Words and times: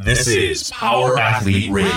This 0.00 0.28
is 0.28 0.70
Power 0.70 1.18
Athlete 1.18 1.72
Radio. 1.72 1.90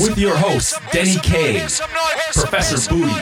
With 0.00 0.18
your 0.18 0.36
hosts, 0.36 0.76
Denny 0.90 1.14
K, 1.22 1.60
Professor 2.32 2.90
Booty, 2.92 3.14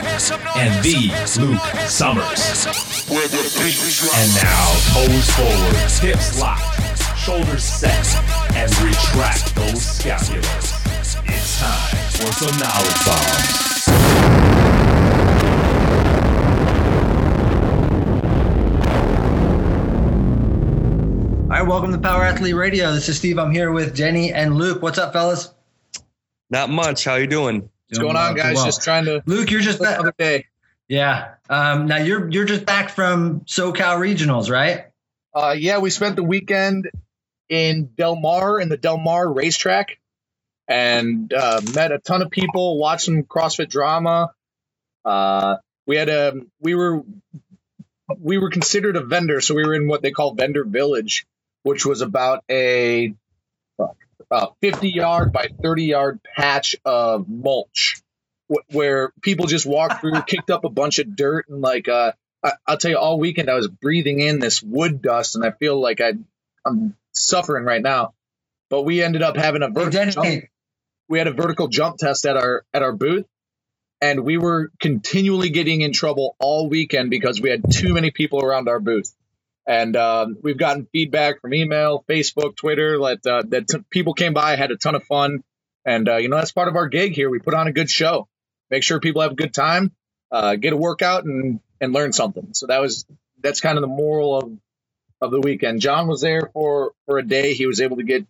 and 0.57 0.83
the 0.83 1.13
Luke 1.39 1.61
Summers. 1.87 2.65
And 3.05 4.33
now, 4.33 4.73
toes 4.89 5.29
forward, 5.29 5.75
hips 6.01 6.39
locked, 6.39 6.81
shoulders 7.15 7.63
set, 7.63 8.15
and 8.55 8.71
retract 8.81 9.53
those 9.53 9.99
scapulars. 9.99 10.73
It's 11.29 11.59
time 11.59 11.97
for 12.13 12.33
some 12.33 12.57
knowledge 12.57 13.05
bombs. 13.05 13.72
Right, 21.63 21.69
welcome 21.69 21.93
to 21.93 21.97
Power 21.97 22.23
Athlete 22.23 22.55
Radio. 22.55 22.91
This 22.91 23.07
is 23.07 23.17
Steve. 23.17 23.39
I'm 23.39 23.51
here 23.51 23.71
with 23.71 23.95
Denny 23.95 24.33
and 24.33 24.57
Luke. 24.57 24.81
What's 24.81 24.97
up, 24.97 25.13
fellas? 25.13 25.49
Not 26.49 26.69
much. 26.69 27.05
How 27.05 27.15
you 27.15 27.25
doing? 27.25 27.69
What's 27.87 27.99
going 27.99 28.17
on, 28.17 28.35
guys? 28.35 28.55
Well. 28.55 28.65
Just 28.65 28.83
trying 28.83 29.05
to 29.05 29.23
Luke, 29.25 29.49
you're 29.49 29.61
just 29.61 29.79
back. 29.79 30.17
day. 30.17 30.47
Yeah. 30.89 31.35
Um, 31.49 31.85
now 31.85 31.99
you're 31.99 32.29
you're 32.29 32.43
just 32.43 32.65
back 32.65 32.89
from 32.89 33.45
SoCal 33.45 33.97
Regionals, 33.97 34.49
right? 34.49 34.87
Uh, 35.33 35.55
yeah, 35.57 35.77
we 35.77 35.89
spent 35.89 36.17
the 36.17 36.23
weekend 36.23 36.91
in 37.47 37.91
Del 37.95 38.17
Mar 38.17 38.59
in 38.59 38.67
the 38.67 38.75
Del 38.75 38.97
Mar 38.97 39.31
racetrack, 39.31 39.99
and 40.67 41.31
uh, 41.31 41.61
met 41.73 41.93
a 41.93 41.99
ton 41.99 42.21
of 42.21 42.29
people. 42.29 42.77
Watched 42.77 43.05
some 43.05 43.23
CrossFit 43.23 43.69
drama. 43.69 44.33
Uh, 45.05 45.55
we 45.87 45.95
had 45.95 46.09
a 46.09 46.41
we 46.59 46.75
were 46.75 47.03
we 48.19 48.37
were 48.37 48.49
considered 48.49 48.97
a 48.97 49.01
vendor, 49.01 49.39
so 49.39 49.55
we 49.55 49.63
were 49.65 49.73
in 49.73 49.87
what 49.87 50.01
they 50.01 50.11
call 50.11 50.33
vendor 50.33 50.65
village, 50.65 51.25
which 51.63 51.85
was 51.85 52.01
about 52.01 52.43
a 52.49 53.13
uh, 54.31 54.47
50 54.61 54.89
yard 54.89 55.31
by 55.31 55.47
30 55.61 55.85
yard 55.85 56.19
patch 56.35 56.75
of 56.85 57.27
mulch 57.29 58.01
wh- 58.51 58.73
where 58.73 59.13
people 59.21 59.45
just 59.45 59.65
walked 59.65 60.01
through, 60.01 60.21
kicked 60.27 60.49
up 60.49 60.63
a 60.65 60.69
bunch 60.69 60.99
of 60.99 61.15
dirt, 61.15 61.47
and 61.49 61.61
like 61.61 61.87
uh, 61.87 62.13
I, 62.43 62.53
I'll 62.67 62.77
tell 62.77 62.91
you, 62.91 62.97
all 62.97 63.19
weekend 63.19 63.49
I 63.49 63.55
was 63.55 63.67
breathing 63.67 64.19
in 64.19 64.39
this 64.39 64.61
wood 64.61 65.01
dust, 65.01 65.35
and 65.35 65.45
I 65.45 65.51
feel 65.51 65.79
like 65.79 66.01
I 66.01 66.13
I'm 66.65 66.95
suffering 67.11 67.65
right 67.65 67.81
now. 67.81 68.13
But 68.69 68.83
we 68.83 69.03
ended 69.03 69.21
up 69.21 69.37
having 69.37 69.61
a 69.61 69.69
vertical 69.69 70.23
jump. 70.23 70.45
We 71.09 71.19
had 71.19 71.27
a 71.27 71.33
vertical 71.33 71.67
jump 71.67 71.97
test 71.97 72.25
at 72.25 72.37
our 72.37 72.65
at 72.73 72.81
our 72.81 72.93
booth, 72.93 73.25
and 74.01 74.23
we 74.23 74.37
were 74.37 74.71
continually 74.79 75.49
getting 75.49 75.81
in 75.81 75.93
trouble 75.93 76.35
all 76.39 76.69
weekend 76.69 77.09
because 77.09 77.41
we 77.41 77.49
had 77.49 77.63
too 77.71 77.93
many 77.93 78.11
people 78.11 78.43
around 78.43 78.67
our 78.69 78.79
booth. 78.79 79.13
And 79.65 79.95
um, 79.95 80.37
we've 80.41 80.57
gotten 80.57 80.87
feedback 80.91 81.41
from 81.41 81.53
email, 81.53 82.03
Facebook, 82.09 82.55
Twitter 82.57 82.97
that 82.99 83.25
uh, 83.25 83.43
that 83.49 83.67
t- 83.69 83.77
people 83.89 84.13
came 84.13 84.33
by, 84.33 84.55
had 84.57 84.71
a 84.71 84.77
ton 84.77 84.95
of 84.95 85.03
fun, 85.03 85.43
and 85.85 86.09
uh, 86.09 86.17
you 86.17 86.29
know 86.29 86.35
that's 86.37 86.51
part 86.51 86.67
of 86.67 86.75
our 86.75 86.87
gig 86.89 87.13
here. 87.13 87.29
We 87.29 87.39
put 87.39 87.53
on 87.53 87.67
a 87.67 87.71
good 87.71 87.89
show, 87.89 88.27
make 88.69 88.83
sure 88.83 88.99
people 88.99 89.21
have 89.21 89.31
a 89.31 89.35
good 89.35 89.53
time, 89.53 89.93
uh, 90.31 90.55
get 90.55 90.73
a 90.73 90.77
workout, 90.77 91.23
and 91.23 91.61
and 91.79 91.93
learn 91.93 92.11
something. 92.11 92.49
So 92.53 92.67
that 92.67 92.81
was 92.81 93.05
that's 93.41 93.61
kind 93.61 93.77
of 93.77 93.81
the 93.83 93.87
moral 93.87 94.37
of 94.37 94.51
of 95.21 95.31
the 95.31 95.39
weekend. 95.39 95.79
John 95.81 96.07
was 96.07 96.21
there 96.21 96.49
for 96.53 96.91
for 97.05 97.17
a 97.17 97.23
day. 97.25 97.53
He 97.53 97.65
was 97.65 97.79
able 97.79 97.97
to 97.97 98.03
get 98.03 98.25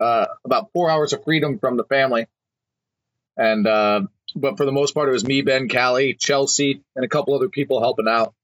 uh, 0.00 0.26
about 0.44 0.70
four 0.72 0.90
hours 0.90 1.12
of 1.12 1.24
freedom 1.24 1.58
from 1.58 1.76
the 1.76 1.84
family, 1.84 2.28
and 3.36 3.66
uh, 3.66 4.02
but 4.36 4.56
for 4.58 4.64
the 4.64 4.72
most 4.72 4.94
part, 4.94 5.08
it 5.08 5.12
was 5.12 5.24
me, 5.24 5.42
Ben, 5.42 5.68
Callie, 5.68 6.14
Chelsea, 6.14 6.82
and 6.94 7.04
a 7.04 7.08
couple 7.08 7.34
other 7.34 7.48
people 7.48 7.80
helping 7.80 8.08
out. 8.08 8.34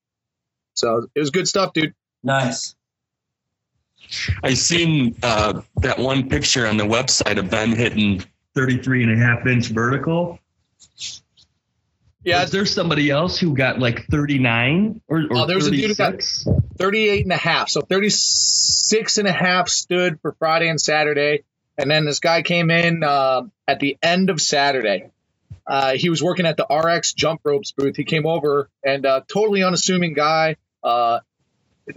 So 0.75 1.07
it 1.15 1.21
was 1.21 1.31
good 1.31 1.49
stuff, 1.49 1.73
dude. 1.73 1.95
nice. 2.23 2.75
I 4.43 4.55
seen 4.55 5.15
uh, 5.23 5.63
that 5.77 5.99
one 5.99 6.29
picture 6.29 6.67
on 6.67 6.77
the 6.77 6.85
website 6.85 7.39
of 7.39 7.49
Ben 7.51 7.73
hitting 7.75 8.23
33 8.55 9.05
and 9.05 9.13
a 9.13 9.25
half 9.25 9.47
inch 9.47 9.69
vertical. 9.69 10.39
Yeah, 12.25 12.45
Is 12.45 12.51
there 12.53 12.67
somebody 12.67 13.11
else 13.11 13.39
who 13.39 13.55
got 13.55 13.79
like 13.81 14.07
39 14.07 15.01
or, 15.09 15.19
or 15.23 15.27
Oh, 15.33 15.47
there 15.47 15.57
was 15.57 15.67
a 15.67 15.71
dude 15.73 15.91
who 15.91 15.95
got- 15.95 16.13
36? 16.23 16.47
38 16.79 17.23
and 17.25 17.33
a 17.33 17.37
half. 17.37 17.69
So 17.69 17.81
36 17.81 19.19
and 19.19 19.29
a 19.29 19.33
half 19.33 19.69
stood 19.69 20.21
for 20.21 20.33
Friday 20.39 20.69
and 20.69 20.81
Saturday. 20.81 21.45
And 21.79 21.91
then 21.91 22.05
this 22.05 22.21
guy 22.21 22.43
came 22.43 22.71
in 22.71 23.03
uh, 23.03 23.43
at 23.67 23.81
the 23.81 23.97
end 24.03 24.31
of 24.31 24.41
Saturday. 24.41 25.11
Uh, 25.67 25.93
he 25.95 26.11
was 26.11 26.23
working 26.23 26.45
at 26.45 26.57
the 26.57 26.67
RX 26.69 27.13
jump 27.15 27.41
ropes 27.45 27.73
booth. 27.73 27.97
He 27.97 28.05
came 28.05 28.27
over 28.27 28.69
and 28.85 29.07
uh, 29.07 29.23
totally 29.27 29.63
unassuming 29.63 30.13
guy. 30.13 30.57
Uh, 30.83 31.21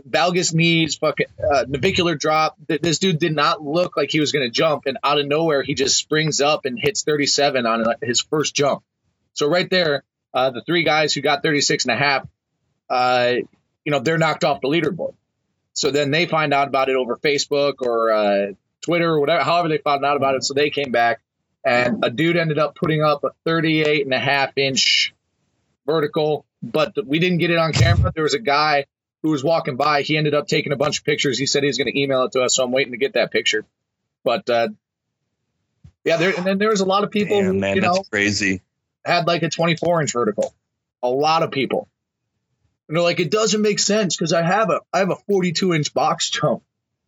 valgus 0.10 0.54
knees, 0.54 0.96
fucking 0.96 1.28
uh, 1.52 1.66
navicular 1.68 2.16
drop. 2.16 2.58
This 2.68 3.00
dude 3.00 3.20
did 3.20 3.36
not 3.36 3.62
look 3.62 3.98
like 3.98 4.12
he 4.12 4.20
was 4.20 4.32
going 4.32 4.46
to 4.46 4.52
jump. 4.52 4.86
And 4.86 4.98
out 5.04 5.20
of 5.20 5.28
nowhere, 5.28 5.64
he 5.64 5.74
just 5.74 5.98
springs 5.98 6.42
up 6.42 6.66
and 6.66 6.80
hits 6.80 7.04
37 7.04 7.66
on 7.66 7.88
uh, 7.88 7.94
his 8.02 8.22
first 8.22 8.56
jump. 8.56 8.84
So 9.34 9.48
right 9.48 9.70
there, 9.70 10.04
uh, 10.34 10.52
the 10.52 10.62
three 10.62 10.84
guys 10.84 11.14
who 11.14 11.22
got 11.22 11.44
36 11.44 11.86
and 11.86 11.94
a 11.94 11.98
half, 11.98 12.28
uh, 12.90 13.34
you 13.84 13.92
know, 13.92 14.00
they're 14.00 14.18
knocked 14.18 14.44
off 14.44 14.62
the 14.62 14.68
leaderboard. 14.68 15.14
So 15.74 15.92
then 15.92 16.12
they 16.12 16.26
find 16.26 16.54
out 16.54 16.68
about 16.68 16.90
it 16.90 16.96
over 16.96 17.18
Facebook 17.18 17.82
or 17.82 18.12
uh, 18.12 18.48
Twitter 18.82 19.12
or 19.12 19.20
whatever, 19.20 19.44
however 19.44 19.70
they 19.70 19.78
found 19.78 20.06
out 20.06 20.18
about 20.18 20.36
it. 20.36 20.44
So 20.44 20.54
they 20.54 20.70
came 20.70 20.92
back 20.92 21.22
and 21.66 22.04
a 22.04 22.10
dude 22.10 22.38
ended 22.38 22.60
up 22.60 22.76
putting 22.76 23.02
up 23.02 23.24
a 23.24 23.32
38 23.44 24.06
and 24.06 24.14
a 24.14 24.20
half 24.20 24.58
inch 24.58 25.14
vertical, 25.86 26.46
but 26.72 26.94
we 27.06 27.20
didn't 27.20 27.38
get 27.38 27.52
it 27.52 27.58
on 27.58 27.72
camera. 27.74 28.12
There 28.14 28.24
was 28.24 28.34
a 28.34 28.40
guy 28.40 28.86
who 29.24 29.30
was 29.32 29.44
walking 29.44 29.76
by. 29.76 30.02
He 30.02 30.18
ended 30.18 30.34
up 30.34 30.48
taking 30.48 30.72
a 30.72 30.76
bunch 30.76 31.00
of 31.00 31.06
pictures. 31.06 31.38
He 31.38 31.46
said 31.46 31.64
he 31.64 31.68
was 31.68 31.78
going 31.78 31.92
to 31.92 32.00
email 32.00 32.24
it 32.24 32.32
to 32.34 32.42
us. 32.42 32.56
So 32.56 32.64
I'm 32.64 32.72
waiting 32.72 32.92
to 32.94 32.98
get 32.98 33.14
that 33.14 33.32
picture. 33.32 33.66
But 34.24 34.50
uh, 34.50 34.70
yeah, 36.04 36.18
there, 36.18 36.34
and 36.36 36.46
then 36.46 36.58
there 36.58 36.70
was 36.70 36.82
a 36.82 36.86
lot 36.86 37.04
of 37.04 37.12
people 37.12 37.38
Damn, 37.42 37.54
who, 37.54 37.60
man, 37.60 37.76
you 37.76 37.82
know, 37.82 37.96
that's 37.96 38.10
crazy. 38.10 38.62
had 39.04 39.28
like 39.28 39.44
a 39.44 39.50
24 39.50 40.02
inch 40.02 40.14
vertical. 40.14 40.54
A 41.04 41.10
lot 41.10 41.44
of 41.44 41.52
people. 41.52 41.88
And 42.88 42.96
they're 42.98 43.04
like, 43.04 43.20
it 43.20 43.32
doesn't 43.32 43.62
make 43.62 43.80
sense 43.80 44.16
because 44.16 44.34
I 44.34 44.44
have 44.44 44.70
a 44.70 44.82
I 44.94 45.00
have 45.00 45.10
a 45.10 45.16
42 45.16 45.74
inch 45.74 45.94
box 45.94 46.30
jump. 46.32 46.64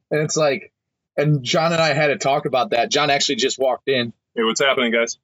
And 0.09 0.21
it's 0.21 0.37
like, 0.37 0.71
and 1.15 1.43
John 1.43 1.73
and 1.73 1.81
I 1.81 1.93
had 1.93 2.09
a 2.09 2.17
talk 2.17 2.45
about 2.45 2.71
that. 2.71 2.89
John 2.89 3.09
actually 3.09 3.35
just 3.35 3.59
walked 3.59 3.87
in, 3.87 4.13
Hey, 4.35 4.43
what's 4.43 4.61
happening, 4.61 4.91
guys? 4.91 5.17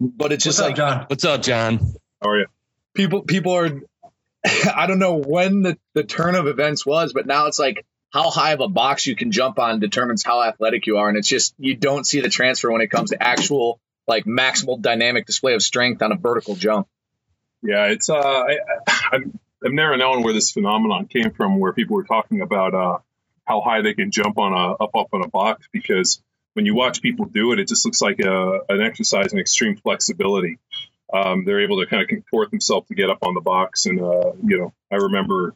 but 0.00 0.32
it's 0.32 0.44
What's 0.44 0.44
just 0.44 0.60
up, 0.60 0.66
like 0.66 0.76
John? 0.76 1.04
What's 1.08 1.24
up, 1.24 1.42
John? 1.42 1.78
How 2.22 2.30
are 2.30 2.40
you? 2.40 2.46
People 2.94 3.22
people 3.22 3.52
are 3.52 3.80
I 4.74 4.86
don't 4.86 4.98
know 4.98 5.16
when 5.16 5.62
the, 5.62 5.78
the 5.94 6.04
turn 6.04 6.34
of 6.34 6.46
events 6.46 6.84
was, 6.84 7.12
but 7.12 7.26
now 7.26 7.46
it's 7.46 7.58
like 7.58 7.84
how 8.10 8.30
high 8.30 8.52
of 8.52 8.60
a 8.60 8.68
box 8.68 9.06
you 9.06 9.16
can 9.16 9.32
jump 9.32 9.58
on 9.58 9.80
determines 9.80 10.22
how 10.22 10.42
athletic 10.42 10.86
you 10.86 10.98
are. 10.98 11.08
And 11.08 11.18
it's 11.18 11.28
just 11.28 11.54
you 11.58 11.74
don't 11.76 12.06
see 12.06 12.20
the 12.20 12.28
transfer 12.28 12.70
when 12.70 12.80
it 12.80 12.88
comes 12.88 13.10
to 13.10 13.22
actual 13.22 13.80
like 14.06 14.24
maximal 14.24 14.80
dynamic 14.80 15.26
display 15.26 15.54
of 15.54 15.62
strength 15.62 16.02
on 16.02 16.12
a 16.12 16.16
vertical 16.16 16.54
jump. 16.54 16.86
Yeah, 17.62 17.86
it's 17.86 18.10
uh, 18.10 18.18
I, 18.20 18.58
I've, 19.12 19.32
never 19.62 19.96
known 19.96 20.22
where 20.22 20.34
this 20.34 20.50
phenomenon 20.50 21.06
came 21.06 21.30
from, 21.30 21.58
where 21.58 21.72
people 21.72 21.96
were 21.96 22.04
talking 22.04 22.42
about 22.42 22.74
uh, 22.74 22.98
how 23.44 23.62
high 23.62 23.80
they 23.80 23.94
can 23.94 24.10
jump 24.10 24.38
on 24.38 24.52
a 24.52 24.84
up 24.84 24.94
up 24.94 25.08
on 25.12 25.24
a 25.24 25.28
box. 25.28 25.66
Because 25.72 26.22
when 26.52 26.66
you 26.66 26.74
watch 26.74 27.00
people 27.00 27.24
do 27.24 27.52
it, 27.52 27.58
it 27.58 27.68
just 27.68 27.84
looks 27.86 28.02
like 28.02 28.20
a, 28.20 28.60
an 28.68 28.82
exercise 28.82 29.32
in 29.32 29.38
extreme 29.38 29.76
flexibility. 29.76 30.58
Um, 31.14 31.44
they're 31.44 31.60
able 31.60 31.80
to 31.80 31.86
kind 31.86 32.02
of 32.02 32.08
contort 32.08 32.50
themselves 32.50 32.88
to 32.88 32.94
get 32.94 33.08
up 33.08 33.18
on 33.22 33.34
the 33.34 33.40
box, 33.40 33.86
and 33.86 34.00
uh, 34.00 34.32
you 34.44 34.58
know, 34.58 34.72
I 34.90 34.96
remember 34.96 35.54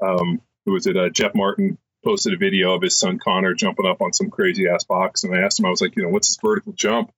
um, 0.00 0.40
who 0.64 0.72
was 0.72 0.86
it? 0.86 0.96
Uh, 0.96 1.08
Jeff 1.10 1.32
Martin 1.34 1.78
posted 2.04 2.32
a 2.32 2.36
video 2.36 2.74
of 2.74 2.82
his 2.82 2.98
son 2.98 3.18
Connor 3.18 3.54
jumping 3.54 3.86
up 3.86 4.00
on 4.00 4.12
some 4.12 4.30
crazy 4.30 4.68
ass 4.68 4.84
box, 4.84 5.24
and 5.24 5.34
I 5.34 5.40
asked 5.40 5.58
him, 5.58 5.66
I 5.66 5.70
was 5.70 5.82
like, 5.82 5.96
you 5.96 6.04
know, 6.04 6.10
what's 6.10 6.28
his 6.28 6.38
vertical 6.40 6.72
jump? 6.72 7.12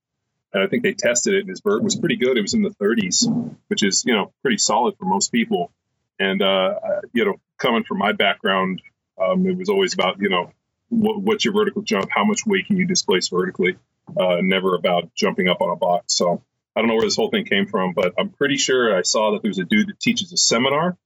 And 0.55 0.63
I 0.63 0.67
think 0.69 0.83
they 0.83 0.95
tested 0.95 1.35
it, 1.35 1.41
and 1.41 1.49
his 1.51 1.61
vert 1.61 1.83
was 1.83 1.97
pretty 1.97 2.17
good. 2.17 2.37
It 2.39 2.43
was 2.43 2.55
in 2.55 2.63
the 2.63 2.71
30s, 2.71 3.57
which 3.69 3.83
is 3.83 4.05
you 4.07 4.15
know 4.15 4.33
pretty 4.43 4.59
solid 4.59 4.97
for 4.99 5.05
most 5.05 5.31
people. 5.31 5.71
And 6.19 6.41
uh, 6.41 6.77
you 7.13 7.27
know, 7.27 7.35
coming 7.59 7.85
from 7.85 7.99
my 7.99 8.13
background, 8.13 8.81
um, 9.23 9.47
it 9.47 9.57
was 9.57 9.69
always 9.69 9.93
about 9.93 10.21
you 10.21 10.31
know 10.31 10.51
what, 10.89 11.21
what's 11.21 11.45
your 11.45 11.55
vertical 11.55 11.83
jump, 11.83 12.09
how 12.11 12.25
much 12.25 12.47
weight 12.47 12.67
can 12.67 12.77
you 12.77 12.87
displace 12.87 13.29
vertically, 13.29 13.77
uh, 14.17 14.39
never 14.41 14.75
about 14.75 15.15
jumping 15.15 15.49
up 15.49 15.61
on 15.61 15.71
a 15.71 15.77
box. 15.77 16.17
So 16.17 16.43
I 16.75 16.81
don't 16.81 16.89
know 16.89 16.95
where 16.95 17.05
this 17.05 17.17
whole 17.17 17.31
thing 17.31 17.45
came 17.45 17.67
from, 17.67 17.93
but 17.93 18.15
I'm 18.19 18.31
pretty 18.31 18.57
sure 18.57 18.97
I 18.97 19.03
saw 19.03 19.33
that 19.33 19.43
there's 19.43 19.59
a 19.59 19.65
dude 19.65 19.89
that 19.89 20.01
teaches 20.01 20.33
a 20.33 20.37
seminar 20.37 20.97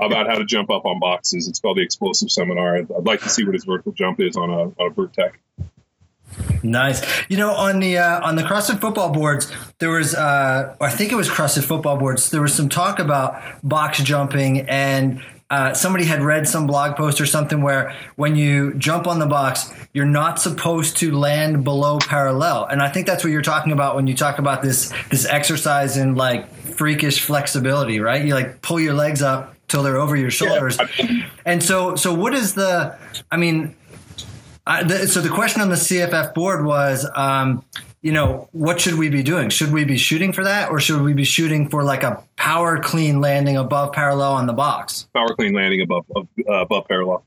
about 0.00 0.26
how 0.26 0.38
to 0.38 0.44
jump 0.44 0.70
up 0.70 0.84
on 0.84 1.00
boxes. 1.00 1.48
It's 1.48 1.60
called 1.60 1.78
the 1.78 1.82
Explosive 1.82 2.30
Seminar. 2.30 2.76
I'd, 2.76 2.92
I'd 2.92 3.06
like 3.06 3.22
to 3.22 3.28
see 3.28 3.44
what 3.44 3.54
his 3.54 3.64
vertical 3.64 3.92
jump 3.92 4.20
is 4.20 4.36
on 4.36 4.50
a 4.50 4.62
on 4.62 4.74
a 4.78 4.90
Vertec. 4.90 5.32
Nice. 6.62 7.02
You 7.28 7.36
know, 7.36 7.52
on 7.52 7.80
the 7.80 7.98
uh, 7.98 8.26
on 8.26 8.36
the 8.36 8.42
CrossFit 8.42 8.80
football 8.80 9.12
boards, 9.12 9.50
there 9.78 9.90
was 9.90 10.14
uh, 10.14 10.76
I 10.80 10.90
think 10.90 11.12
it 11.12 11.14
was 11.14 11.28
CrossFit 11.28 11.64
football 11.64 11.96
boards. 11.96 12.30
There 12.30 12.42
was 12.42 12.54
some 12.54 12.68
talk 12.68 12.98
about 12.98 13.40
box 13.62 14.02
jumping, 14.02 14.68
and 14.68 15.22
uh, 15.48 15.72
somebody 15.74 16.04
had 16.04 16.22
read 16.22 16.48
some 16.48 16.66
blog 16.66 16.96
post 16.96 17.20
or 17.20 17.26
something 17.26 17.62
where 17.62 17.94
when 18.16 18.34
you 18.34 18.74
jump 18.74 19.06
on 19.06 19.20
the 19.20 19.26
box, 19.26 19.72
you're 19.92 20.04
not 20.04 20.40
supposed 20.40 20.96
to 20.96 21.16
land 21.16 21.62
below 21.62 21.98
parallel. 21.98 22.64
And 22.64 22.82
I 22.82 22.88
think 22.88 23.06
that's 23.06 23.22
what 23.22 23.32
you're 23.32 23.42
talking 23.42 23.72
about 23.72 23.94
when 23.94 24.06
you 24.06 24.14
talk 24.14 24.38
about 24.38 24.62
this 24.62 24.92
this 25.10 25.24
exercise 25.24 25.96
in 25.96 26.16
like 26.16 26.50
freakish 26.50 27.20
flexibility, 27.20 28.00
right? 28.00 28.24
You 28.24 28.34
like 28.34 28.60
pull 28.60 28.80
your 28.80 28.94
legs 28.94 29.22
up 29.22 29.54
till 29.68 29.82
they're 29.82 29.98
over 29.98 30.16
your 30.16 30.30
shoulders. 30.30 30.78
Yeah. 30.98 31.28
And 31.44 31.62
so, 31.62 31.94
so 31.94 32.12
what 32.12 32.34
is 32.34 32.54
the? 32.54 32.98
I 33.30 33.36
mean, 33.36 33.76
I, 34.66 34.82
the, 34.82 35.06
so 35.06 35.20
the 35.20 35.28
question 35.28 35.62
on 35.62 35.68
the 35.68 35.76
CFF 35.76 36.34
board 36.34 36.64
was, 36.64 37.08
um, 37.14 37.64
you 38.06 38.12
know, 38.12 38.48
what 38.52 38.80
should 38.80 38.94
we 38.94 39.08
be 39.08 39.24
doing? 39.24 39.48
Should 39.48 39.72
we 39.72 39.84
be 39.84 39.98
shooting 39.98 40.32
for 40.32 40.44
that, 40.44 40.70
or 40.70 40.78
should 40.78 41.02
we 41.02 41.12
be 41.12 41.24
shooting 41.24 41.68
for 41.68 41.82
like 41.82 42.04
a 42.04 42.22
power 42.36 42.78
clean 42.78 43.20
landing 43.20 43.56
above 43.56 43.94
parallel 43.94 44.34
on 44.34 44.46
the 44.46 44.52
box? 44.52 45.08
Power 45.12 45.34
clean 45.34 45.54
landing 45.54 45.80
above 45.80 46.04
uh, 46.08 46.52
above 46.52 46.86
parallel. 46.86 47.26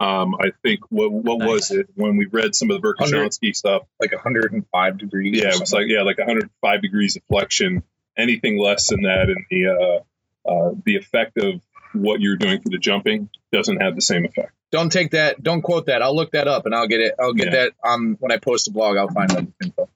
Um, 0.00 0.34
I 0.34 0.50
think 0.60 0.80
what 0.88 1.12
what 1.12 1.38
nice. 1.38 1.48
was 1.48 1.70
it 1.70 1.86
when 1.94 2.16
we 2.16 2.26
read 2.26 2.56
some 2.56 2.68
of 2.68 2.82
the 2.82 2.88
Verkhoshansky 2.88 3.54
stuff? 3.54 3.82
Like 4.00 4.10
105 4.10 4.98
degrees. 4.98 5.40
Yeah, 5.40 5.50
it 5.50 5.60
was 5.60 5.72
like 5.72 5.86
yeah, 5.86 6.02
like 6.02 6.18
105 6.18 6.82
degrees 6.82 7.14
of 7.14 7.22
flexion. 7.28 7.84
Anything 8.16 8.58
less 8.58 8.88
than 8.88 9.02
that, 9.02 9.28
and 9.28 9.44
the 9.48 9.68
uh, 9.68 10.50
uh, 10.50 10.74
the 10.84 10.96
effect 10.96 11.38
of 11.38 11.60
what 11.92 12.20
you're 12.20 12.36
doing 12.36 12.60
for 12.60 12.68
the 12.68 12.78
jumping 12.78 13.28
doesn't 13.52 13.80
have 13.80 13.94
the 13.94 14.00
same 14.00 14.24
effect. 14.24 14.52
Don't 14.70 14.90
take 14.90 15.12
that. 15.12 15.42
Don't 15.42 15.62
quote 15.62 15.86
that. 15.86 16.02
I'll 16.02 16.14
look 16.14 16.32
that 16.32 16.48
up 16.48 16.66
and 16.66 16.74
I'll 16.74 16.86
get 16.86 17.00
it. 17.00 17.14
I'll 17.18 17.32
get 17.32 17.46
yeah. 17.46 17.64
that 17.64 17.72
on 17.82 18.16
when 18.20 18.32
I 18.32 18.36
post 18.36 18.66
the 18.66 18.72
blog. 18.72 18.96
I'll 18.96 19.08
find 19.08 19.30
that 19.30 19.46
info. 19.62 19.88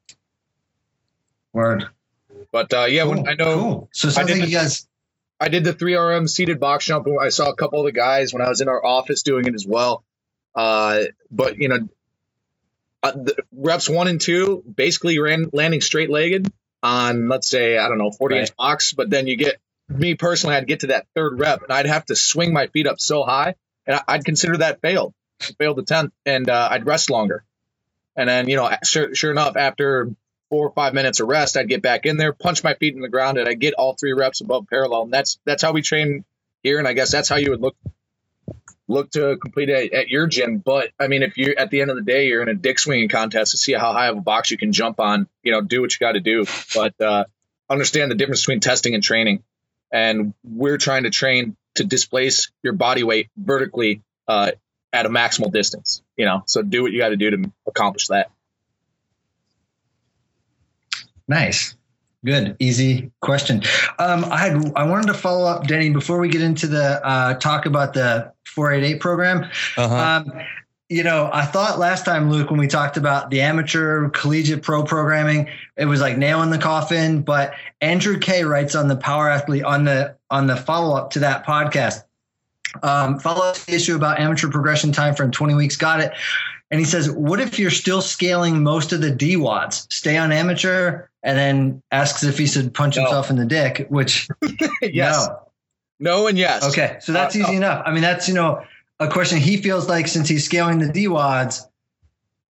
Word. 1.52 1.86
But 2.50 2.72
uh, 2.72 2.84
yeah, 2.84 3.02
cool. 3.02 3.10
when 3.10 3.28
I 3.28 3.34
know. 3.34 3.54
Cool. 3.54 3.88
So 3.92 4.20
I 4.20 4.24
did, 4.24 4.38
you 4.38 4.56
guys. 4.56 4.86
I 5.38 5.48
did 5.48 5.64
the 5.64 5.72
three 5.72 5.96
RM 5.96 6.28
seated 6.28 6.60
box 6.60 6.86
jump. 6.86 7.06
I 7.20 7.28
saw 7.28 7.50
a 7.50 7.56
couple 7.56 7.80
of 7.80 7.86
the 7.86 7.92
guys 7.92 8.32
when 8.32 8.42
I 8.42 8.48
was 8.48 8.60
in 8.60 8.68
our 8.68 8.84
office 8.84 9.22
doing 9.22 9.46
it 9.46 9.54
as 9.54 9.66
well. 9.66 10.04
Uh, 10.54 11.02
but 11.30 11.58
you 11.58 11.68
know, 11.68 11.88
uh, 13.02 13.12
reps 13.52 13.88
one 13.88 14.08
and 14.08 14.20
two 14.20 14.62
basically 14.74 15.18
ran 15.18 15.50
landing 15.52 15.80
straight 15.80 16.10
legged 16.10 16.50
on 16.82 17.28
let's 17.28 17.48
say 17.48 17.78
I 17.78 17.88
don't 17.88 17.98
know 17.98 18.10
40 18.10 18.34
right. 18.34 18.40
inch 18.42 18.56
box, 18.56 18.92
but 18.92 19.10
then 19.10 19.26
you 19.26 19.36
get 19.36 19.56
me 19.98 20.14
personally, 20.14 20.56
I'd 20.56 20.66
get 20.66 20.80
to 20.80 20.88
that 20.88 21.06
third 21.14 21.38
rep 21.38 21.62
and 21.62 21.72
I'd 21.72 21.86
have 21.86 22.04
to 22.06 22.16
swing 22.16 22.52
my 22.52 22.66
feet 22.68 22.86
up 22.86 23.00
so 23.00 23.22
high, 23.22 23.54
and 23.86 24.00
I'd 24.06 24.24
consider 24.24 24.58
that 24.58 24.80
failed, 24.80 25.14
failed 25.58 25.78
the 25.78 25.82
tenth, 25.82 26.12
and 26.26 26.48
uh, 26.48 26.68
I'd 26.70 26.86
rest 26.86 27.10
longer. 27.10 27.44
And 28.16 28.28
then 28.28 28.48
you 28.48 28.56
know, 28.56 28.70
sure, 28.84 29.14
sure 29.14 29.30
enough, 29.30 29.56
after 29.56 30.10
four 30.50 30.68
or 30.68 30.72
five 30.72 30.92
minutes 30.92 31.20
of 31.20 31.28
rest, 31.28 31.56
I'd 31.56 31.68
get 31.68 31.80
back 31.80 32.04
in 32.04 32.18
there, 32.18 32.32
punch 32.32 32.62
my 32.62 32.74
feet 32.74 32.94
in 32.94 33.00
the 33.00 33.08
ground, 33.08 33.38
and 33.38 33.48
I 33.48 33.54
get 33.54 33.74
all 33.74 33.96
three 33.98 34.12
reps 34.12 34.42
above 34.42 34.66
parallel. 34.68 35.02
And 35.04 35.12
that's 35.12 35.38
that's 35.44 35.62
how 35.62 35.72
we 35.72 35.82
train 35.82 36.24
here, 36.62 36.78
and 36.78 36.86
I 36.86 36.92
guess 36.92 37.10
that's 37.10 37.28
how 37.28 37.36
you 37.36 37.50
would 37.50 37.60
look 37.60 37.76
look 38.88 39.10
to 39.12 39.38
complete 39.38 39.70
it 39.70 39.92
at 39.92 40.08
your 40.08 40.26
gym. 40.26 40.58
But 40.58 40.90
I 41.00 41.06
mean, 41.08 41.22
if 41.22 41.38
you're 41.38 41.58
at 41.58 41.70
the 41.70 41.80
end 41.80 41.90
of 41.90 41.96
the 41.96 42.02
day, 42.02 42.26
you're 42.26 42.42
in 42.42 42.48
a 42.48 42.54
dick 42.54 42.78
swinging 42.78 43.08
contest 43.08 43.52
to 43.52 43.56
see 43.56 43.72
how 43.72 43.92
high 43.92 44.08
of 44.08 44.18
a 44.18 44.20
box 44.20 44.50
you 44.50 44.58
can 44.58 44.72
jump 44.72 45.00
on. 45.00 45.26
You 45.42 45.52
know, 45.52 45.60
do 45.62 45.80
what 45.80 45.92
you 45.92 45.98
got 45.98 46.12
to 46.12 46.20
do, 46.20 46.44
but 46.74 47.00
uh, 47.00 47.24
understand 47.70 48.10
the 48.10 48.14
difference 48.14 48.42
between 48.42 48.60
testing 48.60 48.94
and 48.94 49.02
training 49.02 49.42
and 49.92 50.34
we're 50.42 50.78
trying 50.78 51.04
to 51.04 51.10
train 51.10 51.56
to 51.74 51.84
displace 51.84 52.50
your 52.62 52.72
body 52.72 53.04
weight 53.04 53.28
vertically 53.36 54.02
uh, 54.28 54.52
at 54.92 55.06
a 55.06 55.08
maximal 55.08 55.52
distance. 55.52 56.02
You 56.16 56.26
know, 56.26 56.42
so 56.46 56.62
do 56.62 56.82
what 56.82 56.92
you 56.92 56.98
got 56.98 57.10
to 57.10 57.16
do 57.16 57.30
to 57.30 57.52
accomplish 57.66 58.08
that. 58.08 58.30
Nice. 61.28 61.76
Good, 62.24 62.56
easy 62.60 63.10
question. 63.20 63.62
Um, 63.98 64.24
I 64.24 64.38
had 64.38 64.72
I 64.76 64.84
wanted 64.84 65.08
to 65.08 65.14
follow 65.14 65.44
up, 65.44 65.66
Denny, 65.66 65.90
before 65.90 66.20
we 66.20 66.28
get 66.28 66.40
into 66.40 66.68
the 66.68 67.04
uh, 67.04 67.34
talk 67.34 67.66
about 67.66 67.94
the 67.94 68.32
488 68.46 69.00
program. 69.00 69.50
Uh-huh. 69.76 69.94
Um, 69.94 70.32
you 70.92 71.02
know, 71.02 71.30
I 71.32 71.46
thought 71.46 71.78
last 71.78 72.04
time, 72.04 72.30
Luke, 72.30 72.50
when 72.50 72.60
we 72.60 72.68
talked 72.68 72.98
about 72.98 73.30
the 73.30 73.40
amateur 73.40 74.10
collegiate 74.10 74.62
pro 74.62 74.84
programming, 74.84 75.48
it 75.74 75.86
was 75.86 76.02
like 76.02 76.18
nail 76.18 76.42
in 76.42 76.50
the 76.50 76.58
coffin. 76.58 77.22
But 77.22 77.54
Andrew 77.80 78.18
K 78.18 78.44
writes 78.44 78.74
on 78.74 78.88
the 78.88 78.96
Power 78.96 79.30
Athlete 79.30 79.64
on 79.64 79.84
the 79.84 80.16
on 80.30 80.46
the 80.46 80.56
follow 80.56 80.94
up 80.94 81.12
to 81.12 81.20
that 81.20 81.46
podcast. 81.46 82.04
Um, 82.82 83.18
follow 83.18 83.46
up 83.46 83.56
the 83.56 83.74
issue 83.74 83.96
about 83.96 84.20
amateur 84.20 84.50
progression 84.50 84.92
time 84.92 85.14
frame, 85.14 85.30
20 85.30 85.54
weeks, 85.54 85.76
got 85.76 86.00
it. 86.00 86.12
And 86.70 86.78
he 86.78 86.84
says, 86.86 87.10
what 87.10 87.40
if 87.40 87.58
you're 87.58 87.70
still 87.70 88.00
scaling 88.00 88.62
most 88.62 88.92
of 88.92 89.00
the 89.00 89.10
DWADs? 89.10 89.90
Stay 89.92 90.16
on 90.16 90.32
amateur, 90.32 91.06
and 91.22 91.38
then 91.38 91.82
asks 91.90 92.22
if 92.22 92.36
he 92.36 92.46
should 92.46 92.72
punch 92.72 92.96
no. 92.96 93.02
himself 93.02 93.30
in 93.30 93.36
the 93.36 93.44
dick, 93.46 93.86
which 93.88 94.28
yes. 94.82 95.26
No. 95.26 95.38
No 96.00 96.26
and 96.26 96.36
yes. 96.36 96.64
Okay, 96.64 96.98
so 97.00 97.12
that's 97.12 97.36
uh, 97.36 97.38
easy 97.38 97.52
no. 97.52 97.56
enough. 97.58 97.82
I 97.86 97.92
mean, 97.92 98.02
that's 98.02 98.26
you 98.26 98.34
know, 98.34 98.64
a 99.02 99.10
question 99.10 99.38
he 99.38 99.56
feels 99.56 99.88
like 99.88 100.08
since 100.08 100.28
he's 100.28 100.44
scaling 100.44 100.78
the 100.78 100.86
DWADs, 100.86 101.62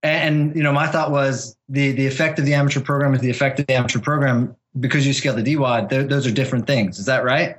and, 0.02 0.48
and 0.48 0.56
you 0.56 0.62
know, 0.62 0.72
my 0.72 0.86
thought 0.86 1.10
was 1.10 1.56
the 1.68 1.92
the 1.92 2.06
effect 2.06 2.38
of 2.38 2.44
the 2.44 2.54
amateur 2.54 2.80
program 2.80 3.14
is 3.14 3.20
the 3.20 3.30
effect 3.30 3.60
of 3.60 3.66
the 3.66 3.74
amateur 3.74 4.00
program 4.00 4.56
because 4.78 5.06
you 5.06 5.12
scale 5.12 5.34
the 5.34 5.42
DWAD. 5.42 6.08
Those 6.08 6.26
are 6.26 6.32
different 6.32 6.66
things. 6.66 6.98
Is 6.98 7.06
that 7.06 7.24
right? 7.24 7.56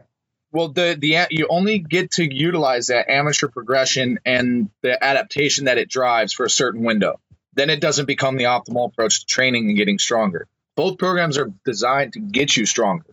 Well, 0.52 0.70
the 0.70 0.96
the 1.00 1.28
you 1.32 1.48
only 1.50 1.80
get 1.80 2.12
to 2.12 2.24
utilize 2.24 2.88
that 2.88 3.10
amateur 3.10 3.48
progression 3.48 4.20
and 4.26 4.70
the 4.82 5.04
adaptation 5.04 5.66
that 5.66 5.78
it 5.78 5.90
drives 5.90 6.34
for 6.34 6.46
a 6.46 6.50
certain 6.50 6.84
window. 6.84 7.20
Then 7.56 7.70
it 7.70 7.82
doesn't 7.82 8.06
become 8.06 8.38
the 8.38 8.46
optimal 8.46 8.88
approach 8.88 9.22
to 9.22 9.26
training 9.26 9.68
and 9.68 9.78
getting 9.78 10.00
stronger. 10.00 10.48
Both 10.76 10.98
programs 10.98 11.38
are 11.38 11.52
designed 11.66 12.14
to 12.14 12.20
get 12.20 12.56
you 12.58 12.66
stronger, 12.66 13.06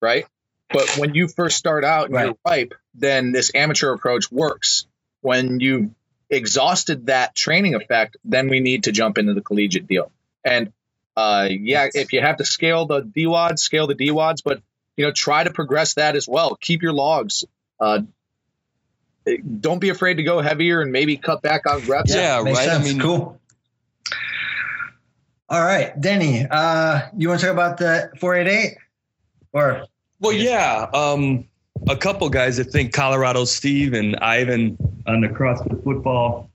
right? 0.00 0.26
But 0.70 0.96
when 0.98 1.14
you 1.14 1.28
first 1.28 1.56
start 1.56 1.84
out 1.84 2.06
and 2.06 2.14
right. 2.14 2.24
you're 2.26 2.36
ripe, 2.44 2.74
then 2.94 3.32
this 3.32 3.54
amateur 3.54 3.92
approach 3.92 4.30
works 4.30 4.86
when 5.24 5.58
you've 5.60 5.90
exhausted 6.28 7.06
that 7.06 7.34
training 7.34 7.74
effect, 7.74 8.16
then 8.24 8.48
we 8.48 8.60
need 8.60 8.84
to 8.84 8.92
jump 8.92 9.18
into 9.18 9.34
the 9.34 9.40
collegiate 9.40 9.86
deal. 9.86 10.10
And 10.44 10.72
uh, 11.16 11.48
yeah, 11.50 11.88
if 11.94 12.12
you 12.12 12.20
have 12.20 12.36
to 12.38 12.44
scale 12.44 12.86
the 12.86 13.02
DWADs, 13.02 13.58
scale 13.58 13.86
the 13.86 13.94
DWADs, 13.94 14.42
but 14.44 14.60
you 14.96 15.04
know, 15.06 15.12
try 15.12 15.42
to 15.42 15.50
progress 15.50 15.94
that 15.94 16.14
as 16.14 16.28
well. 16.28 16.56
Keep 16.56 16.82
your 16.82 16.92
logs. 16.92 17.44
Uh, 17.80 18.00
don't 19.60 19.78
be 19.78 19.88
afraid 19.88 20.18
to 20.18 20.22
go 20.22 20.40
heavier 20.40 20.82
and 20.82 20.92
maybe 20.92 21.16
cut 21.16 21.40
back 21.40 21.66
on 21.66 21.80
reps. 21.86 22.14
Yeah, 22.14 22.42
right. 22.42 22.56
Sense. 22.56 22.84
I 22.84 22.88
mean, 22.88 23.00
cool. 23.00 23.40
All 25.48 25.62
right, 25.62 25.98
Denny, 25.98 26.46
uh, 26.50 27.08
you 27.16 27.28
want 27.28 27.40
to 27.40 27.46
talk 27.46 27.54
about 27.54 27.78
the 27.78 28.10
488 28.18 28.76
or? 29.52 29.86
Well, 30.20 30.32
yeah. 30.32 30.86
Um, 30.92 31.48
a 31.88 31.96
couple 31.96 32.28
guys. 32.28 32.58
I 32.58 32.62
think 32.62 32.92
Colorado 32.92 33.44
Steve 33.44 33.92
and 33.94 34.16
Ivan 34.16 34.76
on 35.06 35.20
the 35.20 35.28
CrossFit 35.28 35.82
Football 35.84 36.50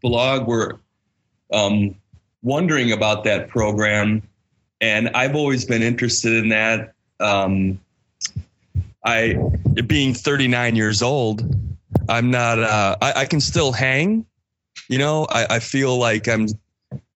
blog 0.00 0.46
were 0.46 0.78
um, 1.52 1.94
wondering 2.42 2.92
about 2.92 3.24
that 3.24 3.48
program, 3.48 4.22
and 4.80 5.10
I've 5.10 5.34
always 5.36 5.64
been 5.64 5.82
interested 5.82 6.32
in 6.32 6.48
that. 6.50 6.94
Um, 7.20 7.80
I, 9.04 9.36
being 9.86 10.14
39 10.14 10.76
years 10.76 11.02
old, 11.02 11.42
I'm 12.08 12.30
not. 12.30 12.58
Uh, 12.58 12.96
I, 13.00 13.12
I, 13.22 13.24
can 13.24 13.40
still 13.40 13.72
hang. 13.72 14.26
You 14.88 14.98
know, 14.98 15.26
I, 15.30 15.56
I 15.56 15.58
feel 15.58 15.98
like 15.98 16.28
I'm. 16.28 16.46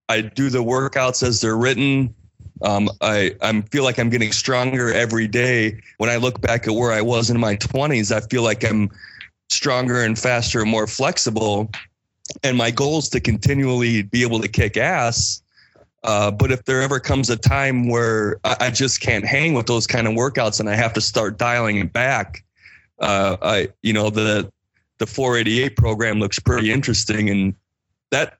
I 0.08 0.20
do 0.20 0.50
the 0.50 0.62
workouts 0.62 1.22
as 1.26 1.40
they're 1.40 1.56
written. 1.56 2.14
Um, 2.62 2.90
I 3.00 3.34
I 3.42 3.60
feel 3.70 3.84
like 3.84 3.98
I'm 3.98 4.10
getting 4.10 4.32
stronger 4.32 4.92
every 4.92 5.28
day. 5.28 5.80
When 5.98 6.10
I 6.10 6.16
look 6.16 6.40
back 6.40 6.66
at 6.66 6.74
where 6.74 6.92
I 6.92 7.02
was 7.02 7.30
in 7.30 7.38
my 7.38 7.56
20s, 7.56 8.14
I 8.14 8.20
feel 8.20 8.42
like 8.42 8.64
I'm 8.64 8.90
stronger 9.50 10.02
and 10.02 10.18
faster 10.18 10.60
and 10.62 10.70
more 10.70 10.86
flexible. 10.86 11.70
And 12.42 12.56
my 12.56 12.70
goal 12.70 12.98
is 12.98 13.08
to 13.10 13.20
continually 13.20 14.02
be 14.02 14.22
able 14.22 14.40
to 14.40 14.48
kick 14.48 14.76
ass. 14.76 15.42
Uh, 16.02 16.30
but 16.30 16.52
if 16.52 16.64
there 16.64 16.82
ever 16.82 17.00
comes 17.00 17.30
a 17.30 17.36
time 17.36 17.88
where 17.88 18.38
I, 18.44 18.56
I, 18.60 18.70
just 18.70 19.00
can't 19.00 19.24
hang 19.24 19.54
with 19.54 19.66
those 19.66 19.86
kind 19.88 20.06
of 20.06 20.12
workouts 20.12 20.60
and 20.60 20.68
I 20.68 20.76
have 20.76 20.92
to 20.92 21.00
start 21.00 21.36
dialing 21.36 21.78
it 21.78 21.92
back, 21.92 22.44
uh, 23.00 23.36
I 23.42 23.68
you 23.82 23.92
know 23.92 24.10
the 24.10 24.50
the 24.98 25.06
488 25.06 25.76
program 25.76 26.20
looks 26.20 26.38
pretty 26.38 26.70
interesting, 26.70 27.28
and 27.28 27.54
that 28.10 28.38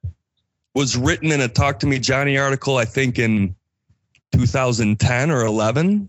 was 0.75 0.97
written 0.97 1.33
in 1.33 1.41
a 1.41 1.49
Talk 1.49 1.81
to 1.81 1.87
Me 1.87 1.99
Johnny 1.99 2.39
article, 2.39 2.77
I 2.77 2.85
think 2.85 3.19
in 3.19 3.55
2010 4.33 5.31
or 5.31 5.45
11. 5.45 6.09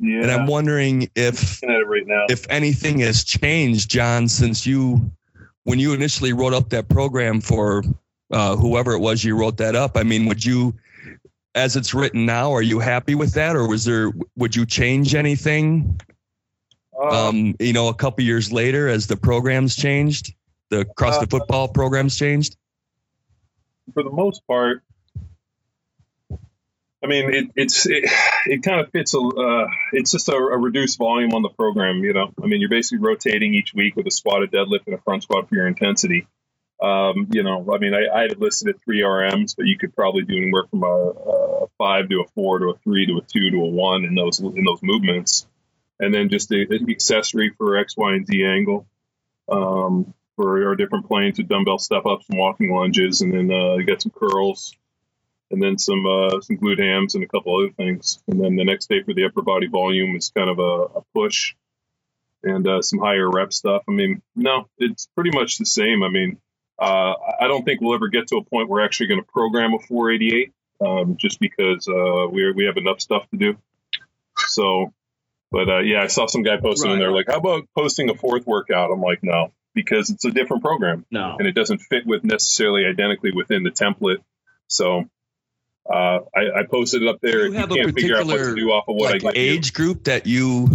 Yeah. 0.00 0.22
And 0.22 0.30
I'm 0.30 0.46
wondering 0.46 1.10
if 1.14 1.60
right 1.62 2.02
if 2.28 2.46
anything 2.50 3.00
has 3.00 3.24
changed, 3.24 3.90
John, 3.90 4.28
since 4.28 4.64
you 4.66 5.10
when 5.64 5.78
you 5.78 5.92
initially 5.92 6.32
wrote 6.32 6.54
up 6.54 6.70
that 6.70 6.88
program 6.88 7.40
for 7.40 7.82
uh, 8.30 8.56
whoever 8.56 8.92
it 8.92 9.00
was 9.00 9.24
you 9.24 9.36
wrote 9.36 9.56
that 9.58 9.74
up. 9.74 9.96
I 9.96 10.02
mean, 10.02 10.26
would 10.26 10.44
you, 10.44 10.74
as 11.54 11.76
it's 11.76 11.94
written 11.94 12.26
now, 12.26 12.52
are 12.52 12.62
you 12.62 12.78
happy 12.78 13.14
with 13.14 13.32
that, 13.34 13.56
or 13.56 13.66
was 13.66 13.84
there 13.84 14.12
would 14.36 14.54
you 14.54 14.66
change 14.66 15.14
anything? 15.14 16.00
Uh, 16.98 17.28
um, 17.28 17.54
you 17.58 17.72
know, 17.72 17.88
a 17.88 17.94
couple 17.94 18.24
years 18.24 18.52
later, 18.52 18.88
as 18.88 19.06
the 19.06 19.16
programs 19.16 19.76
changed, 19.76 20.34
the 20.70 20.84
CrossFit 20.84 21.20
the 21.20 21.38
football 21.38 21.68
programs 21.68 22.16
changed. 22.16 22.56
For 23.94 24.02
the 24.02 24.10
most 24.10 24.46
part, 24.46 24.82
I 27.02 27.06
mean, 27.06 27.32
it, 27.32 27.50
it's 27.54 27.86
it, 27.86 28.04
it 28.46 28.62
kind 28.62 28.80
of 28.80 28.90
fits 28.90 29.14
a. 29.14 29.20
Uh, 29.20 29.68
it's 29.92 30.10
just 30.10 30.28
a, 30.28 30.32
a, 30.32 30.58
reduced 30.58 30.98
volume 30.98 31.32
on 31.32 31.42
the 31.42 31.48
program. 31.48 32.02
You 32.02 32.12
know, 32.12 32.32
I 32.42 32.46
mean, 32.46 32.60
you're 32.60 32.70
basically 32.70 33.06
rotating 33.06 33.54
each 33.54 33.72
week 33.72 33.94
with 33.94 34.06
a 34.06 34.10
squat, 34.10 34.42
a 34.42 34.46
deadlift, 34.46 34.86
and 34.86 34.94
a 34.94 35.02
front 35.02 35.22
squat 35.22 35.48
for 35.48 35.54
your 35.54 35.68
intensity. 35.68 36.26
Um, 36.82 37.28
you 37.30 37.42
know, 37.42 37.72
I 37.72 37.78
mean, 37.78 37.94
I, 37.94 38.06
I 38.12 38.22
had 38.22 38.40
listed 38.40 38.68
at 38.68 38.82
three 38.82 39.02
RMs, 39.02 39.54
but 39.56 39.66
you 39.66 39.76
could 39.78 39.94
probably 39.94 40.22
do 40.22 40.36
anywhere 40.36 40.64
from 40.70 40.82
a, 40.84 40.86
a, 40.86 41.66
five 41.76 42.08
to 42.08 42.20
a 42.20 42.28
four 42.34 42.58
to 42.60 42.70
a 42.70 42.78
three 42.78 43.06
to 43.06 43.18
a 43.18 43.22
two 43.22 43.50
to 43.50 43.56
a 43.58 43.68
one 43.68 44.04
in 44.04 44.14
those 44.14 44.40
in 44.40 44.64
those 44.64 44.80
movements. 44.82 45.46
and 46.00 46.14
then 46.14 46.28
just 46.28 46.48
the, 46.48 46.66
the 46.66 46.92
accessory 46.92 47.52
for 47.58 47.76
X, 47.76 47.96
Y, 47.96 48.14
and 48.14 48.26
Z 48.26 48.44
angle 48.44 48.86
um, 49.48 50.14
for 50.36 50.66
our 50.66 50.76
different 50.76 51.06
planes 51.08 51.38
with 51.38 51.48
dumbbell 51.48 51.78
step 51.78 52.06
ups 52.06 52.26
and 52.28 52.38
walking 52.38 52.72
lunges, 52.72 53.20
and 53.20 53.32
then 53.32 53.50
uh, 53.50 53.74
you 53.76 53.84
got 53.84 54.02
some 54.02 54.12
curls, 54.14 54.74
and 55.50 55.62
then 55.62 55.78
some 55.78 56.06
uh, 56.06 56.40
some 56.40 56.58
glute 56.58 56.78
hams 56.78 57.14
and 57.14 57.24
a 57.24 57.28
couple 57.28 57.56
other 57.56 57.72
things. 57.72 58.18
And 58.28 58.42
then 58.42 58.56
the 58.56 58.64
next 58.64 58.88
day 58.88 59.02
for 59.02 59.14
the 59.14 59.24
upper 59.24 59.42
body 59.42 59.66
volume 59.66 60.16
is 60.16 60.30
kind 60.36 60.50
of 60.50 60.58
a, 60.58 60.98
a 60.98 61.02
push 61.14 61.54
and 62.42 62.66
uh, 62.66 62.82
some 62.82 62.98
higher 62.98 63.28
rep 63.28 63.52
stuff. 63.52 63.82
I 63.88 63.92
mean, 63.92 64.22
no, 64.36 64.68
it's 64.78 65.08
pretty 65.14 65.30
much 65.30 65.58
the 65.58 65.66
same. 65.66 66.02
I 66.02 66.08
mean, 66.08 66.38
uh, 66.78 67.14
I 67.40 67.48
don't 67.48 67.64
think 67.64 67.80
we'll 67.80 67.94
ever 67.94 68.08
get 68.08 68.28
to 68.28 68.36
a 68.36 68.44
point 68.44 68.68
where 68.68 68.80
we're 68.80 68.84
actually 68.84 69.08
going 69.08 69.20
to 69.20 69.26
program 69.26 69.74
a 69.74 69.78
488, 69.80 70.52
um, 70.84 71.16
just 71.16 71.40
because 71.40 71.88
uh, 71.88 72.28
we 72.30 72.52
we 72.52 72.66
have 72.66 72.76
enough 72.76 73.00
stuff 73.00 73.28
to 73.30 73.36
do. 73.36 73.58
So, 74.36 74.92
but 75.50 75.68
uh, 75.68 75.80
yeah, 75.80 76.02
I 76.02 76.06
saw 76.06 76.26
some 76.26 76.42
guy 76.42 76.58
posting 76.58 76.90
right. 76.90 76.94
in 76.94 77.00
there 77.00 77.10
like, 77.10 77.26
"How 77.28 77.38
about 77.38 77.68
posting 77.76 78.10
a 78.10 78.14
fourth 78.14 78.46
workout?" 78.46 78.92
I'm 78.92 79.00
like, 79.00 79.22
no, 79.22 79.52
because 79.74 80.10
it's 80.10 80.24
a 80.24 80.30
different 80.30 80.62
program, 80.62 81.04
no, 81.10 81.36
and 81.38 81.48
it 81.48 81.54
doesn't 81.54 81.78
fit 81.78 82.06
with 82.06 82.22
necessarily 82.22 82.84
identically 82.84 83.32
within 83.32 83.62
the 83.62 83.70
template. 83.70 84.18
So. 84.68 85.08
Uh, 85.90 86.20
I, 86.36 86.60
I, 86.60 86.62
posted 86.70 87.02
it 87.02 87.08
up 87.08 87.18
there. 87.22 87.46
You, 87.46 87.58
you 87.58 87.66
can't 87.66 87.94
figure 87.94 88.18
out 88.18 88.26
what 88.26 88.36
to 88.36 88.54
do 88.54 88.70
off 88.72 88.84
of 88.88 88.96
what 88.96 89.22
like, 89.22 89.34
I 89.34 89.38
age 89.38 89.68
you. 89.68 89.72
group 89.72 90.04
that 90.04 90.26
you 90.26 90.68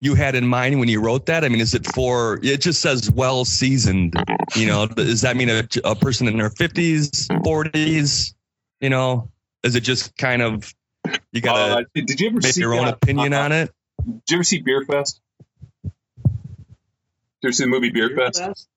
you 0.00 0.14
had 0.14 0.34
in 0.34 0.46
mind 0.46 0.78
when 0.80 0.88
you 0.88 1.00
wrote 1.00 1.26
that? 1.26 1.44
I 1.44 1.48
mean, 1.48 1.60
is 1.60 1.74
it 1.74 1.86
for? 1.86 2.40
It 2.42 2.62
just 2.62 2.80
says 2.80 3.10
well 3.10 3.44
seasoned. 3.44 4.14
You 4.54 4.66
know, 4.66 4.86
does 4.86 5.20
that 5.20 5.36
mean 5.36 5.50
a, 5.50 5.68
a 5.84 5.94
person 5.94 6.28
in 6.28 6.38
their 6.38 6.50
fifties, 6.50 7.28
forties? 7.44 8.34
You 8.80 8.88
know, 8.90 9.30
is 9.62 9.74
it 9.74 9.82
just 9.82 10.16
kind 10.16 10.40
of 10.40 10.72
you 11.32 11.40
got 11.40 11.54
to? 11.54 11.74
Uh, 11.74 11.84
did 11.94 12.20
you 12.20 12.28
ever 12.28 12.36
make 12.36 12.52
see 12.52 12.60
your 12.60 12.74
own 12.74 12.86
uh, 12.86 12.92
opinion 12.92 13.34
uh, 13.34 13.40
on 13.40 13.52
it? 13.52 13.70
Did 14.04 14.22
you 14.30 14.36
ever 14.36 14.44
see 14.44 14.60
Beer 14.60 14.84
Fest? 14.84 15.20
Did 15.82 15.92
you 17.42 17.48
ever 17.48 17.52
see 17.52 17.64
the 17.64 17.70
movie 17.70 17.90
Beer, 17.90 18.08
Beer 18.08 18.16
Fest? 18.16 18.38
Fest? 18.38 18.68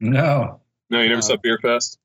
No. 0.00 0.60
No, 0.90 1.00
you 1.00 1.08
never 1.08 1.16
no. 1.16 1.20
saw 1.22 1.36
Beer 1.36 1.58
Fest? 1.60 1.98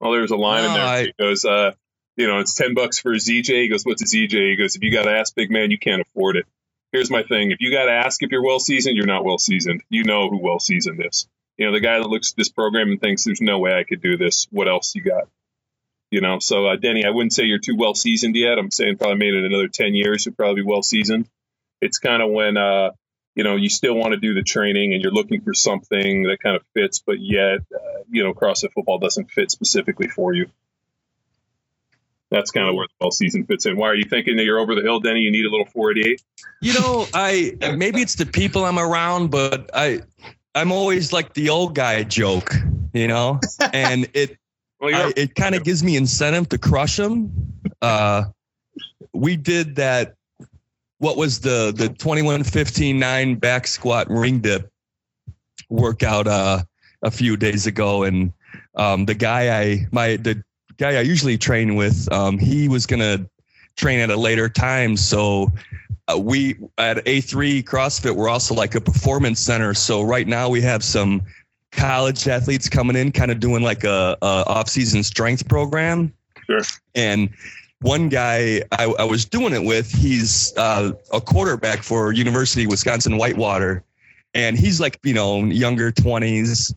Well, 0.00 0.12
there's 0.12 0.30
a 0.30 0.36
line 0.36 0.62
no, 0.62 0.68
in 0.68 0.74
there. 0.74 0.86
I, 0.86 0.98
it 1.00 1.16
goes, 1.18 1.44
uh, 1.44 1.72
you 2.20 2.28
know, 2.28 2.38
it's 2.38 2.54
ten 2.54 2.74
bucks 2.74 3.00
for 3.00 3.12
a 3.12 3.16
ZJ. 3.16 3.62
He 3.62 3.68
goes, 3.68 3.82
"What's 3.84 4.02
a 4.02 4.06
ZJ?" 4.06 4.50
He 4.50 4.56
goes, 4.56 4.76
"If 4.76 4.82
you 4.82 4.92
got 4.92 5.08
ass, 5.08 5.30
big 5.32 5.50
man, 5.50 5.70
you 5.70 5.78
can't 5.78 6.02
afford 6.02 6.36
it." 6.36 6.46
here's 6.92 7.10
my 7.10 7.22
thing. 7.22 7.50
If 7.50 7.60
you 7.60 7.70
got 7.70 7.86
to 7.86 7.92
ask 7.92 8.22
if 8.22 8.30
you're 8.30 8.44
well 8.44 8.60
seasoned, 8.60 8.96
you're 8.96 9.06
not 9.06 9.24
well 9.24 9.38
seasoned. 9.38 9.82
You 9.88 10.04
know 10.04 10.28
who 10.28 10.38
well 10.38 10.58
seasoned 10.58 11.04
is. 11.04 11.28
You 11.56 11.66
know, 11.66 11.72
the 11.72 11.80
guy 11.80 11.98
that 11.98 12.08
looks 12.08 12.32
at 12.32 12.36
this 12.36 12.48
program 12.48 12.90
and 12.90 13.00
thinks 13.00 13.24
there's 13.24 13.40
no 13.40 13.58
way 13.58 13.72
I 13.72 13.84
could 13.84 14.02
do 14.02 14.16
this. 14.16 14.46
What 14.50 14.68
else 14.68 14.94
you 14.94 15.02
got? 15.02 15.28
You 16.10 16.20
know, 16.20 16.38
so 16.40 16.66
uh, 16.66 16.76
Denny, 16.76 17.04
I 17.04 17.10
wouldn't 17.10 17.32
say 17.32 17.44
you're 17.44 17.58
too 17.58 17.76
well 17.76 17.94
seasoned 17.94 18.34
yet. 18.34 18.58
I'm 18.58 18.70
saying 18.70 18.96
probably 18.96 19.18
made 19.18 19.34
it 19.34 19.44
another 19.44 19.68
10 19.68 19.94
years. 19.94 20.26
You'll 20.26 20.34
probably 20.34 20.62
be 20.62 20.66
well 20.66 20.82
seasoned. 20.82 21.28
It's 21.80 21.98
kind 21.98 22.22
of 22.22 22.30
when, 22.30 22.56
uh, 22.56 22.90
you 23.36 23.44
know, 23.44 23.56
you 23.56 23.68
still 23.68 23.94
want 23.94 24.12
to 24.12 24.18
do 24.18 24.34
the 24.34 24.42
training 24.42 24.92
and 24.92 25.02
you're 25.02 25.12
looking 25.12 25.42
for 25.42 25.54
something 25.54 26.24
that 26.24 26.38
kind 26.42 26.56
of 26.56 26.62
fits, 26.74 27.00
but 27.04 27.20
yet, 27.20 27.60
uh, 27.72 28.02
you 28.10 28.24
know, 28.24 28.34
CrossFit 28.34 28.72
football 28.72 28.98
doesn't 28.98 29.30
fit 29.30 29.50
specifically 29.50 30.08
for 30.08 30.34
you 30.34 30.46
that's 32.30 32.50
kind 32.50 32.68
of 32.68 32.74
where 32.74 32.86
the 32.86 32.94
well 33.00 33.10
season 33.10 33.44
fits 33.44 33.66
in. 33.66 33.76
Why 33.76 33.88
are 33.88 33.94
you 33.94 34.04
thinking 34.08 34.36
that 34.36 34.44
you're 34.44 34.58
over 34.58 34.74
the 34.74 34.82
hill, 34.82 35.00
Denny? 35.00 35.20
You 35.20 35.30
need 35.30 35.44
a 35.44 35.50
little 35.50 35.66
488. 35.66 36.22
You 36.60 36.74
know, 36.74 37.06
I 37.12 37.56
maybe 37.76 38.00
it's 38.00 38.14
the 38.14 38.26
people 38.26 38.64
I'm 38.64 38.78
around, 38.78 39.30
but 39.30 39.70
I 39.74 40.00
I'm 40.54 40.72
always 40.72 41.12
like 41.12 41.34
the 41.34 41.50
old 41.50 41.74
guy 41.74 42.02
joke, 42.04 42.54
you 42.92 43.08
know, 43.08 43.40
and 43.72 44.08
it 44.14 44.38
well, 44.80 44.94
I, 44.94 45.12
it 45.16 45.34
kind 45.34 45.54
of 45.54 45.64
gives 45.64 45.82
me 45.82 45.96
incentive 45.96 46.48
to 46.50 46.58
crush 46.58 46.96
them. 46.96 47.32
Uh, 47.82 48.24
we 49.12 49.36
did 49.36 49.76
that. 49.76 50.14
What 50.98 51.16
was 51.16 51.40
the 51.40 51.72
the 51.74 51.88
21 51.88 52.44
15 52.44 52.98
9 52.98 53.34
back 53.36 53.66
squat 53.66 54.08
ring 54.10 54.40
dip 54.40 54.70
workout 55.68 56.26
uh, 56.26 56.62
a 57.02 57.10
few 57.10 57.36
days 57.36 57.66
ago, 57.66 58.02
and 58.02 58.32
um, 58.74 59.06
the 59.06 59.14
guy 59.14 59.60
I 59.60 59.86
my 59.90 60.16
the 60.16 60.44
guy 60.80 60.96
I 60.96 61.02
usually 61.02 61.38
train 61.38 61.76
with, 61.76 62.10
um, 62.10 62.38
he 62.38 62.68
was 62.68 62.86
going 62.86 63.00
to 63.00 63.28
train 63.76 64.00
at 64.00 64.10
a 64.10 64.16
later 64.16 64.48
time. 64.48 64.96
So 64.96 65.52
uh, 66.08 66.18
we 66.18 66.56
at 66.78 67.04
A3 67.04 67.62
CrossFit, 67.62 68.16
we're 68.16 68.30
also 68.30 68.54
like 68.54 68.74
a 68.74 68.80
performance 68.80 69.38
center. 69.38 69.74
So 69.74 70.02
right 70.02 70.26
now 70.26 70.48
we 70.48 70.62
have 70.62 70.82
some 70.82 71.22
college 71.70 72.26
athletes 72.26 72.68
coming 72.68 72.96
in, 72.96 73.12
kind 73.12 73.30
of 73.30 73.38
doing 73.38 73.62
like 73.62 73.84
a, 73.84 74.16
a 74.22 74.44
off-season 74.46 75.02
strength 75.02 75.46
program. 75.48 76.12
Sure. 76.46 76.62
And 76.94 77.30
one 77.82 78.08
guy 78.08 78.62
I, 78.72 78.86
I 78.98 79.04
was 79.04 79.24
doing 79.24 79.52
it 79.52 79.62
with, 79.62 79.90
he's 79.92 80.56
uh, 80.56 80.92
a 81.12 81.20
quarterback 81.20 81.82
for 81.82 82.12
University 82.12 82.64
of 82.64 82.70
Wisconsin 82.70 83.16
Whitewater, 83.16 83.84
and 84.34 84.58
he's 84.58 84.80
like 84.80 84.98
you 85.02 85.14
know 85.14 85.44
younger 85.44 85.90
twenties, 85.90 86.74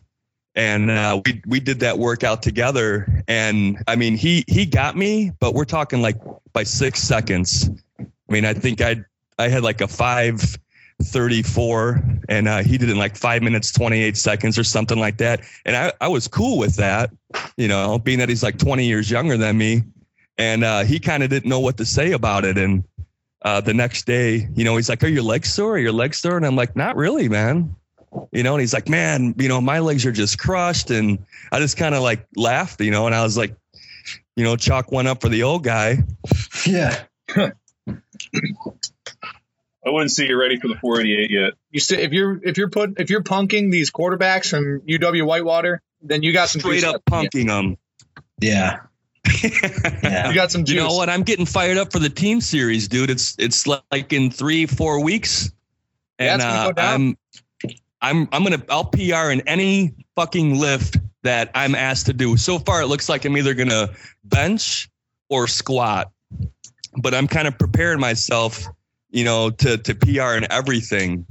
and 0.54 0.90
uh, 0.90 1.20
we 1.24 1.42
we 1.46 1.60
did 1.60 1.80
that 1.80 1.98
workout 1.98 2.42
together. 2.42 3.22
And 3.28 3.82
I 3.88 3.96
mean, 3.96 4.16
he 4.16 4.44
he 4.48 4.66
got 4.66 4.96
me, 4.96 5.32
but 5.40 5.54
we're 5.54 5.64
talking 5.64 6.02
like 6.02 6.16
by 6.52 6.62
six 6.62 7.00
seconds. 7.00 7.68
I 7.98 8.06
mean, 8.28 8.44
I 8.44 8.54
think 8.54 8.80
I 8.80 9.04
I 9.38 9.48
had 9.48 9.62
like 9.62 9.80
a 9.80 9.88
five. 9.88 10.58
34 11.02 12.00
and 12.28 12.46
uh, 12.46 12.62
he 12.62 12.78
did 12.78 12.88
it 12.88 12.92
in 12.92 12.96
like 12.96 13.16
five 13.16 13.42
minutes 13.42 13.72
28 13.72 14.16
seconds 14.16 14.56
or 14.56 14.62
something 14.62 14.96
like 14.96 15.16
that 15.16 15.40
and 15.66 15.74
I, 15.74 15.92
I 16.00 16.06
was 16.06 16.28
cool 16.28 16.56
with 16.56 16.76
that 16.76 17.10
you 17.56 17.66
know 17.66 17.98
being 17.98 18.20
that 18.20 18.28
he's 18.28 18.44
like 18.44 18.58
20 18.58 18.86
years 18.86 19.10
younger 19.10 19.36
than 19.36 19.58
me 19.58 19.82
and 20.38 20.62
uh, 20.62 20.84
he 20.84 21.00
kind 21.00 21.24
of 21.24 21.30
didn't 21.30 21.48
know 21.48 21.58
what 21.58 21.76
to 21.78 21.84
say 21.84 22.12
about 22.12 22.44
it 22.44 22.56
and 22.56 22.84
uh, 23.42 23.60
the 23.60 23.74
next 23.74 24.06
day 24.06 24.48
you 24.54 24.64
know 24.64 24.76
he's 24.76 24.88
like 24.88 25.02
are 25.02 25.08
your 25.08 25.24
legs 25.24 25.52
sore 25.52 25.74
are 25.74 25.78
your 25.78 25.92
legs 25.92 26.18
sore 26.18 26.36
and 26.36 26.46
i'm 26.46 26.54
like 26.54 26.76
not 26.76 26.94
really 26.94 27.28
man 27.28 27.74
you 28.32 28.42
know, 28.42 28.54
and 28.54 28.60
he's 28.60 28.74
like, 28.74 28.88
man, 28.88 29.34
you 29.38 29.48
know, 29.48 29.60
my 29.60 29.80
legs 29.80 30.06
are 30.06 30.12
just 30.12 30.38
crushed. 30.38 30.90
And 30.90 31.24
I 31.52 31.58
just 31.60 31.76
kind 31.76 31.94
of 31.94 32.02
like 32.02 32.26
laughed, 32.36 32.80
you 32.80 32.90
know, 32.90 33.06
and 33.06 33.14
I 33.14 33.22
was 33.22 33.36
like, 33.36 33.56
you 34.36 34.44
know, 34.44 34.56
chalk 34.56 34.90
one 34.90 35.06
up 35.06 35.20
for 35.20 35.28
the 35.28 35.44
old 35.44 35.64
guy. 35.64 35.98
Yeah. 36.66 37.04
I 39.86 39.90
wouldn't 39.90 40.12
see 40.12 40.26
you're 40.26 40.40
ready 40.40 40.58
for 40.58 40.68
the 40.68 40.76
488 40.76 41.30
yet. 41.30 41.52
You 41.70 41.80
say 41.80 42.02
if 42.02 42.12
you're 42.12 42.40
if 42.42 42.56
you're 42.56 42.70
put 42.70 42.98
if 42.98 43.10
you're 43.10 43.22
punking 43.22 43.70
these 43.70 43.90
quarterbacks 43.90 44.48
from 44.48 44.80
UW 44.80 45.26
Whitewater, 45.26 45.82
then 46.00 46.22
you 46.22 46.32
got 46.32 46.48
some 46.48 46.60
straight 46.60 46.84
up 46.84 47.02
punking 47.04 47.48
them. 47.48 47.76
Yeah. 48.40 48.80
yeah. 49.42 50.28
You 50.28 50.34
got 50.34 50.50
some 50.50 50.64
juice. 50.64 50.74
You 50.74 50.80
know 50.80 50.94
what? 50.94 51.10
I'm 51.10 51.22
getting 51.22 51.46
fired 51.46 51.76
up 51.76 51.92
for 51.92 51.98
the 51.98 52.08
team 52.08 52.40
series, 52.40 52.88
dude. 52.88 53.10
It's 53.10 53.36
it's 53.38 53.66
like 53.66 54.12
in 54.12 54.30
three 54.30 54.66
four 54.66 55.02
weeks, 55.02 55.52
and 56.18 56.40
yeah, 56.40 56.66
uh, 56.66 56.72
I'm 56.76 57.16
I'm 58.04 58.28
I'm 58.32 58.44
gonna 58.44 58.62
I'll 58.68 58.84
PR 58.84 59.30
in 59.30 59.40
any 59.48 59.94
fucking 60.14 60.58
lift 60.58 60.98
that 61.22 61.50
I'm 61.54 61.74
asked 61.74 62.06
to 62.06 62.12
do. 62.12 62.36
So 62.36 62.58
far, 62.58 62.82
it 62.82 62.86
looks 62.86 63.08
like 63.08 63.24
I'm 63.24 63.34
either 63.38 63.54
gonna 63.54 63.94
bench 64.22 64.90
or 65.30 65.48
squat, 65.48 66.12
but 67.00 67.14
I'm 67.14 67.26
kind 67.26 67.48
of 67.48 67.58
preparing 67.58 68.00
myself, 68.00 68.66
you 69.10 69.24
know, 69.24 69.48
to 69.48 69.78
to 69.78 69.94
PR 69.94 70.36
in 70.36 70.52
everything. 70.52 71.26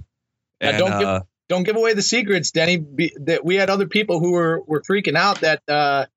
And, 0.60 0.78
don't 0.80 1.00
give, 1.00 1.08
uh, 1.08 1.22
don't 1.48 1.64
give 1.64 1.76
away 1.76 1.94
the 1.94 2.02
secrets, 2.02 2.50
Denny. 2.50 2.78
Be, 2.78 3.16
that 3.22 3.46
we 3.46 3.56
had 3.56 3.70
other 3.70 3.86
people 3.88 4.20
who 4.20 4.32
were 4.32 4.64
were 4.66 4.82
freaking 4.82 5.16
out 5.16 5.42
that 5.42 5.62
uh, 5.68 6.08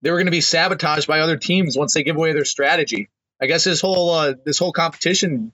they 0.00 0.10
were 0.10 0.16
going 0.16 0.26
to 0.26 0.32
be 0.32 0.40
sabotaged 0.40 1.06
by 1.06 1.20
other 1.20 1.36
teams 1.36 1.78
once 1.78 1.94
they 1.94 2.02
give 2.02 2.16
away 2.16 2.32
their 2.32 2.44
strategy. 2.44 3.08
I 3.40 3.46
guess 3.46 3.62
this 3.62 3.80
whole 3.80 4.10
uh, 4.10 4.34
this 4.44 4.58
whole 4.58 4.72
competition 4.72 5.52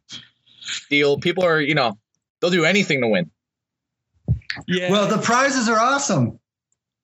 deal, 0.89 1.19
people 1.19 1.45
are 1.45 1.61
you 1.61 1.75
know 1.75 1.99
they'll 2.41 2.51
do 2.51 2.65
anything 2.65 3.03
to 3.03 3.09
win. 3.09 3.31
Yeah. 4.67 4.91
Well, 4.91 5.09
the 5.09 5.19
prizes 5.19 5.69
are 5.69 5.79
awesome. 5.79 6.39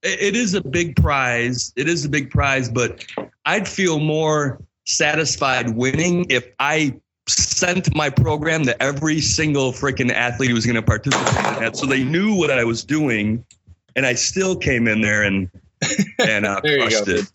It 0.03 0.37
is 0.37 0.55
a 0.55 0.63
big 0.63 0.97
prize. 0.97 1.73
It 1.77 1.89
is 1.89 2.05
a 2.05 2.09
big 2.09 2.31
prize, 2.31 2.69
but 2.69 3.07
I'd 3.47 3.67
feel 3.67 4.01
more 4.01 4.63
satisfied 4.85 5.71
winning 5.71 6.27
if 6.29 6.47
I 6.59 6.95
sent 7.27 7.95
my 7.95 8.11
program 8.11 8.65
to 8.65 8.83
every 8.83 9.21
single 9.21 9.73
freaking 9.73 10.13
athlete 10.13 10.51
who 10.51 10.55
was 10.55 10.67
going 10.67 10.77
to 10.77 10.83
participate 10.83 11.55
in 11.55 11.61
that, 11.63 11.77
so 11.77 11.87
they 11.87 12.05
knew 12.05 12.35
what 12.35 12.51
I 12.51 12.65
was 12.65 12.85
doing, 12.85 13.45
and 13.97 14.05
I 14.05 14.15
still 14.15 14.57
came 14.57 14.87
in 14.87 15.01
there 15.01 15.23
and 15.23 15.51
and 16.19 16.45
uh, 16.45 16.61
crushed 16.61 17.09
it. 17.09 17.27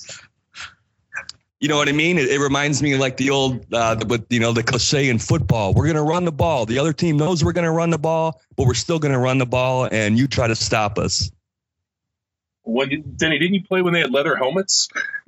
You 1.60 1.68
know 1.68 1.76
what 1.76 1.90
I 1.90 1.92
mean? 1.92 2.18
It, 2.18 2.30
it 2.30 2.40
reminds 2.40 2.82
me 2.82 2.96
like 2.96 3.18
the 3.18 3.32
old, 3.32 3.74
uh, 3.74 3.98
with 4.08 4.28
you 4.30 4.40
know 4.40 4.54
the 4.54 4.64
cliche 4.64 5.10
in 5.10 5.20
football. 5.20 5.74
We're 5.74 5.88
gonna 5.88 6.04
run 6.04 6.24
the 6.24 6.32
ball. 6.32 6.66
The 6.66 6.80
other 6.80 6.94
team 6.94 7.18
knows 7.18 7.44
we're 7.44 7.52
gonna 7.52 7.72
run 7.72 7.90
the 7.90 7.98
ball, 7.98 8.42
but 8.56 8.66
we're 8.66 8.74
still 8.74 9.00
gonna 9.00 9.20
run 9.20 9.40
the 9.40 9.46
ball, 9.46 9.88
and 9.92 10.18
you 10.18 10.28
try 10.28 10.48
to 10.48 10.56
stop 10.56 10.98
us. 10.98 11.30
When 12.64 12.90
Denny, 13.16 13.40
didn't 13.40 13.56
you 13.56 13.64
play 13.64 13.82
when 13.82 13.94
they 13.94 14.00
had 14.00 14.12
leather 14.12 14.38
helmets? 14.38 14.90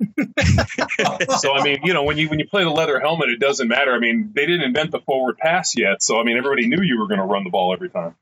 so 1.38 1.52
I 1.52 1.62
mean, 1.62 1.80
you 1.84 1.92
know, 1.92 2.04
when 2.04 2.16
you 2.16 2.30
when 2.30 2.38
you 2.38 2.46
play 2.46 2.64
the 2.64 2.70
leather 2.70 2.98
helmet, 2.98 3.28
it 3.28 3.40
doesn't 3.40 3.68
matter. 3.68 3.92
I 3.92 3.98
mean, 3.98 4.32
they 4.34 4.46
didn't 4.46 4.62
invent 4.62 4.90
the 4.90 5.00
forward 5.00 5.36
pass 5.36 5.76
yet, 5.76 6.02
so 6.02 6.18
I 6.18 6.24
mean, 6.24 6.38
everybody 6.38 6.66
knew 6.66 6.82
you 6.82 6.98
were 6.98 7.08
going 7.08 7.20
to 7.20 7.26
run 7.26 7.44
the 7.44 7.50
ball 7.50 7.74
every 7.74 7.90
time. 7.90 8.14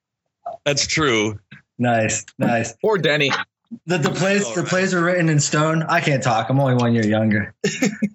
That's 0.65 0.87
true. 0.87 1.39
Nice, 1.79 2.25
nice. 2.39 2.73
Poor 2.83 2.99
Denny. 2.99 3.31
The, 3.87 3.99
the 3.99 4.11
plays 4.11 4.53
the 4.55 4.65
plays 4.65 4.95
are 4.95 5.03
written 5.03 5.29
in 5.29 5.39
stone. 5.39 5.85
I 5.85 6.01
can't 6.01 6.23
talk. 6.23 6.51
I'm 6.51 6.59
only 6.59 6.75
one 6.75 6.93
year 6.93 7.07
younger. 7.07 7.55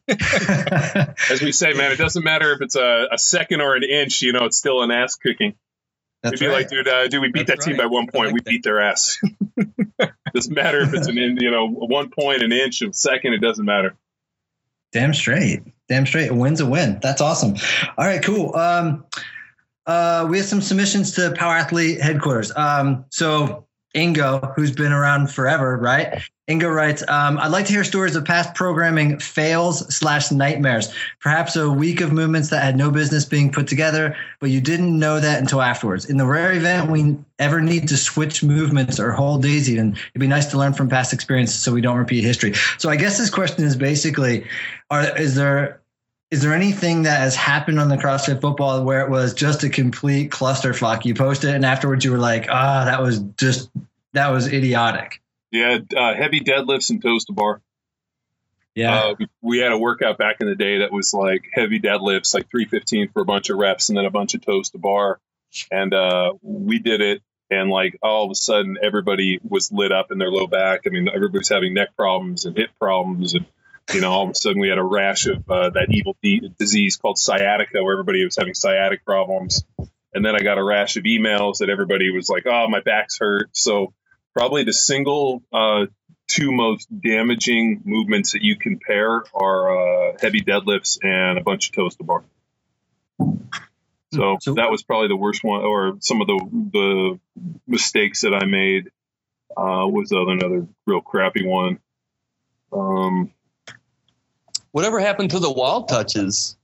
As 0.09 1.41
we 1.41 1.53
say, 1.53 1.71
man, 1.73 1.93
it 1.93 1.97
doesn't 1.97 2.23
matter 2.23 2.51
if 2.51 2.61
it's 2.61 2.75
a, 2.75 3.07
a 3.11 3.17
second 3.17 3.61
or 3.61 3.75
an 3.75 3.83
inch. 3.83 4.21
You 4.21 4.33
know, 4.33 4.45
it's 4.45 4.57
still 4.57 4.83
an 4.83 4.91
ass 4.91 5.15
kicking. 5.15 5.55
That's 6.21 6.33
It'd 6.33 6.39
be 6.41 6.47
right. 6.47 6.57
like, 6.57 6.69
dude, 6.69 6.87
uh, 6.87 7.07
dude, 7.07 7.21
we 7.21 7.31
beat 7.31 7.47
That's 7.47 7.65
that 7.65 7.71
team 7.71 7.77
by 7.77 7.85
one 7.85 8.07
point. 8.07 8.25
Like 8.25 8.33
we 8.33 8.39
that. 8.41 8.49
beat 8.49 8.63
their 8.63 8.81
ass. 8.81 9.17
doesn't 10.33 10.53
matter 10.53 10.81
if 10.81 10.93
it's 10.93 11.07
an 11.07 11.17
in, 11.17 11.37
you 11.37 11.51
know 11.51 11.67
one 11.67 12.09
point, 12.09 12.43
an 12.43 12.51
inch, 12.51 12.81
a 12.81 12.91
second. 12.93 13.33
It 13.33 13.39
doesn't 13.39 13.65
matter. 13.65 13.95
Damn 14.91 15.13
straight. 15.13 15.63
Damn 15.87 16.05
straight. 16.05 16.31
A 16.31 16.33
win's 16.33 16.59
a 16.59 16.65
win. 16.65 16.99
That's 17.01 17.21
awesome. 17.21 17.55
All 17.97 18.05
right, 18.05 18.21
cool. 18.21 18.55
Um, 18.55 19.05
uh, 19.85 20.27
we 20.29 20.37
have 20.37 20.47
some 20.47 20.61
submissions 20.61 21.13
to 21.13 21.31
Power 21.31 21.53
Athlete 21.53 22.01
headquarters. 22.01 22.51
Um, 22.55 23.05
so 23.09 23.64
Ingo, 23.95 24.53
who's 24.55 24.71
been 24.71 24.91
around 24.91 25.31
forever, 25.31 25.77
right? 25.77 26.21
Ingo 26.49 26.73
writes, 26.73 27.03
um, 27.07 27.39
I'd 27.39 27.47
like 27.47 27.65
to 27.67 27.73
hear 27.73 27.83
stories 27.83 28.15
of 28.15 28.23
past 28.23 28.53
programming 28.53 29.17
fails 29.17 29.95
slash 29.95 30.31
nightmares. 30.31 30.93
Perhaps 31.21 31.55
a 31.55 31.71
week 31.71 32.01
of 32.01 32.11
movements 32.11 32.49
that 32.49 32.61
had 32.61 32.77
no 32.77 32.91
business 32.91 33.25
being 33.25 33.51
put 33.51 33.67
together, 33.67 34.15
but 34.39 34.51
you 34.51 34.61
didn't 34.61 34.99
know 34.99 35.19
that 35.19 35.39
until 35.39 35.61
afterwards. 35.61 36.05
In 36.05 36.17
the 36.17 36.25
rare 36.25 36.53
event 36.53 36.91
we 36.91 37.17
ever 37.39 37.61
need 37.61 37.87
to 37.87 37.97
switch 37.97 38.43
movements 38.43 38.99
or 38.99 39.11
whole 39.11 39.39
days, 39.39 39.69
even, 39.71 39.93
it'd 39.93 40.19
be 40.19 40.27
nice 40.27 40.45
to 40.47 40.57
learn 40.57 40.73
from 40.73 40.87
past 40.87 41.13
experiences 41.13 41.63
so 41.63 41.73
we 41.73 41.81
don't 41.81 41.97
repeat 41.97 42.23
history. 42.23 42.53
So 42.77 42.89
I 42.89 42.97
guess 42.97 43.17
this 43.17 43.31
question 43.31 43.63
is 43.63 43.75
basically, 43.75 44.45
are, 44.91 45.17
is 45.17 45.35
there 45.35 45.79
is 46.35 46.41
there 46.41 46.53
anything 46.53 47.03
that 47.03 47.21
has 47.21 47.33
happened 47.33 47.79
on 47.79 47.87
the 47.87 47.95
CrossFit 47.95 48.41
football 48.41 48.83
where 48.83 48.99
it 48.99 49.09
was 49.09 49.33
just 49.33 49.63
a 49.63 49.69
complete 49.69 50.31
clusterfuck? 50.31 51.05
You 51.05 51.15
posted 51.15 51.51
it 51.51 51.55
and 51.55 51.65
afterwards 51.65 52.03
you 52.03 52.11
were 52.11 52.17
like, 52.17 52.47
ah, 52.49 52.81
oh, 52.81 52.85
that 52.85 53.01
was 53.01 53.19
just, 53.37 53.69
that 54.11 54.31
was 54.31 54.51
idiotic. 54.51 55.21
Yeah. 55.51 55.77
Uh, 55.95 56.13
heavy 56.13 56.41
deadlifts 56.41 56.89
and 56.89 57.01
toes 57.01 57.23
to 57.25 57.31
bar. 57.31 57.61
Yeah. 58.73 58.97
Uh, 58.97 59.15
we, 59.17 59.27
we, 59.41 59.57
had 59.59 59.71
a 59.71 59.77
workout 59.77 60.17
back 60.17 60.41
in 60.41 60.47
the 60.47 60.55
day 60.55 60.79
that 60.79 60.91
was 60.91 61.13
like 61.13 61.45
heavy 61.53 61.79
deadlifts, 61.79 62.33
like 62.33 62.51
315 62.51 63.11
for 63.13 63.21
a 63.21 63.25
bunch 63.25 63.49
of 63.49 63.57
reps 63.57 63.87
and 63.87 63.97
then 63.97 64.03
a 64.03 64.11
bunch 64.11 64.33
of 64.33 64.45
toes 64.45 64.71
to 64.71 64.77
bar. 64.77 65.21
And 65.71 65.93
uh, 65.93 66.33
we 66.41 66.79
did 66.79 66.99
it. 66.99 67.21
And 67.49 67.69
like 67.69 67.97
all 68.01 68.25
of 68.25 68.31
a 68.31 68.35
sudden, 68.35 68.77
everybody 68.83 69.39
was 69.41 69.71
lit 69.71 69.93
up 69.93 70.11
in 70.11 70.17
their 70.17 70.31
low 70.31 70.47
back. 70.47 70.81
I 70.85 70.89
mean, 70.89 71.07
everybody's 71.07 71.47
having 71.47 71.73
neck 71.73 71.95
problems 71.95 72.43
and 72.43 72.57
hip 72.57 72.71
problems 72.77 73.35
and 73.35 73.45
you 73.93 74.01
know, 74.01 74.11
all 74.11 74.23
of 74.23 74.31
a 74.31 74.35
sudden 74.35 74.59
we 74.59 74.69
had 74.69 74.77
a 74.77 74.83
rash 74.83 75.27
of 75.27 75.49
uh, 75.49 75.69
that 75.71 75.87
evil 75.89 76.17
d- 76.21 76.51
disease 76.57 76.97
called 76.97 77.17
sciatica, 77.17 77.83
where 77.83 77.93
everybody 77.93 78.23
was 78.25 78.35
having 78.35 78.53
sciatic 78.53 79.05
problems. 79.05 79.63
And 80.13 80.25
then 80.25 80.35
I 80.35 80.39
got 80.39 80.57
a 80.57 80.63
rash 80.63 80.95
of 80.97 81.03
emails 81.03 81.57
that 81.57 81.69
everybody 81.69 82.09
was 82.09 82.29
like, 82.29 82.45
"Oh, 82.45 82.67
my 82.69 82.79
back's 82.81 83.19
hurt." 83.19 83.49
So 83.51 83.93
probably 84.33 84.63
the 84.63 84.73
single 84.73 85.43
uh, 85.51 85.85
two 86.27 86.51
most 86.51 86.87
damaging 87.01 87.81
movements 87.85 88.31
that 88.31 88.41
you 88.41 88.55
can 88.55 88.79
pair 88.79 89.23
are 89.33 90.11
uh, 90.11 90.17
heavy 90.19 90.41
deadlifts 90.41 90.97
and 91.03 91.37
a 91.37 91.43
bunch 91.43 91.69
of 91.69 91.75
toes 91.75 91.95
to 91.97 92.03
bar. 92.03 92.23
So, 94.13 94.37
so, 94.39 94.53
that 94.53 94.71
was 94.71 94.81
probably 94.81 95.09
the 95.09 95.17
worst 95.17 95.43
one, 95.43 95.61
or 95.61 95.97
some 95.99 96.21
of 96.21 96.27
the 96.27 96.39
the 96.71 97.19
mistakes 97.67 98.21
that 98.21 98.33
I 98.33 98.45
made 98.45 98.87
uh, 99.57 99.85
was 99.87 100.11
another 100.11 100.67
real 100.85 101.01
crappy 101.01 101.45
one. 101.45 101.79
Um, 102.71 103.31
Whatever 104.75 104.99
happened 104.99 105.31
to 105.31 105.39
the 105.39 105.49
wall 105.49 105.85
touches? 105.85 106.57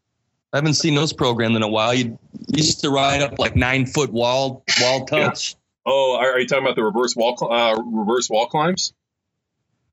I 0.51 0.57
haven't 0.57 0.73
seen 0.73 0.95
those 0.95 1.13
programmed 1.13 1.55
in 1.55 1.63
a 1.63 1.69
while. 1.69 1.93
You 1.93 2.19
used 2.49 2.81
to 2.81 2.89
ride 2.89 3.21
up 3.21 3.39
like 3.39 3.55
nine 3.55 3.85
foot 3.85 4.11
wall 4.11 4.65
wall 4.81 5.05
touch. 5.05 5.53
Yeah. 5.53 5.57
Oh, 5.85 6.17
are, 6.19 6.37
you 6.37 6.45
talking 6.45 6.65
about 6.65 6.75
the 6.75 6.83
reverse 6.83 7.15
wall 7.15 7.37
uh, 7.49 7.81
reverse 7.81 8.29
wall 8.29 8.47
climbs? 8.47 8.91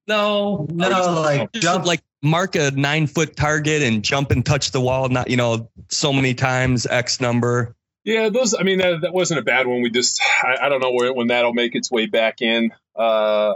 No, 0.08 0.66
no, 0.68 1.20
like 1.22 1.52
jump, 1.52 1.86
like 1.86 2.00
mark 2.20 2.56
a 2.56 2.72
nine 2.72 3.06
foot 3.06 3.36
target 3.36 3.82
and 3.82 4.02
jump 4.02 4.32
and 4.32 4.44
touch 4.44 4.72
the 4.72 4.80
wall. 4.80 5.08
Not 5.08 5.30
you 5.30 5.36
know 5.36 5.70
so 5.86 6.12
many 6.12 6.34
times 6.34 6.86
X 6.86 7.20
number. 7.20 7.76
Yeah, 8.02 8.30
those. 8.30 8.52
I 8.52 8.64
mean, 8.64 8.78
that, 8.78 9.02
that 9.02 9.14
wasn't 9.14 9.38
a 9.38 9.44
bad 9.44 9.68
one. 9.68 9.80
We 9.80 9.90
just, 9.90 10.20
I, 10.42 10.66
I 10.66 10.68
don't 10.68 10.80
know 10.80 10.90
where, 10.90 11.12
when 11.12 11.28
that'll 11.28 11.54
make 11.54 11.76
its 11.76 11.88
way 11.88 12.06
back 12.06 12.42
in. 12.42 12.72
Uh, 12.96 13.52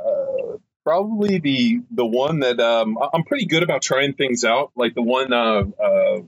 probably 0.85 1.39
the 1.39 1.81
the 1.91 2.07
one 2.07 2.41
that 2.41 2.61
um, 2.61 2.99
I'm 3.13 3.25
pretty 3.25 3.47
good 3.47 3.63
about 3.63 3.83
trying 3.83 4.15
things 4.15 4.45
out. 4.45 4.73
Like 4.77 4.95
the 4.95 5.03
one 5.03 5.33
uh, 5.33 5.65
uh, 5.83 6.21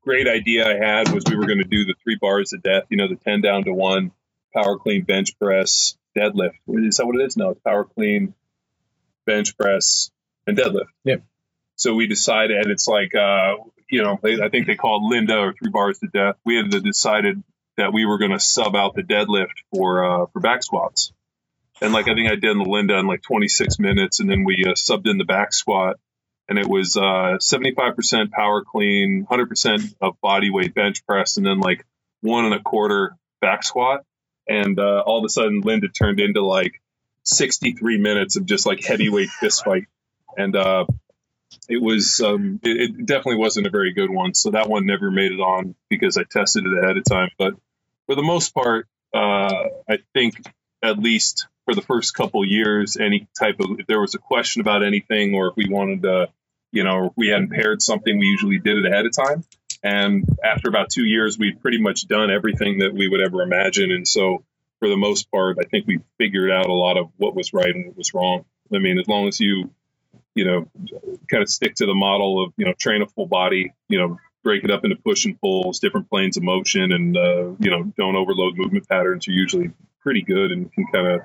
great 0.00 0.28
idea 0.28 0.66
I 0.66 0.76
had 0.76 1.12
was 1.12 1.24
we 1.28 1.36
were 1.36 1.46
going 1.46 1.58
to 1.58 1.64
do 1.64 1.84
the 1.84 1.94
three 2.02 2.16
bars 2.20 2.52
of 2.52 2.62
death. 2.62 2.84
You 2.90 2.96
know, 2.96 3.08
the 3.08 3.16
ten 3.16 3.40
down 3.40 3.64
to 3.64 3.72
one, 3.72 4.12
power 4.54 4.78
clean, 4.78 5.04
bench 5.04 5.38
press, 5.38 5.96
deadlift. 6.16 6.54
Is 6.68 6.96
that 6.96 7.06
what 7.06 7.16
it 7.16 7.24
is? 7.24 7.36
No, 7.36 7.50
it's 7.50 7.60
power 7.60 7.84
clean, 7.84 8.34
bench 9.26 9.56
press, 9.56 10.10
and 10.46 10.56
deadlift. 10.56 10.88
Yeah. 11.04 11.16
So 11.76 11.94
we 11.94 12.08
decided, 12.08 12.56
and 12.56 12.70
it's 12.72 12.88
like, 12.88 13.14
uh, 13.14 13.54
you 13.88 14.02
know, 14.02 14.18
I 14.24 14.48
think 14.48 14.66
they 14.66 14.74
called 14.74 15.04
Linda 15.04 15.38
or 15.38 15.52
three 15.52 15.70
bars 15.70 16.00
to 16.00 16.08
death. 16.08 16.34
We 16.44 16.56
had 16.56 16.70
decided 16.82 17.42
that 17.76 17.92
we 17.92 18.04
were 18.04 18.18
going 18.18 18.32
to 18.32 18.40
sub 18.40 18.74
out 18.74 18.96
the 18.96 19.02
deadlift 19.02 19.54
for 19.72 20.04
uh, 20.04 20.26
for 20.32 20.40
back 20.40 20.64
squats 20.64 21.12
and 21.80 21.92
like 21.92 22.08
I 22.08 22.14
think 22.14 22.30
I 22.30 22.36
did 22.36 22.56
the 22.56 22.64
Linda 22.64 22.98
in 22.98 23.06
like 23.06 23.22
26 23.22 23.78
minutes, 23.78 24.20
and 24.20 24.30
then 24.30 24.44
we 24.44 24.64
uh, 24.66 24.72
subbed 24.74 25.08
in 25.08 25.18
the 25.18 25.24
back 25.24 25.52
squat, 25.52 25.96
and 26.48 26.58
it 26.58 26.66
was 26.68 26.96
uh, 26.96 27.38
75% 27.40 28.30
power 28.30 28.64
clean, 28.64 29.26
100% 29.30 29.94
of 30.00 30.20
body 30.20 30.50
weight 30.50 30.74
bench 30.74 31.06
press, 31.06 31.36
and 31.36 31.46
then 31.46 31.60
like 31.60 31.84
one 32.20 32.46
and 32.46 32.54
a 32.54 32.60
quarter 32.60 33.16
back 33.40 33.62
squat, 33.64 34.04
and 34.48 34.78
uh, 34.80 35.02
all 35.06 35.18
of 35.18 35.24
a 35.24 35.28
sudden 35.28 35.60
Linda 35.60 35.88
turned 35.88 36.20
into 36.20 36.44
like 36.44 36.80
63 37.24 37.98
minutes 37.98 38.36
of 38.36 38.46
just 38.46 38.66
like 38.66 38.82
heavyweight 38.84 39.30
fist 39.30 39.64
fight, 39.64 39.84
and 40.36 40.56
uh, 40.56 40.86
it 41.68 41.82
was 41.82 42.20
um, 42.20 42.60
it, 42.64 42.80
it 42.98 43.06
definitely 43.06 43.36
wasn't 43.36 43.66
a 43.66 43.70
very 43.70 43.92
good 43.92 44.10
one. 44.10 44.34
So 44.34 44.50
that 44.52 44.68
one 44.68 44.86
never 44.86 45.10
made 45.10 45.32
it 45.32 45.40
on 45.40 45.74
because 45.88 46.16
I 46.18 46.24
tested 46.24 46.64
it 46.66 46.84
ahead 46.84 46.96
of 46.96 47.04
time, 47.04 47.30
but 47.38 47.54
for 48.06 48.16
the 48.16 48.22
most 48.22 48.54
part, 48.54 48.86
uh, 49.14 49.64
I 49.88 49.98
think 50.14 50.34
at 50.82 50.98
least 50.98 51.46
for 51.68 51.74
the 51.74 51.82
first 51.82 52.14
couple 52.14 52.46
years 52.46 52.96
any 52.96 53.28
type 53.38 53.60
of 53.60 53.78
if 53.78 53.86
there 53.86 54.00
was 54.00 54.14
a 54.14 54.18
question 54.18 54.62
about 54.62 54.82
anything 54.82 55.34
or 55.34 55.48
if 55.48 55.56
we 55.56 55.66
wanted 55.68 56.02
to 56.02 56.28
you 56.72 56.82
know 56.82 57.12
we 57.14 57.28
hadn't 57.28 57.50
paired 57.50 57.82
something 57.82 58.18
we 58.18 58.24
usually 58.24 58.58
did 58.58 58.78
it 58.78 58.86
ahead 58.86 59.04
of 59.04 59.12
time. 59.12 59.44
And 59.82 60.24
after 60.42 60.70
about 60.70 60.88
two 60.88 61.04
years 61.04 61.38
we'd 61.38 61.60
pretty 61.60 61.78
much 61.78 62.06
done 62.08 62.30
everything 62.30 62.78
that 62.78 62.94
we 62.94 63.06
would 63.06 63.20
ever 63.20 63.42
imagine. 63.42 63.90
And 63.92 64.08
so 64.08 64.44
for 64.78 64.88
the 64.88 64.96
most 64.96 65.30
part 65.30 65.58
i 65.60 65.64
think 65.64 65.86
we 65.86 65.98
figured 66.16 66.50
out 66.50 66.66
a 66.66 66.72
lot 66.72 66.96
of 66.96 67.10
what 67.18 67.34
was 67.34 67.52
right 67.52 67.74
and 67.74 67.88
what 67.88 67.98
was 67.98 68.14
wrong. 68.14 68.46
I 68.74 68.78
mean 68.78 68.98
as 68.98 69.06
long 69.06 69.28
as 69.28 69.38
you 69.38 69.70
you 70.34 70.46
know 70.46 70.70
kind 71.30 71.42
of 71.42 71.50
stick 71.50 71.74
to 71.76 71.86
the 71.86 71.94
model 71.94 72.44
of 72.44 72.54
you 72.56 72.64
know 72.64 72.72
train 72.78 73.02
a 73.02 73.06
full 73.06 73.26
body 73.26 73.74
you 73.90 73.98
know 73.98 74.18
break 74.42 74.64
it 74.64 74.70
up 74.70 74.84
into 74.84 74.96
push 74.96 75.26
and 75.26 75.38
pulls 75.38 75.80
different 75.80 76.08
planes 76.08 76.38
of 76.38 76.42
motion 76.42 76.92
and 76.92 77.14
uh, 77.14 77.50
you 77.58 77.70
know 77.70 77.92
don't 77.98 78.16
overload 78.16 78.56
movement 78.56 78.88
patterns 78.88 79.26
you're 79.26 79.36
usually 79.36 79.70
pretty 80.00 80.22
good 80.22 80.50
and 80.50 80.72
can 80.72 80.86
kind 80.86 81.06
of 81.06 81.20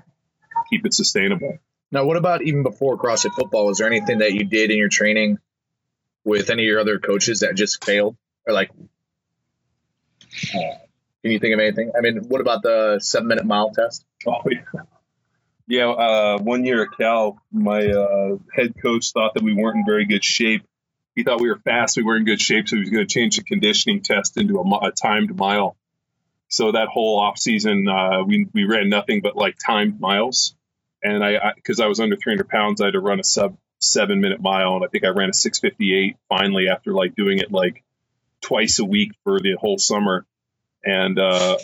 keep 0.74 0.86
it 0.86 0.94
sustainable. 0.94 1.60
Now, 1.92 2.06
what 2.06 2.18
about 2.18 2.42
even 2.42 2.64
before 2.64 2.98
CrossFit 2.98 3.36
football? 3.36 3.68
Was 3.68 3.78
there 3.78 3.88
anything 3.88 4.20
that 4.20 4.34
you 4.34 4.46
did 4.46 4.72
in 4.72 4.78
your 4.78 4.90
training 4.90 5.38
with 6.24 6.50
any 6.50 6.64
of 6.64 6.68
your 6.68 6.80
other 6.80 6.98
coaches 6.98 7.42
that 7.42 7.56
just 7.56 7.84
failed, 7.86 8.16
or 8.48 8.54
like? 8.54 8.72
Uh, 10.56 10.74
can 11.22 11.32
you 11.32 11.40
think 11.40 11.54
of 11.54 11.60
anything? 11.60 11.92
I 11.96 12.02
mean, 12.02 12.24
what 12.28 12.42
about 12.42 12.64
the 12.64 13.00
seven 13.00 13.28
minute 13.28 13.46
mile 13.46 13.72
test? 13.72 14.04
Oh 14.26 14.42
yeah, 14.50 14.82
yeah. 15.68 15.90
Uh, 15.90 16.38
one 16.40 16.66
year 16.66 16.84
at 16.84 16.98
Cal, 16.98 17.40
my 17.52 17.88
uh, 17.88 18.38
head 18.52 18.74
coach 18.82 19.12
thought 19.12 19.36
that 19.36 19.44
we 19.44 19.54
weren't 19.54 19.78
in 19.78 19.86
very 19.86 20.06
good 20.06 20.24
shape. 20.24 20.64
He 21.16 21.24
thought 21.24 21.40
we 21.40 21.50
were 21.50 21.60
fast, 21.60 21.96
we 21.96 22.02
were 22.02 22.18
in 22.18 22.26
good 22.26 22.42
shape, 22.42 22.68
so 22.68 22.76
he 22.76 22.80
was 22.80 22.90
going 22.90 23.08
to 23.08 23.14
change 23.14 23.38
the 23.38 23.44
conditioning 23.44 24.02
test 24.02 24.36
into 24.36 24.58
a, 24.58 24.88
a 24.88 24.92
timed 24.92 25.38
mile. 25.38 25.78
So 26.48 26.72
that 26.72 26.88
whole 26.88 27.20
off 27.20 27.38
season, 27.38 27.88
uh, 27.88 28.24
we 28.24 28.48
we 28.52 28.64
ran 28.64 28.90
nothing 28.90 29.22
but 29.22 29.36
like 29.36 29.58
timed 29.64 30.00
miles, 30.00 30.56
and 31.04 31.24
I 31.24 31.54
because 31.56 31.80
I, 31.80 31.86
I, 31.86 31.88
was 31.88 32.00
under 32.00 32.16
300 32.16 32.48
pounds, 32.50 32.82
I 32.82 32.86
had 32.86 32.94
to 32.94 33.00
run 33.00 33.20
a 33.20 33.24
sub 33.24 33.58
seven 33.80 34.22
minute 34.22 34.42
mile, 34.42 34.76
and 34.76 34.86
I 34.86 34.88
think 34.88 35.04
I 35.04 35.10
ran 35.10 35.30
a 35.30 35.34
658 35.34 36.16
finally 36.30 36.70
after 36.70 36.94
like 36.94 37.16
doing 37.16 37.40
it 37.40 37.52
like 37.52 37.84
twice 38.42 38.80
a 38.80 38.86
week 38.86 39.12
for 39.24 39.40
the 39.40 39.56
whole 39.60 39.78
summer, 39.78 40.26
and 40.84 41.20
uh, 41.20 41.58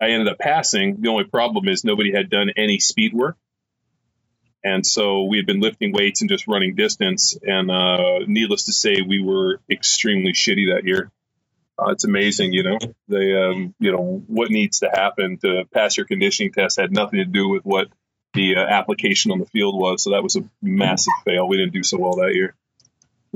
I 0.00 0.10
ended 0.10 0.28
up 0.28 0.38
passing. 0.38 1.00
The 1.00 1.08
only 1.08 1.24
problem 1.24 1.68
is 1.68 1.84
nobody 1.84 2.12
had 2.12 2.30
done 2.30 2.50
any 2.56 2.78
speed 2.78 3.12
work. 3.12 3.36
And 4.62 4.86
so 4.86 5.24
we 5.24 5.38
had 5.38 5.46
been 5.46 5.60
lifting 5.60 5.92
weights 5.92 6.20
and 6.20 6.28
just 6.28 6.46
running 6.46 6.74
distance. 6.74 7.36
And 7.42 7.70
uh, 7.70 8.20
needless 8.26 8.64
to 8.64 8.72
say, 8.72 9.00
we 9.00 9.22
were 9.22 9.60
extremely 9.70 10.32
shitty 10.32 10.74
that 10.74 10.84
year. 10.84 11.10
Uh, 11.78 11.92
it's 11.92 12.04
amazing, 12.04 12.52
you 12.52 12.62
know. 12.62 12.78
They, 13.08 13.34
um, 13.34 13.74
you 13.78 13.90
know, 13.90 14.22
what 14.26 14.50
needs 14.50 14.80
to 14.80 14.90
happen 14.92 15.38
to 15.38 15.64
pass 15.72 15.96
your 15.96 16.04
conditioning 16.04 16.52
test 16.52 16.78
had 16.78 16.92
nothing 16.92 17.20
to 17.20 17.24
do 17.24 17.48
with 17.48 17.64
what 17.64 17.88
the 18.34 18.56
uh, 18.56 18.60
application 18.60 19.32
on 19.32 19.38
the 19.38 19.46
field 19.46 19.74
was. 19.78 20.04
So 20.04 20.10
that 20.10 20.22
was 20.22 20.36
a 20.36 20.44
massive 20.62 21.12
fail. 21.24 21.48
We 21.48 21.56
didn't 21.56 21.72
do 21.72 21.82
so 21.82 21.98
well 21.98 22.16
that 22.16 22.34
year. 22.34 22.54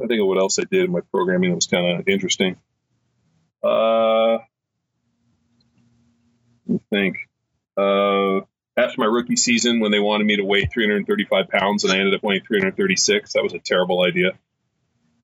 I 0.02 0.06
think 0.06 0.20
of 0.20 0.26
what 0.26 0.38
else 0.38 0.58
I 0.58 0.64
did 0.64 0.84
in 0.84 0.92
my 0.92 1.00
programming 1.12 1.50
that 1.50 1.56
was 1.56 1.66
kind 1.66 2.00
of 2.00 2.08
interesting. 2.08 2.56
Uh, 3.62 4.38
think 6.94 7.16
uh, 7.76 8.40
after 8.76 8.94
my 8.98 9.06
rookie 9.06 9.36
season, 9.36 9.80
when 9.80 9.90
they 9.90 10.00
wanted 10.00 10.26
me 10.26 10.36
to 10.36 10.44
weigh 10.44 10.66
335 10.66 11.48
pounds 11.48 11.84
and 11.84 11.92
I 11.92 11.98
ended 11.98 12.14
up 12.14 12.22
weighing 12.22 12.42
336, 12.46 13.32
that 13.32 13.42
was 13.42 13.52
a 13.52 13.58
terrible 13.58 14.02
idea. 14.02 14.32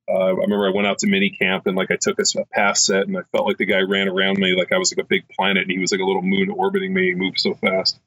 Uh, 0.09 0.13
I 0.13 0.31
remember 0.31 0.67
I 0.67 0.73
went 0.75 0.89
out 0.89 0.99
to 0.99 1.07
mini 1.07 1.31
camp 1.31 1.67
and 1.67 1.77
like 1.77 1.91
I 1.93 1.97
took 1.97 2.19
a, 2.19 2.25
a 2.41 2.45
pass 2.47 2.85
set 2.85 3.07
and 3.07 3.17
I 3.17 3.23
felt 3.31 3.47
like 3.47 3.59
the 3.59 3.67
guy 3.67 3.81
ran 3.81 4.09
around 4.09 4.39
me 4.39 4.57
like 4.57 4.73
I 4.73 4.79
was 4.79 4.93
like 4.93 5.05
a 5.05 5.09
big 5.09 5.29
planet 5.29 5.63
and 5.63 5.71
he 5.71 5.79
was 5.79 5.93
like 5.93 6.01
a 6.01 6.05
little 6.05 6.23
moon 6.23 6.51
orbiting 6.51 6.93
me. 6.93 7.11
He 7.11 7.15
moved 7.15 7.39
so 7.39 7.55
fast. 7.55 8.01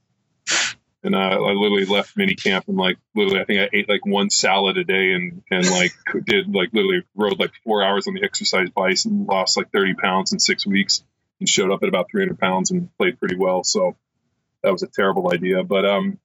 And 1.04 1.16
uh, 1.16 1.18
I 1.18 1.52
literally 1.52 1.86
left 1.86 2.16
mini 2.16 2.36
camp 2.36 2.66
and 2.68 2.78
like 2.78 2.98
literally 3.14 3.42
I 3.42 3.44
think 3.44 3.60
I 3.60 3.70
ate 3.74 3.90
like 3.90 4.06
one 4.06 4.30
salad 4.30 4.78
a 4.78 4.84
day 4.86 5.14
and 5.14 5.44
and 5.52 5.70
like 5.70 5.92
did 6.26 6.54
like 6.54 6.70
literally 6.72 7.04
rode 7.14 7.40
like 7.40 7.52
four 7.66 7.84
hours 7.84 8.08
on 8.08 8.14
the 8.14 8.24
exercise 8.24 8.70
bike 8.70 8.98
and 9.06 9.28
lost 9.28 9.58
like 9.58 9.72
30 9.72 9.96
pounds 9.96 10.32
in 10.32 10.40
six 10.40 10.66
weeks 10.66 11.04
and 11.40 11.50
showed 11.50 11.72
up 11.72 11.84
at 11.84 11.90
about 11.90 12.10
300 12.10 12.40
pounds 12.40 12.72
and 12.72 12.96
played 12.98 13.20
pretty 13.20 13.36
well. 13.36 13.64
So 13.66 13.98
that 14.64 14.72
was 14.72 14.84
a 14.84 14.88
terrible 14.88 15.32
idea. 15.34 15.64
But 15.64 15.86
um, 15.86 16.20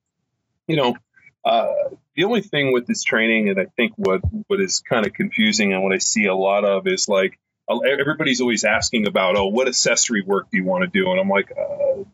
you 0.68 0.76
know, 0.76 0.96
uh, 1.44 1.90
the 2.14 2.24
only 2.24 2.42
thing 2.42 2.72
with 2.72 2.86
this 2.86 3.02
training, 3.02 3.48
and 3.48 3.60
I 3.60 3.66
think 3.76 3.94
what 3.96 4.20
what 4.46 4.60
is 4.60 4.80
kind 4.80 5.06
of 5.06 5.12
confusing 5.12 5.72
and 5.72 5.82
what 5.82 5.92
I 5.92 5.98
see 5.98 6.26
a 6.26 6.34
lot 6.34 6.64
of 6.64 6.86
is 6.86 7.08
like 7.08 7.38
everybody's 7.68 8.40
always 8.40 8.64
asking 8.64 9.06
about, 9.06 9.36
oh, 9.36 9.48
what 9.48 9.68
accessory 9.68 10.22
work 10.22 10.50
do 10.50 10.56
you 10.56 10.64
want 10.64 10.82
to 10.84 10.88
do? 10.88 11.10
And 11.10 11.20
I'm 11.20 11.28
like, 11.28 11.52
uh, 11.52 12.04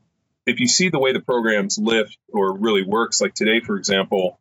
if 0.47 0.61
you 0.61 0.69
see 0.69 0.89
the 0.91 0.99
way 0.99 1.13
the 1.13 1.21
programs 1.21 1.79
lift 1.79 2.19
or 2.33 2.57
really 2.57 2.83
works, 2.83 3.21
like 3.21 3.35
today, 3.35 3.61
for 3.61 3.77
example, 3.77 4.39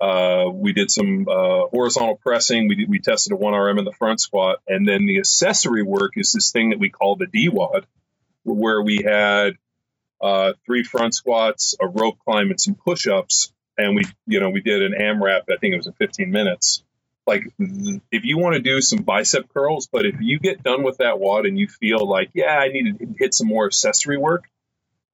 uh, 0.00 0.50
we 0.52 0.72
did 0.72 0.90
some 0.90 1.26
uh, 1.28 1.66
horizontal 1.70 2.16
pressing. 2.16 2.68
We, 2.68 2.74
did, 2.74 2.88
we 2.88 2.98
tested 2.98 3.32
a 3.32 3.36
1RM 3.36 3.78
in 3.78 3.84
the 3.84 3.92
front 3.92 4.20
squat. 4.20 4.58
And 4.66 4.86
then 4.86 5.06
the 5.06 5.18
accessory 5.18 5.82
work 5.82 6.14
is 6.16 6.32
this 6.32 6.50
thing 6.50 6.70
that 6.70 6.78
we 6.78 6.90
call 6.90 7.16
the 7.16 7.26
DWAD, 7.26 7.84
where 8.44 8.82
we 8.82 9.02
had 9.04 9.58
uh, 10.20 10.54
three 10.66 10.82
front 10.82 11.14
squats, 11.14 11.76
a 11.80 11.86
rope 11.86 12.18
climb, 12.24 12.50
and 12.50 12.60
some 12.60 12.74
push 12.74 13.06
ups. 13.06 13.52
And 13.78 13.94
we, 13.94 14.02
you 14.26 14.40
know, 14.40 14.50
we 14.50 14.60
did 14.60 14.82
an 14.82 14.94
AMRAP, 14.98 15.42
I 15.50 15.56
think 15.60 15.74
it 15.74 15.76
was 15.76 15.86
in 15.86 15.92
15 15.92 16.30
minutes. 16.30 16.82
Like, 17.24 17.44
if 17.58 18.24
you 18.24 18.38
want 18.38 18.56
to 18.56 18.60
do 18.60 18.80
some 18.80 19.04
bicep 19.04 19.52
curls, 19.54 19.86
but 19.86 20.04
if 20.04 20.16
you 20.20 20.40
get 20.40 20.64
done 20.64 20.82
with 20.82 20.98
that 20.98 21.20
WOD 21.20 21.46
and 21.46 21.56
you 21.56 21.68
feel 21.68 22.04
like, 22.04 22.30
yeah, 22.34 22.56
I 22.58 22.68
need 22.68 22.98
to 22.98 23.14
hit 23.16 23.32
some 23.32 23.46
more 23.46 23.66
accessory 23.66 24.18
work, 24.18 24.48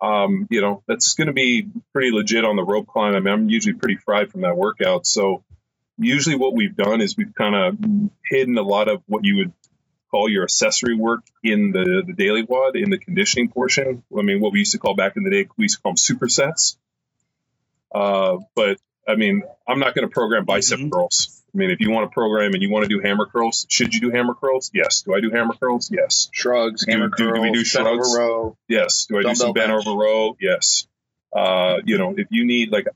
um, 0.00 0.46
you 0.50 0.60
know, 0.60 0.82
that's 0.86 1.14
going 1.14 1.26
to 1.26 1.32
be 1.32 1.68
pretty 1.92 2.10
legit 2.12 2.44
on 2.44 2.56
the 2.56 2.64
rope 2.64 2.86
climb. 2.86 3.14
I 3.14 3.20
mean, 3.20 3.34
I'm 3.34 3.48
usually 3.48 3.74
pretty 3.74 3.96
fried 3.96 4.30
from 4.30 4.42
that 4.42 4.56
workout. 4.56 5.06
So, 5.06 5.44
usually 5.98 6.36
what 6.36 6.54
we've 6.54 6.76
done 6.76 7.00
is 7.00 7.16
we've 7.16 7.34
kind 7.34 7.54
of 7.54 7.78
hidden 8.24 8.56
a 8.56 8.62
lot 8.62 8.88
of 8.88 9.02
what 9.06 9.24
you 9.24 9.36
would 9.38 9.52
call 10.10 10.28
your 10.28 10.44
accessory 10.44 10.94
work 10.94 11.22
in 11.42 11.72
the, 11.72 12.02
the 12.06 12.12
daily 12.12 12.42
wad, 12.42 12.76
in 12.76 12.90
the 12.90 12.98
conditioning 12.98 13.48
portion. 13.48 14.02
I 14.16 14.22
mean, 14.22 14.40
what 14.40 14.52
we 14.52 14.60
used 14.60 14.72
to 14.72 14.78
call 14.78 14.94
back 14.94 15.16
in 15.16 15.24
the 15.24 15.30
day, 15.30 15.48
we 15.56 15.64
used 15.64 15.76
to 15.76 15.82
call 15.82 15.92
them 15.92 15.96
supersets. 15.96 16.76
Uh, 17.92 18.38
but 18.54 18.78
I 19.08 19.16
mean, 19.16 19.42
I'm 19.66 19.78
not 19.78 19.94
going 19.94 20.06
to 20.06 20.12
program 20.12 20.44
bicep 20.44 20.78
mm-hmm. 20.78 20.90
curls. 20.90 21.42
I 21.54 21.58
mean, 21.58 21.70
if 21.70 21.80
you 21.80 21.90
want 21.90 22.10
to 22.10 22.14
program 22.14 22.52
and 22.52 22.62
you 22.62 22.70
want 22.70 22.84
to 22.84 22.88
do 22.88 23.00
hammer 23.00 23.26
curls, 23.26 23.66
should 23.68 23.94
you 23.94 24.00
do 24.00 24.10
hammer 24.10 24.34
curls? 24.34 24.70
Yes. 24.74 25.02
Do 25.02 25.14
I 25.14 25.20
do 25.20 25.30
hammer 25.30 25.54
curls? 25.54 25.90
Yes. 25.90 26.28
Shrugs, 26.30 26.84
do, 26.84 26.92
hammer 26.92 27.08
do, 27.08 27.24
curls, 27.24 27.34
do 27.34 27.40
we 27.40 27.52
do 27.52 27.64
shrugs? 27.64 28.14
over 28.14 28.18
row. 28.18 28.56
Yes. 28.68 29.06
Do 29.06 29.18
I 29.18 29.22
do 29.22 29.34
some 29.34 29.54
bent 29.54 29.72
over 29.72 29.92
row? 29.92 30.36
Yes. 30.40 30.86
Uh, 31.32 31.78
you 31.84 31.96
know, 31.96 32.14
if 32.16 32.28
you 32.30 32.44
need 32.44 32.70
like 32.70 32.86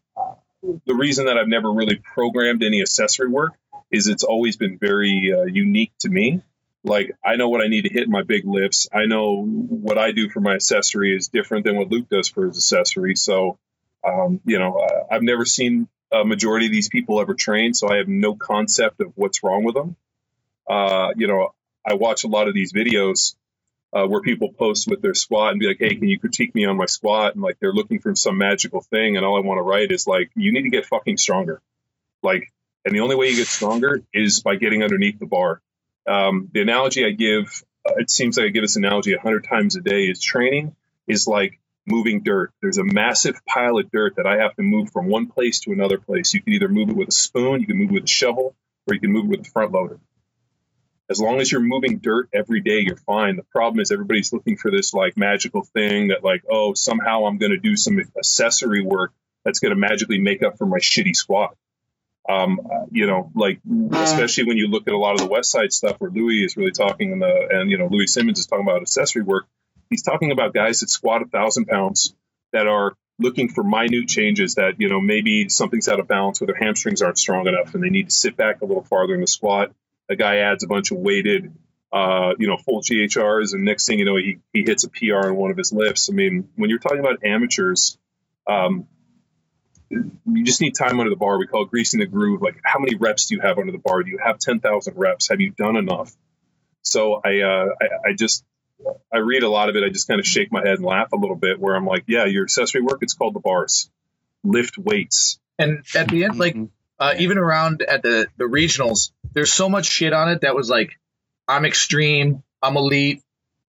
the 0.63 0.95
reason 0.95 1.27
that 1.27 1.39
I've 1.39 1.49
never 1.49 1.73
really 1.73 1.97
programmed 1.97 2.63
any 2.63 2.83
accessory 2.83 3.29
work 3.29 3.55
is 3.91 4.07
it's 4.07 4.25
always 4.25 4.57
been 4.57 4.79
very 4.79 5.33
uh, 5.35 5.45
unique 5.45 5.93
to 6.01 6.09
me 6.09 6.43
like 6.85 7.17
I 7.25 7.37
know 7.37 7.49
what 7.49 7.63
I 7.63 7.69
need 7.69 7.83
to 7.83 7.93
hit 7.93 8.05
in 8.05 8.11
my 8.11 8.23
big 8.23 8.45
lifts. 8.45 8.89
I 8.93 9.07
know 9.07 9.45
what 9.45 9.99
I 9.99 10.13
do 10.13 10.29
for 10.29 10.41
my 10.41 10.55
accessory 10.55 11.17
is 11.17 11.29
different 11.29 11.65
than 11.65 11.77
what 11.77 11.91
Luke 11.91 12.09
does 12.09 12.29
for 12.29 12.47
his 12.47 12.57
accessory. 12.57 13.15
So, 13.17 13.59
um, 14.05 14.41
you 14.45 14.59
know, 14.59 14.81
I've 15.11 15.23
never 15.23 15.45
seen 15.45 15.89
a 16.13 16.25
majority 16.25 16.67
of 16.67 16.73
these 16.73 16.89
people 16.89 17.21
ever 17.21 17.35
trained, 17.35 17.77
so 17.77 17.89
I 17.89 17.97
have 17.97 18.09
no 18.09 18.35
concept 18.35 19.01
of 19.01 19.13
what's 19.17 19.43
wrong 19.43 19.65
with 19.65 19.75
them. 19.75 19.97
Uh, 20.69 21.11
you 21.17 21.27
know, 21.27 21.55
I 21.87 21.95
watch 21.95 22.25
a 22.25 22.29
lot 22.29 22.49
of 22.49 22.55
these 22.55 22.73
videos 22.73 23.35
uh, 23.93 24.07
where 24.07 24.21
people 24.21 24.53
post 24.53 24.89
with 24.89 25.03
their 25.03 25.15
squat 25.15 25.53
and 25.53 25.61
be 25.61 25.67
like, 25.67 25.79
"Hey, 25.79 25.95
can 25.95 26.09
you 26.09 26.19
critique 26.19 26.55
me 26.55 26.65
on 26.67 26.77
my 26.77 26.87
squat?" 26.87 27.35
And 27.35 27.43
like 27.43 27.59
they're 27.61 27.73
looking 27.73 27.99
for 27.99 28.15
some 28.15 28.39
magical 28.39 28.81
thing, 28.81 29.17
and 29.17 29.25
all 29.25 29.37
I 29.37 29.41
want 29.41 29.59
to 29.59 29.63
write 29.63 29.93
is 29.93 30.07
like, 30.07 30.31
"You 30.35 30.53
need 30.53 30.63
to 30.63 30.71
get 30.71 30.87
fucking 30.87 31.17
stronger." 31.19 31.61
Like, 32.23 32.53
and 32.85 32.95
the 32.95 33.01
only 33.01 33.17
way 33.17 33.29
you 33.29 33.37
get 33.37 33.49
stronger 33.49 34.03
is 34.13 34.41
by 34.41 34.57
getting 34.57 34.83
underneath 34.83 35.19
the 35.19 35.27
bar. 35.27 35.61
Um, 36.07 36.49
the 36.53 36.63
analogy 36.63 37.05
I 37.05 37.11
give, 37.11 37.63
uh, 37.87 37.95
it 37.97 38.11
seems 38.11 38.37
like 38.37 38.47
I 38.47 38.49
give 38.51 38.63
this 38.63 38.77
analogy 38.77 39.13
a 39.15 39.21
hundred 39.21 39.45
times 39.45 39.77
a 39.77 39.81
day, 39.81 40.05
is 40.05 40.21
training 40.21 40.75
is 41.09 41.27
like 41.27 41.59
moving 41.87 42.23
dirt. 42.23 42.53
There's 42.61 42.79
a 42.79 42.85
massive 42.85 43.45
pile 43.47 43.79
of 43.79 43.91
dirt 43.91 44.17
that 44.17 44.27
I 44.27 44.39
have 44.39 44.55
to 44.57 44.63
move 44.63 44.91
from 44.91 45.09
one 45.09 45.27
place 45.27 45.61
to 45.61 45.73
another 45.73 45.99
place. 45.99 46.35
You 46.35 46.43
can 46.43 46.53
either 46.53 46.69
move 46.69 46.91
it 46.91 46.97
with 46.97 47.09
a 47.09 47.13
spoon, 47.13 47.61
you 47.61 47.67
can 47.67 47.77
move 47.77 47.91
it 47.91 47.95
with 47.95 48.05
a 48.05 48.09
shovel, 48.09 48.55
or 48.87 48.95
you 48.95 49.01
can 49.01 49.13
move 49.13 49.25
it 49.25 49.39
with 49.39 49.47
a 49.47 49.51
front 49.51 49.73
loader. 49.73 49.99
As 51.11 51.21
long 51.21 51.41
as 51.41 51.51
you're 51.51 51.61
moving 51.61 51.99
dirt 51.99 52.29
every 52.33 52.61
day, 52.61 52.81
you're 52.81 52.97
fine. 52.97 53.37
The 53.37 53.43
problem 53.43 53.81
is 53.81 53.91
everybody's 53.91 54.33
looking 54.33 54.57
for 54.57 54.71
this 54.71 54.95
like 54.95 55.17
magical 55.17 55.63
thing 55.63 56.09
that 56.09 56.25
like, 56.25 56.45
oh, 56.51 56.75
somehow 56.75 57.27
I'm 57.27 57.39
going 57.39 57.53
to 57.53 57.59
do 57.59 57.77
some 57.77 57.99
accessory 58.17 58.83
work 58.83 59.13
that's 59.45 59.59
going 59.59 59.71
to 59.71 59.77
magically 59.77 60.19
make 60.19 60.43
up 60.43 60.57
for 60.57 60.67
my 60.67 60.79
shitty 60.79 61.15
squat. 61.15 61.57
Um, 62.29 62.61
you 62.93 63.09
know, 63.09 63.33
like 63.35 63.59
especially 63.93 64.45
when 64.45 64.57
you 64.57 64.69
look 64.69 64.87
at 64.87 64.95
a 64.95 64.99
lot 64.99 65.15
of 65.15 65.19
the 65.19 65.27
West 65.27 65.51
Side 65.51 65.73
stuff 65.73 65.97
where 65.99 66.11
Louie 66.11 66.45
is 66.45 66.57
really 66.57 66.71
talking 66.71 67.11
in 67.11 67.19
the, 67.19 67.49
and 67.51 67.69
you 67.69 67.79
know, 67.79 67.89
Louie 67.91 68.07
Simmons 68.07 68.39
is 68.39 68.47
talking 68.47 68.65
about 68.65 68.81
accessory 68.81 69.23
work. 69.23 69.47
He's 69.93 70.03
talking 70.03 70.33
about 70.33 70.55
guys 70.55 70.81
that 70.81 70.91
squat 70.91 71.23
a 71.23 71.27
thousand 71.27 71.67
pounds 71.67 72.15
that 72.53 72.67
are 72.67 72.95
looking 73.19 73.49
for 73.49 73.63
minute 73.63 74.09
changes 74.09 74.57
that 74.57 74.81
you 74.81 74.89
know 74.89 75.01
maybe 75.01 75.49
something's 75.49 75.89
out 75.89 76.01
of 76.01 76.09
balance 76.09 76.43
or 76.43 76.47
their 76.47 76.57
hamstrings 76.57 77.03
aren't 77.03 77.19
strong 77.19 77.47
enough 77.47 77.75
and 77.75 77.83
they 77.85 77.91
need 77.91 78.09
to 78.09 78.15
sit 78.15 78.37
back 78.37 78.63
a 78.63 78.65
little 78.65 78.83
farther 78.83 79.15
in 79.15 79.21
the 79.21 79.27
squat. 79.27 79.73
A 80.09 80.17
guy 80.17 80.39
adds 80.39 80.65
a 80.65 80.67
bunch 80.67 80.91
of 80.91 80.99
weighted, 80.99 81.55
uh, 81.93 82.33
you 82.39 82.49
know, 82.49 82.57
full 82.57 82.83
GHRs, 82.83 83.55
and 83.55 83.65
next 83.65 83.87
thing 83.87 83.99
you 83.99 84.05
know, 84.05 84.17
he 84.17 84.39
he 84.53 84.65
hits 84.65 84.85
a 84.85 84.89
PR 84.89 85.29
on 85.29 85.37
one 85.37 85.51
of 85.51 85.57
his 85.57 85.73
lifts. 85.73 86.11
I 86.11 86.13
mean, 86.13 86.49
when 86.57 86.71
you're 86.71 86.81
talking 86.81 87.01
about 87.01 87.25
amateurs, 87.25 87.97
um, 88.47 88.89
you 89.93 90.45
just 90.45 90.61
need 90.61 90.75
time 90.75 90.99
under 91.01 91.11
the 91.11 91.17
bar. 91.17 91.39
We 91.39 91.47
call 91.47 91.65
it 91.65 91.71
greasing 91.71 92.01
the 92.01 92.07
groove. 92.07 92.41
Like, 92.41 92.61
how 92.65 92.79
many 92.79 92.97
reps 92.97 93.27
do 93.27 93.35
you 93.35 93.41
have 93.41 93.59
under 93.59 93.73
the 93.73 93.79
bar? 93.79 94.03
Do 94.03 94.11
you 94.11 94.19
have 94.19 94.39
10,000 94.39 94.95
reps? 94.97 95.29
Have 95.29 95.41
you 95.41 95.51
done 95.51 95.77
enough? 95.77 96.13
So 96.83 97.21
I, 97.25 97.41
uh, 97.41 97.67
I, 97.81 98.09
I, 98.09 98.13
just, 98.15 98.45
I 99.13 99.19
read 99.19 99.43
a 99.43 99.49
lot 99.49 99.69
of 99.69 99.77
it. 99.77 99.85
I 99.85 99.89
just 99.89 100.09
kind 100.09 100.21
of 100.21 100.27
shake 100.27 100.53
my 100.53 100.61
head 100.61 100.77
and 100.77 100.85
laugh 100.85 101.13
a 101.13 101.17
little 101.17 101.37
bit 101.37 101.59
where 101.59 101.75
I'm 101.75 101.87
like, 101.87 102.05
yeah, 102.07 102.25
your 102.25 102.45
accessory 102.45 102.81
work, 102.81 102.99
it's 103.03 103.15
called 103.15 103.35
the 103.35 103.41
bars. 103.41 103.91
Lift 104.45 104.79
weights. 104.79 105.39
And 105.59 105.85
at 105.95 106.09
the 106.09 106.25
end, 106.25 106.39
like, 106.39 106.57
uh, 106.99 107.15
even 107.19 107.39
around 107.39 107.83
at 107.83 108.03
the, 108.03 108.27
the 108.37 108.45
regionals, 108.45 109.13
there's 109.33 109.53
so 109.53 109.69
much 109.69 109.87
shit 109.87 110.13
on 110.13 110.29
it 110.29 110.41
that 110.43 110.55
was 110.55 110.69
like, 110.69 110.99
I'm 111.47 111.65
extreme, 111.65 112.43
I'm 112.63 112.77
elite, 112.77 113.23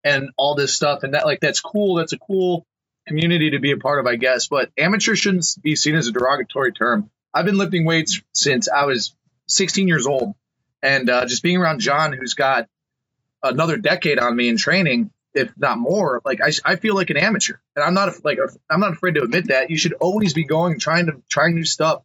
and 0.04 0.30
all 0.38 0.56
this 0.56 0.74
stuff. 0.74 1.04
And 1.04 1.14
that, 1.14 1.26
like, 1.26 1.40
that's 1.40 1.60
cool. 1.60 1.96
That's 1.96 2.14
a 2.14 2.18
cool 2.18 2.66
community 3.08 3.52
to 3.52 3.60
be 3.60 3.72
a 3.72 3.78
part 3.78 4.00
of, 4.00 4.08
I 4.08 4.16
guess. 4.16 4.48
But 4.48 4.72
amateur 4.78 5.16
shouldn't 5.16 5.46
be 5.62 5.76
seen 5.76 5.96
as 5.96 6.08
a 6.08 6.12
derogatory 6.12 6.72
term. 6.72 7.10
I've 7.34 7.46
been 7.46 7.58
lifting 7.58 7.86
weights 7.86 8.22
since 8.34 8.70
I 8.70 8.86
was 8.86 9.16
16 9.48 9.88
years 9.88 10.08
old, 10.08 10.36
and 10.82 11.10
uh, 11.10 11.26
just 11.26 11.44
being 11.44 11.58
around 11.58 11.80
John, 11.80 12.14
who's 12.14 12.34
got 12.36 12.68
another 13.44 13.78
decade 13.78 14.20
on 14.20 14.36
me 14.36 14.50
in 14.50 14.58
training, 14.58 15.12
if 15.34 15.52
not 15.58 15.78
more. 15.78 16.22
Like 16.26 16.40
I, 16.42 16.52
I 16.66 16.76
feel 16.78 16.96
like 16.96 17.10
an 17.10 17.18
amateur, 17.18 17.56
and 17.76 17.84
I'm 17.84 17.94
not 17.94 18.24
like 18.24 18.40
I'm 18.70 18.80
not 18.80 18.94
afraid 18.94 19.16
to 19.16 19.24
admit 19.24 19.50
that. 19.50 19.70
You 19.70 19.78
should 19.78 19.94
always 19.94 20.34
be 20.34 20.46
going, 20.46 20.80
trying 20.80 21.08
to 21.08 21.22
trying 21.30 21.56
new 21.56 21.66
stuff. 21.66 22.04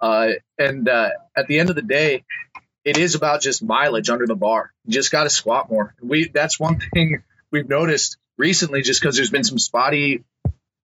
Uh, 0.00 0.30
and 0.58 0.88
uh, 0.88 1.10
at 1.36 1.46
the 1.46 1.58
end 1.58 1.68
of 1.68 1.76
the 1.76 1.82
day, 1.82 2.24
it 2.84 2.96
is 2.98 3.14
about 3.14 3.42
just 3.42 3.62
mileage 3.62 4.10
under 4.10 4.26
the 4.26 4.34
bar. 4.34 4.72
You 4.86 4.92
just 4.92 5.12
got 5.12 5.24
to 5.24 5.30
squat 5.30 5.70
more. 5.70 5.94
We 6.02 6.28
that's 6.28 6.58
one 6.58 6.80
thing 6.94 7.22
we've 7.50 7.68
noticed 7.68 8.16
recently, 8.36 8.82
just 8.82 9.00
because 9.00 9.16
there's 9.16 9.30
been 9.30 9.44
some 9.44 9.58
spotty 9.58 10.24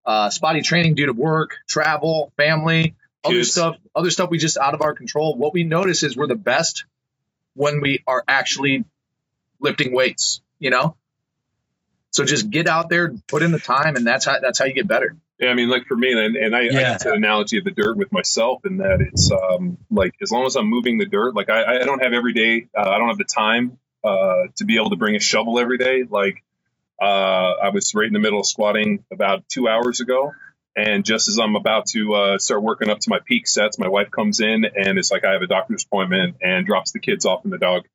uh, 0.05 0.31
spotty 0.31 0.63
training 0.63 0.95
due 0.95 1.07
to 1.07 1.13
work, 1.13 1.57
travel, 1.69 2.33
family, 2.37 2.95
other 3.25 3.45
stuff, 3.45 3.77
other 3.95 4.11
stuff 4.11 4.31
we 4.31 4.39
just 4.39 4.57
out 4.57 4.75
of 4.75 4.83
our 4.83 4.95
control. 4.95 5.35
What 5.35 5.53
we 5.53 5.65
notice 5.65 6.03
is 6.03 6.17
we're 6.17 6.29
the 6.29 6.37
best 6.37 6.85
when 7.55 7.81
we 7.81 8.05
are 8.07 8.23
actually 8.29 8.85
lifting 9.61 9.93
weights, 9.93 10.41
you 10.59 10.71
know? 10.71 10.97
So 12.11 12.25
just 12.25 12.49
get 12.51 12.67
out 12.67 12.89
there, 12.89 13.13
put 13.27 13.43
in 13.43 13.53
the 13.53 13.59
time, 13.59 13.97
and 13.97 14.07
that's 14.07 14.25
how 14.25 14.41
that's 14.41 14.59
how 14.59 14.65
you 14.65 14.73
get 14.73 14.89
better. 14.89 15.17
Yeah, 15.39 15.51
I 15.51 15.55
mean, 15.55 15.69
like 15.69 15.87
for 15.87 15.97
me, 15.97 16.13
and, 16.13 16.35
and 16.35 16.57
I, 16.57 16.63
yeah. 16.63 16.79
I 16.79 16.93
use 16.93 17.03
the 17.03 17.13
analogy 17.13 17.59
of 17.59 17.65
the 17.65 17.73
dirt 17.73 17.99
with 17.99 18.11
myself, 18.11 18.65
in 18.65 18.79
that 18.79 19.03
it's 19.03 19.31
um, 19.31 19.77
like 19.91 20.15
as 20.23 20.31
long 20.31 20.47
as 20.47 20.57
I'm 20.57 20.67
moving 20.67 20.97
the 20.97 21.05
dirt, 21.05 21.35
like 21.35 21.51
I, 21.51 21.81
I 21.81 21.85
don't 21.85 22.03
have 22.03 22.15
every 22.15 22.33
day, 22.33 22.69
uh, 22.75 22.89
I 22.89 22.97
don't 22.99 23.09
have 23.09 23.19
the 23.19 23.25
time 23.25 23.79
uh, 24.03 24.45
to 24.57 24.65
be 24.65 24.77
able 24.77 24.91
to 24.91 24.97
bring 24.97 25.15
a 25.15 25.21
shovel 25.21 25.59
every 25.59 25.77
day. 25.77 26.05
Like 26.09 26.43
uh, 27.01 27.05
I 27.05 27.69
was 27.69 27.95
right 27.95 28.07
in 28.07 28.15
the 28.15 28.19
middle 28.19 28.41
of 28.41 28.47
squatting 28.47 29.05
about 29.13 29.47
two 29.49 29.69
hours 29.69 30.01
ago. 30.01 30.33
And 30.75 31.05
just 31.05 31.29
as 31.29 31.39
I'm 31.39 31.57
about 31.57 31.87
to 31.89 32.15
uh, 32.15 32.39
start 32.39 32.63
working 32.63 32.91
up 32.91 33.01
to 33.01 33.11
my 33.11 33.19
peak 33.25 33.47
sets, 33.47 33.79
my 33.79 33.89
wife 33.89 34.11
comes 34.11 34.41
in 34.41 34.65
and 34.65 34.99
it's 34.99 35.11
like 35.11 35.25
I 35.25 35.33
have 35.33 35.43
a 35.43 35.47
doctor's 35.47 35.85
appointment 35.85 36.37
and 36.43 36.67
drops 36.67 36.93
the 36.93 36.99
kids 36.99 37.25
off 37.25 37.45
and 37.45 37.53
the 37.53 37.59
dog. 37.59 37.87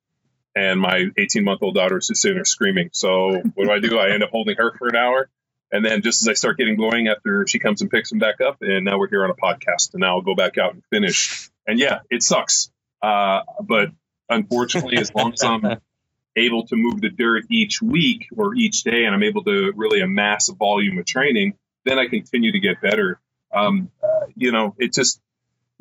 And 0.54 0.80
my 0.80 1.06
18 1.16 1.44
month 1.44 1.62
old 1.62 1.74
daughter 1.74 1.98
is 1.98 2.08
just 2.08 2.22
sitting 2.22 2.36
there 2.36 2.44
screaming. 2.44 2.90
So 2.92 3.40
what 3.54 3.64
do 3.66 3.70
I 3.70 3.80
do? 3.80 3.98
I 3.98 4.10
end 4.10 4.22
up 4.22 4.30
holding 4.30 4.56
her 4.56 4.72
for 4.76 4.88
an 4.88 4.96
hour. 4.96 5.28
And 5.72 5.82
then 5.82 6.02
just 6.02 6.22
as 6.22 6.28
I 6.28 6.34
start 6.34 6.58
getting 6.58 6.76
going 6.76 7.08
after 7.08 7.46
she 7.46 7.58
comes 7.58 7.80
and 7.80 7.90
picks 7.90 8.10
them 8.10 8.18
back 8.18 8.42
up, 8.42 8.58
and 8.60 8.84
now 8.84 8.98
we're 8.98 9.08
here 9.08 9.24
on 9.24 9.30
a 9.30 9.34
podcast, 9.34 9.94
and 9.94 10.02
now 10.02 10.16
I'll 10.16 10.22
go 10.22 10.34
back 10.34 10.58
out 10.58 10.74
and 10.74 10.82
finish. 10.90 11.50
And 11.66 11.78
yeah, 11.78 12.00
it 12.10 12.22
sucks. 12.22 12.70
Uh, 13.02 13.40
but 13.62 13.88
unfortunately, 14.28 14.98
as 14.98 15.14
long 15.14 15.32
as 15.32 15.42
I'm 15.42 15.80
able 16.36 16.66
to 16.66 16.76
move 16.76 17.00
the 17.00 17.08
dirt 17.08 17.44
each 17.50 17.80
week 17.80 18.28
or 18.36 18.54
each 18.54 18.82
day, 18.82 19.04
and 19.06 19.14
I'm 19.14 19.22
able 19.22 19.44
to 19.44 19.72
really 19.74 20.00
amass 20.00 20.50
a 20.50 20.54
volume 20.54 20.98
of 20.98 21.06
training, 21.06 21.54
then 21.86 21.98
I 21.98 22.06
continue 22.06 22.52
to 22.52 22.60
get 22.60 22.82
better. 22.82 23.18
Um, 23.50 23.90
uh, 24.02 24.26
you 24.36 24.52
know, 24.52 24.74
it 24.78 24.92
just 24.92 25.22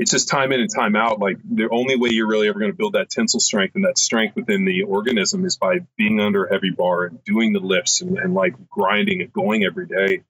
it's 0.01 0.09
just 0.09 0.29
time 0.29 0.51
in 0.51 0.59
and 0.59 0.69
time 0.73 0.95
out. 0.95 1.19
Like 1.19 1.37
the 1.43 1.69
only 1.69 1.95
way 1.95 2.09
you're 2.09 2.27
really 2.27 2.49
ever 2.49 2.57
going 2.57 2.71
to 2.71 2.77
build 2.77 2.93
that 2.93 3.11
tensile 3.11 3.39
strength 3.39 3.75
and 3.75 3.85
that 3.85 3.99
strength 3.99 4.35
within 4.35 4.65
the 4.65 4.81
organism 4.81 5.45
is 5.45 5.57
by 5.57 5.81
being 5.95 6.19
under 6.19 6.45
a 6.45 6.51
heavy 6.51 6.71
bar 6.71 7.05
and 7.05 7.23
doing 7.23 7.53
the 7.53 7.59
lifts 7.59 8.01
and, 8.01 8.17
and 8.17 8.33
like 8.33 8.55
grinding 8.67 9.21
and 9.21 9.31
going 9.31 9.63
every 9.63 9.85
day. 9.85 10.23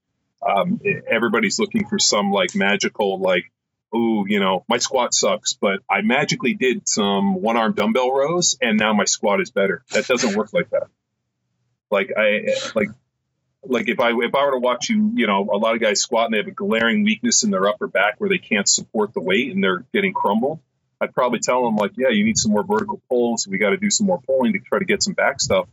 Um, 0.45 0.81
everybody's 1.09 1.57
looking 1.57 1.87
for 1.87 1.99
some 1.99 2.33
like 2.33 2.53
magical 2.53 3.19
like 3.19 3.49
oh, 3.93 4.25
you 4.25 4.39
know, 4.41 4.65
my 4.67 4.77
squat 4.77 5.13
sucks, 5.13 5.53
but 5.53 5.79
I 5.89 6.01
magically 6.01 6.53
did 6.53 6.87
some 6.87 7.41
one 7.41 7.55
arm 7.55 7.73
dumbbell 7.73 8.11
rows 8.11 8.57
and 8.61 8.77
now 8.77 8.93
my 8.93 9.05
squat 9.05 9.39
is 9.39 9.51
better. 9.51 9.83
That 9.91 10.05
doesn't 10.05 10.35
work 10.35 10.51
like 10.51 10.69
that. 10.71 10.87
Like 11.89 12.11
I 12.17 12.55
like 12.75 12.89
like 13.63 13.89
if 13.89 13.99
I 13.99 14.09
if 14.09 14.33
I 14.33 14.45
were 14.45 14.51
to 14.51 14.59
watch 14.59 14.89
you, 14.89 15.11
you 15.15 15.27
know, 15.27 15.49
a 15.51 15.57
lot 15.57 15.75
of 15.75 15.81
guys 15.81 16.01
squat 16.01 16.25
and 16.25 16.33
they 16.33 16.37
have 16.37 16.47
a 16.47 16.51
glaring 16.51 17.03
weakness 17.03 17.43
in 17.43 17.51
their 17.51 17.67
upper 17.67 17.87
back 17.87 18.15
where 18.19 18.29
they 18.29 18.37
can't 18.37 18.67
support 18.67 19.13
the 19.13 19.21
weight 19.21 19.51
and 19.51 19.63
they're 19.63 19.85
getting 19.93 20.13
crumbled. 20.13 20.59
I'd 20.99 21.13
probably 21.13 21.39
tell 21.39 21.63
them 21.65 21.75
like, 21.75 21.93
yeah, 21.97 22.09
you 22.09 22.23
need 22.23 22.37
some 22.37 22.51
more 22.51 22.63
vertical 22.63 23.01
pulls. 23.09 23.47
We 23.47 23.57
got 23.57 23.71
to 23.71 23.77
do 23.77 23.89
some 23.89 24.07
more 24.07 24.21
pulling 24.21 24.53
to 24.53 24.59
try 24.59 24.79
to 24.79 24.85
get 24.85 25.01
some 25.01 25.13
back 25.13 25.41
stuff. 25.41 25.67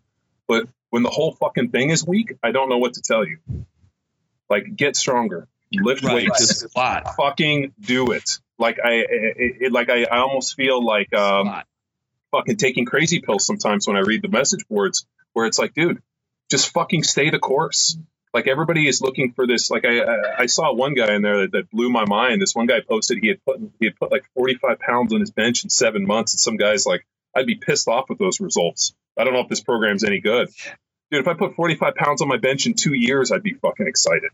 But 0.47 0.69
when 0.91 1.03
the 1.03 1.11
whole 1.11 1.33
fucking 1.33 1.71
thing 1.71 1.91
is 1.91 2.07
weak, 2.07 2.35
I 2.43 2.51
don't 2.51 2.71
know 2.71 2.79
what 2.79 2.95
to 2.95 3.03
tell 3.03 3.27
you. 3.27 3.39
Like, 4.49 4.75
get 4.75 4.97
stronger 4.97 5.47
lift 5.73 6.05
right, 6.05 6.15
weights. 6.15 6.61
Just. 6.61 6.73
Fucking 7.17 7.75
do 7.81 8.13
it. 8.13 8.39
Like 8.59 8.79
I, 8.83 8.93
it, 8.93 9.57
it, 9.61 9.73
like 9.73 9.91
I, 9.91 10.05
I 10.05 10.19
almost 10.19 10.55
feel 10.55 10.85
like 10.85 11.15
um, 11.15 11.63
fucking 12.33 12.57
taking 12.57 12.85
crazy 12.85 13.21
pills 13.21 13.47
sometimes 13.47 13.87
when 13.87 13.97
I 13.97 14.01
read 14.01 14.23
the 14.23 14.29
message 14.29 14.67
boards, 14.69 15.07
where 15.33 15.47
it's 15.47 15.59
like, 15.59 15.75
dude, 15.75 16.03
just 16.51 16.73
fucking 16.73 17.03
stay 17.03 17.31
the 17.31 17.39
course. 17.39 17.97
Like 18.35 18.47
everybody 18.47 18.87
is 18.87 19.01
looking 19.01 19.33
for 19.33 19.47
this. 19.47 19.71
Like 19.71 19.85
I, 19.85 20.01
I, 20.01 20.41
I 20.41 20.47
saw 20.47 20.73
one 20.73 20.95
guy 20.95 21.15
in 21.15 21.23
there 21.23 21.43
that, 21.43 21.53
that, 21.53 21.71
blew 21.71 21.91
my 21.91 22.05
mind. 22.05 22.43
This 22.43 22.55
one 22.55 22.67
guy 22.67 22.81
posted 22.81 23.19
he 23.21 23.29
had 23.29 23.43
put 23.45 23.59
he 23.81 23.87
had 23.87 23.97
put 23.97 24.13
like 24.13 24.25
45 24.35 24.79
pounds 24.79 25.15
on 25.15 25.21
his 25.21 25.31
bench 25.31 25.65
in 25.65 25.71
seven 25.71 26.07
months, 26.07 26.35
and 26.35 26.41
some 26.41 26.57
guys 26.57 26.85
like, 26.87 27.07
I'd 27.35 27.47
be 27.47 27.57
pissed 27.57 27.89
off 27.89 28.09
with 28.09 28.19
those 28.19 28.41
results. 28.41 28.95
I 29.19 29.25
don't 29.25 29.33
know 29.33 29.41
if 29.41 29.49
this 29.49 29.61
program's 29.61 30.05
any 30.05 30.21
good. 30.21 30.49
Dude, 31.11 31.21
if 31.21 31.29
I 31.29 31.35
put 31.35 31.55
45 31.55 31.95
pounds 31.95 32.23
on 32.23 32.29
my 32.29 32.37
bench 32.37 32.67
in 32.67 32.75
two 32.75 32.93
years, 32.93 33.33
I'd 33.33 33.43
be 33.43 33.55
fucking 33.55 33.87
excited. 33.87 34.31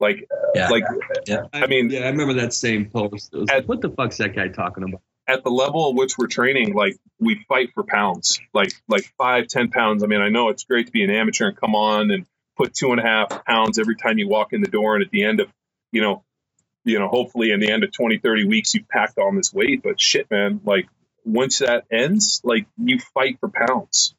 Like, 0.00 0.28
yeah. 0.54 0.68
like, 0.68 0.84
yeah. 1.26 1.42
I 1.52 1.66
mean, 1.66 1.90
yeah, 1.90 2.00
I 2.00 2.08
remember 2.08 2.34
that 2.34 2.52
same 2.52 2.88
post. 2.88 3.34
At, 3.34 3.48
like, 3.48 3.68
what 3.68 3.80
the 3.80 3.90
fuck's 3.90 4.16
that 4.18 4.34
guy 4.34 4.48
talking 4.48 4.84
about? 4.84 5.02
At 5.28 5.44
the 5.44 5.50
level 5.50 5.90
at 5.90 5.94
which 5.94 6.16
we're 6.16 6.26
training, 6.26 6.74
like 6.74 6.96
we 7.20 7.44
fight 7.48 7.70
for 7.74 7.84
pounds, 7.84 8.40
like 8.54 8.72
like 8.88 9.04
five, 9.18 9.46
ten 9.46 9.68
pounds. 9.70 10.02
I 10.02 10.06
mean, 10.06 10.22
I 10.22 10.30
know 10.30 10.48
it's 10.48 10.64
great 10.64 10.86
to 10.86 10.92
be 10.92 11.04
an 11.04 11.10
amateur 11.10 11.48
and 11.48 11.56
come 11.56 11.74
on 11.74 12.10
and 12.10 12.26
put 12.56 12.74
two 12.74 12.90
and 12.92 12.98
a 12.98 13.02
half 13.02 13.44
pounds 13.44 13.78
every 13.78 13.96
time 13.96 14.18
you 14.18 14.26
walk 14.26 14.52
in 14.52 14.62
the 14.62 14.70
door, 14.70 14.96
and 14.96 15.04
at 15.04 15.10
the 15.10 15.24
end 15.24 15.40
of, 15.40 15.48
you 15.92 16.00
know, 16.00 16.24
you 16.84 16.98
know, 16.98 17.08
hopefully 17.08 17.50
in 17.50 17.60
the 17.60 17.70
end 17.70 17.84
of 17.84 17.92
20, 17.92 18.18
30 18.18 18.46
weeks, 18.46 18.72
you've 18.74 18.88
packed 18.88 19.18
on 19.18 19.36
this 19.36 19.52
weight. 19.52 19.82
But 19.82 20.00
shit, 20.00 20.30
man, 20.30 20.62
like 20.64 20.88
once 21.24 21.58
that 21.58 21.84
ends, 21.92 22.40
like 22.42 22.66
you 22.78 22.98
fight 22.98 23.38
for 23.40 23.50
pounds. 23.50 24.14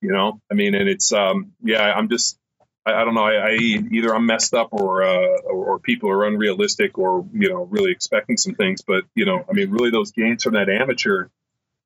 You 0.00 0.12
know, 0.12 0.40
I 0.50 0.54
mean, 0.54 0.74
and 0.74 0.88
it's 0.88 1.12
um, 1.12 1.52
yeah, 1.62 1.82
I'm 1.82 2.08
just 2.08 2.38
I, 2.86 2.92
I 2.92 3.04
don't 3.04 3.14
know. 3.14 3.24
I, 3.24 3.50
I, 3.50 3.52
either 3.56 4.14
I'm 4.14 4.26
messed 4.26 4.54
up 4.54 4.68
or, 4.72 5.02
uh, 5.02 5.40
or 5.44 5.78
people 5.78 6.10
are 6.10 6.24
unrealistic 6.24 6.98
or 6.98 7.26
you 7.32 7.48
know 7.48 7.64
really 7.64 7.92
expecting 7.92 8.36
some 8.36 8.54
things. 8.54 8.82
But 8.82 9.04
you 9.14 9.24
know, 9.24 9.44
I 9.48 9.52
mean, 9.52 9.70
really 9.70 9.90
those 9.90 10.12
gains 10.12 10.42
from 10.42 10.54
that 10.54 10.68
amateur, 10.68 11.28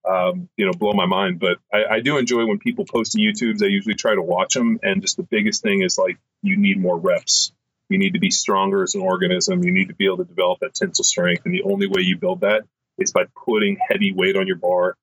um, 0.09 0.48
you 0.57 0.66
know, 0.66 0.72
blow 0.72 0.92
my 0.92 1.07
mind. 1.07 1.40
But 1.40 1.59
I, 1.72 1.96
I 1.96 2.00
do 2.00 2.18
enjoy 2.18 2.46
when 2.46 2.59
people 2.59 2.85
post 2.85 3.12
to 3.12 3.18
YouTube's. 3.18 3.62
I 3.62 3.66
usually 3.66 3.94
try 3.94 4.14
to 4.14 4.22
watch 4.22 4.54
them, 4.54 4.78
and 4.83 5.02
just 5.02 5.16
the 5.16 5.22
biggest 5.24 5.62
thing 5.62 5.83
is 5.83 5.98
like 5.98 6.18
you 6.42 6.57
need 6.57 6.80
more 6.80 6.98
reps. 6.98 7.52
You 7.90 7.98
need 7.98 8.14
to 8.14 8.20
be 8.20 8.30
stronger 8.30 8.83
as 8.83 8.94
an 8.94 9.02
organism. 9.02 9.62
You 9.62 9.70
need 9.70 9.88
to 9.88 9.94
be 9.94 10.07
able 10.07 10.18
to 10.18 10.24
develop 10.24 10.61
that 10.61 10.74
tensile 10.74 11.04
strength, 11.04 11.44
and 11.44 11.54
the 11.54 11.62
only 11.64 11.87
way 11.87 12.02
you 12.02 12.16
build 12.16 12.40
that 12.40 12.64
is 12.96 13.12
by 13.12 13.24
putting 13.44 13.76
heavy 13.88 14.12
weight 14.12 14.37
on 14.37 14.46
your 14.46 14.57
bar, 14.57 14.96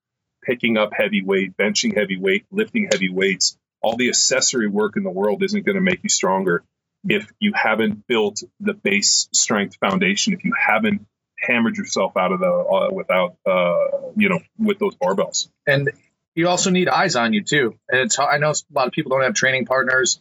picking 0.43 0.77
up 0.77 0.91
heavy 0.93 1.21
weight, 1.21 1.55
benching 1.57 1.95
heavy 1.95 2.17
weight, 2.17 2.45
lifting 2.51 2.87
heavy 2.91 3.09
weights 3.09 3.57
all 3.81 3.95
the 3.95 4.09
accessory 4.09 4.67
work 4.67 4.97
in 4.97 5.03
the 5.03 5.09
world 5.09 5.43
isn't 5.43 5.65
going 5.65 5.75
to 5.75 5.81
make 5.81 6.03
you 6.03 6.09
stronger 6.09 6.63
if 7.07 7.31
you 7.39 7.53
haven't 7.55 8.05
built 8.07 8.43
the 8.59 8.73
base 8.73 9.27
strength 9.33 9.77
foundation, 9.77 10.33
if 10.33 10.43
you 10.43 10.53
haven't 10.53 11.05
hammered 11.39 11.75
yourself 11.75 12.15
out 12.15 12.31
of 12.31 12.39
the 12.39 12.47
uh, 12.47 12.89
without 12.91 13.35
uh, 13.45 14.11
you 14.15 14.29
know 14.29 14.39
with 14.57 14.79
those 14.79 14.95
barbells. 14.95 15.49
And 15.65 15.89
you 16.35 16.47
also 16.47 16.69
need 16.69 16.87
eyes 16.87 17.15
on 17.15 17.33
you 17.33 17.43
too. 17.43 17.77
And 17.89 18.01
it's 18.01 18.19
I 18.19 18.37
know 18.37 18.51
a 18.51 18.73
lot 18.73 18.87
of 18.87 18.93
people 18.93 19.11
don't 19.11 19.23
have 19.23 19.33
training 19.33 19.65
partners, 19.65 20.19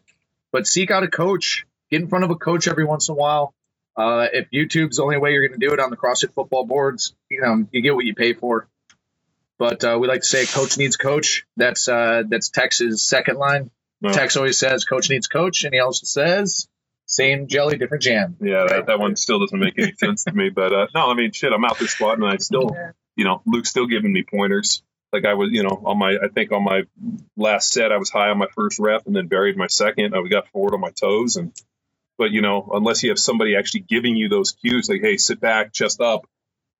but 0.53 0.67
seek 0.67 0.91
out 0.91 1.03
a 1.03 1.09
coach. 1.09 1.67
Get 1.91 2.01
in 2.01 2.09
front 2.09 2.25
of 2.25 2.31
a 2.31 2.37
coach 2.37 2.69
every 2.69 2.85
once 2.85 3.09
in 3.09 3.15
a 3.15 3.17
while. 3.17 3.53
Uh, 3.97 4.29
if 4.33 4.49
YouTube's 4.51 4.97
the 4.97 5.03
only 5.03 5.19
way 5.19 5.33
you're 5.33 5.47
going 5.47 5.59
to 5.59 5.67
do 5.67 5.75
it 5.75 5.81
on 5.81 5.91
the 5.91 5.97
CrossFit 5.97 6.33
football 6.33 6.65
boards, 6.65 7.15
you 7.29 7.41
know 7.41 7.67
you 7.73 7.83
get 7.83 7.95
what 7.95 8.07
you 8.07 8.15
pay 8.15 8.33
for. 8.33 8.69
But 9.61 9.85
uh, 9.85 9.99
we 10.01 10.09
like 10.09 10.23
to 10.23 10.27
say 10.27 10.47
coach 10.47 10.79
needs 10.79 10.97
coach. 10.97 11.45
That's 11.59 11.87
uh, 11.87 12.23
that's 12.27 12.49
Tex's 12.49 13.07
second 13.07 13.37
line. 13.37 13.71
Tex 14.03 14.39
always 14.39 14.57
says 14.57 14.87
coach 14.87 15.11
needs 15.11 15.27
coach, 15.27 15.65
and 15.65 15.75
he 15.75 15.81
also 15.81 16.07
says 16.07 16.67
same 17.05 17.47
jelly, 17.47 17.77
different 17.77 18.03
jam. 18.03 18.39
Yeah, 18.41 18.65
that, 18.67 18.87
that 18.87 18.99
one 18.99 19.17
still 19.17 19.39
doesn't 19.39 19.59
make 19.59 19.79
any 19.79 19.93
sense 19.93 20.25
to 20.25 20.33
me. 20.33 20.49
But 20.49 20.73
uh, 20.73 20.87
no, 20.95 21.11
I 21.11 21.15
mean, 21.15 21.33
shit, 21.33 21.53
I'm 21.53 21.63
out 21.67 21.79
there 21.79 21.89
squatting, 21.89 22.25
and 22.25 22.33
I 22.33 22.39
still, 22.39 22.75
you 23.17 23.27
know, 23.27 23.43
Luke's 23.45 23.69
still 23.69 23.87
giving 23.87 24.11
me 24.11 24.23
pointers. 24.23 24.83
Like 25.13 25.27
I 25.27 25.35
was, 25.35 25.51
you 25.53 25.63
know, 25.63 25.83
on 25.85 25.99
my, 25.99 26.17
I 26.23 26.29
think 26.29 26.53
on 26.53 26.65
my 26.65 26.85
last 27.37 27.71
set, 27.71 27.93
I 27.93 27.99
was 27.99 28.09
high 28.09 28.31
on 28.31 28.39
my 28.39 28.49
first 28.55 28.79
rep, 28.79 29.07
and 29.07 29.15
then 29.15 29.27
buried 29.27 29.59
my 29.59 29.67
second. 29.67 30.15
I 30.15 30.27
got 30.27 30.49
forward 30.49 30.73
on 30.73 30.81
my 30.81 30.93
toes, 30.93 31.37
and 31.37 31.53
but 32.17 32.31
you 32.31 32.41
know, 32.41 32.71
unless 32.73 33.03
you 33.03 33.11
have 33.11 33.19
somebody 33.19 33.57
actually 33.57 33.81
giving 33.81 34.17
you 34.17 34.31
those 34.31 34.53
cues, 34.53 34.89
like, 34.89 35.03
hey, 35.03 35.19
sit 35.19 35.39
back, 35.39 35.75
chest 35.75 36.01
up, 36.01 36.25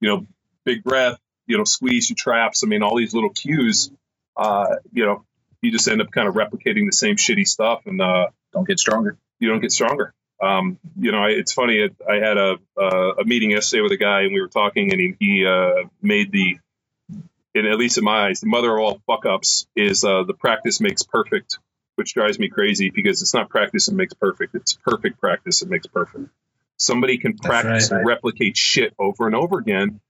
you 0.01 0.09
know, 0.09 0.27
big 0.65 0.83
breath, 0.83 1.19
you 1.51 1.59
know, 1.59 1.65
squeeze 1.65 2.09
your 2.09 2.15
traps. 2.17 2.63
I 2.63 2.69
mean, 2.69 2.85
all 2.85 2.97
these 2.97 3.13
little 3.13 3.31
cues, 3.31 3.91
uh, 4.37 4.77
you 4.93 5.05
know, 5.05 5.25
you 5.61 5.73
just 5.73 5.89
end 5.89 6.01
up 6.01 6.13
kind 6.13 6.29
of 6.29 6.35
replicating 6.35 6.87
the 6.87 6.93
same 6.93 7.17
shitty 7.17 7.47
stuff 7.47 7.83
and 7.87 8.01
uh, 8.01 8.29
don't 8.53 8.67
get 8.67 8.79
stronger. 8.79 9.19
You 9.41 9.49
don't 9.49 9.61
get 9.61 9.73
stronger. 9.73 10.15
Um, 10.41 10.79
you 10.97 11.11
know, 11.11 11.19
I, 11.19 11.31
it's 11.31 11.53
funny. 11.53 11.91
I 12.09 12.15
had 12.15 12.39
a, 12.39 12.57
a 12.79 13.25
meeting 13.25 13.51
yesterday 13.51 13.83
with 13.83 13.91
a 13.91 13.97
guy, 13.97 14.23
and 14.23 14.33
we 14.33 14.41
were 14.41 14.49
talking, 14.49 14.93
and 14.93 15.01
he, 15.01 15.17
he 15.19 15.45
uh, 15.45 15.89
made 16.01 16.31
the, 16.31 16.59
in, 17.53 17.67
at 17.67 17.77
least 17.79 17.99
in 17.99 18.05
my 18.05 18.29
eyes, 18.29 18.41
the 18.41 18.47
mother 18.47 18.73
of 18.73 18.81
all 18.81 19.01
fuck 19.07 19.27
ups 19.27 19.67
is 19.75 20.05
uh, 20.05 20.23
the 20.23 20.35
practice 20.35 20.81
makes 20.81 21.03
perfect, 21.03 21.59
which 21.97 22.15
drives 22.15 22.39
me 22.39 22.49
crazy 22.49 22.91
because 22.91 23.23
it's 23.23 23.35
not 23.35 23.51
practice 23.51 23.87
that 23.87 23.95
makes 23.95 24.15
perfect; 24.15 24.55
it's 24.55 24.75
perfect 24.75 25.21
practice 25.21 25.61
that 25.61 25.69
makes 25.69 25.89
perfect. 25.89 26.29
Somebody 26.77 27.19
can 27.19 27.37
practice 27.37 27.91
right. 27.91 27.99
and 27.99 28.07
replicate 28.07 28.57
shit 28.57 28.95
over 28.99 29.27
and 29.27 29.35
over 29.35 29.59
again, 29.59 30.01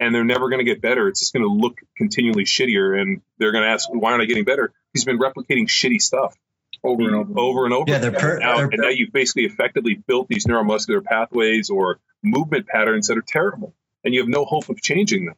and 0.00 0.14
they're 0.14 0.24
never 0.24 0.48
going 0.48 0.58
to 0.58 0.64
get 0.64 0.82
better. 0.82 1.08
It's 1.08 1.20
just 1.20 1.32
going 1.32 1.44
to 1.44 1.52
look 1.52 1.78
continually 1.96 2.44
shittier, 2.44 3.00
and 3.00 3.22
they're 3.38 3.52
going 3.52 3.64
to 3.64 3.70
ask, 3.70 3.88
"Why 3.90 4.12
aren't 4.12 4.22
I 4.22 4.26
getting 4.26 4.44
better?" 4.44 4.72
He's 4.92 5.04
been 5.04 5.18
replicating 5.18 5.66
shitty 5.66 6.00
stuff 6.00 6.36
over 6.82 7.02
and 7.02 7.12
mm-hmm. 7.12 7.38
over, 7.38 7.40
over 7.40 7.64
and 7.64 7.74
over. 7.74 7.90
Yeah, 7.90 7.98
they're, 7.98 8.12
per- 8.12 8.38
now, 8.38 8.56
they're 8.56 8.68
per- 8.68 8.74
and 8.74 8.82
now 8.82 8.88
you've 8.88 9.12
basically 9.12 9.44
effectively 9.44 9.94
built 9.94 10.28
these 10.28 10.46
neuromuscular 10.46 11.02
pathways 11.02 11.70
or 11.70 12.00
movement 12.22 12.66
patterns 12.66 13.08
that 13.08 13.18
are 13.18 13.24
terrible, 13.26 13.74
and 14.04 14.14
you 14.14 14.20
have 14.20 14.28
no 14.28 14.44
hope 14.44 14.68
of 14.68 14.80
changing 14.80 15.26
them. 15.26 15.36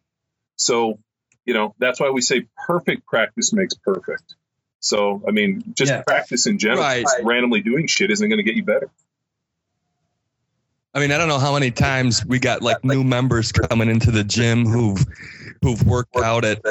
So, 0.56 0.98
you 1.44 1.54
know, 1.54 1.74
that's 1.78 2.00
why 2.00 2.10
we 2.10 2.22
say 2.22 2.48
perfect 2.66 3.06
practice 3.06 3.52
makes 3.52 3.74
perfect. 3.74 4.34
So, 4.80 5.22
I 5.26 5.32
mean, 5.32 5.62
just 5.74 5.90
yeah. 5.90 6.02
practice 6.02 6.46
in 6.46 6.58
general, 6.58 6.82
right. 6.82 7.04
randomly 7.22 7.60
doing 7.60 7.86
shit 7.86 8.10
isn't 8.10 8.28
going 8.28 8.38
to 8.38 8.44
get 8.44 8.54
you 8.56 8.64
better. 8.64 8.90
I 10.96 10.98
mean, 10.98 11.12
I 11.12 11.18
don't 11.18 11.28
know 11.28 11.38
how 11.38 11.52
many 11.52 11.70
times 11.70 12.24
we 12.24 12.38
got 12.38 12.62
like 12.62 12.82
new 12.82 13.04
members 13.04 13.52
coming 13.52 13.90
into 13.90 14.10
the 14.10 14.24
gym 14.24 14.64
who've 14.64 15.04
who've 15.60 15.86
worked 15.86 16.16
out 16.16 16.42
at 16.42 16.62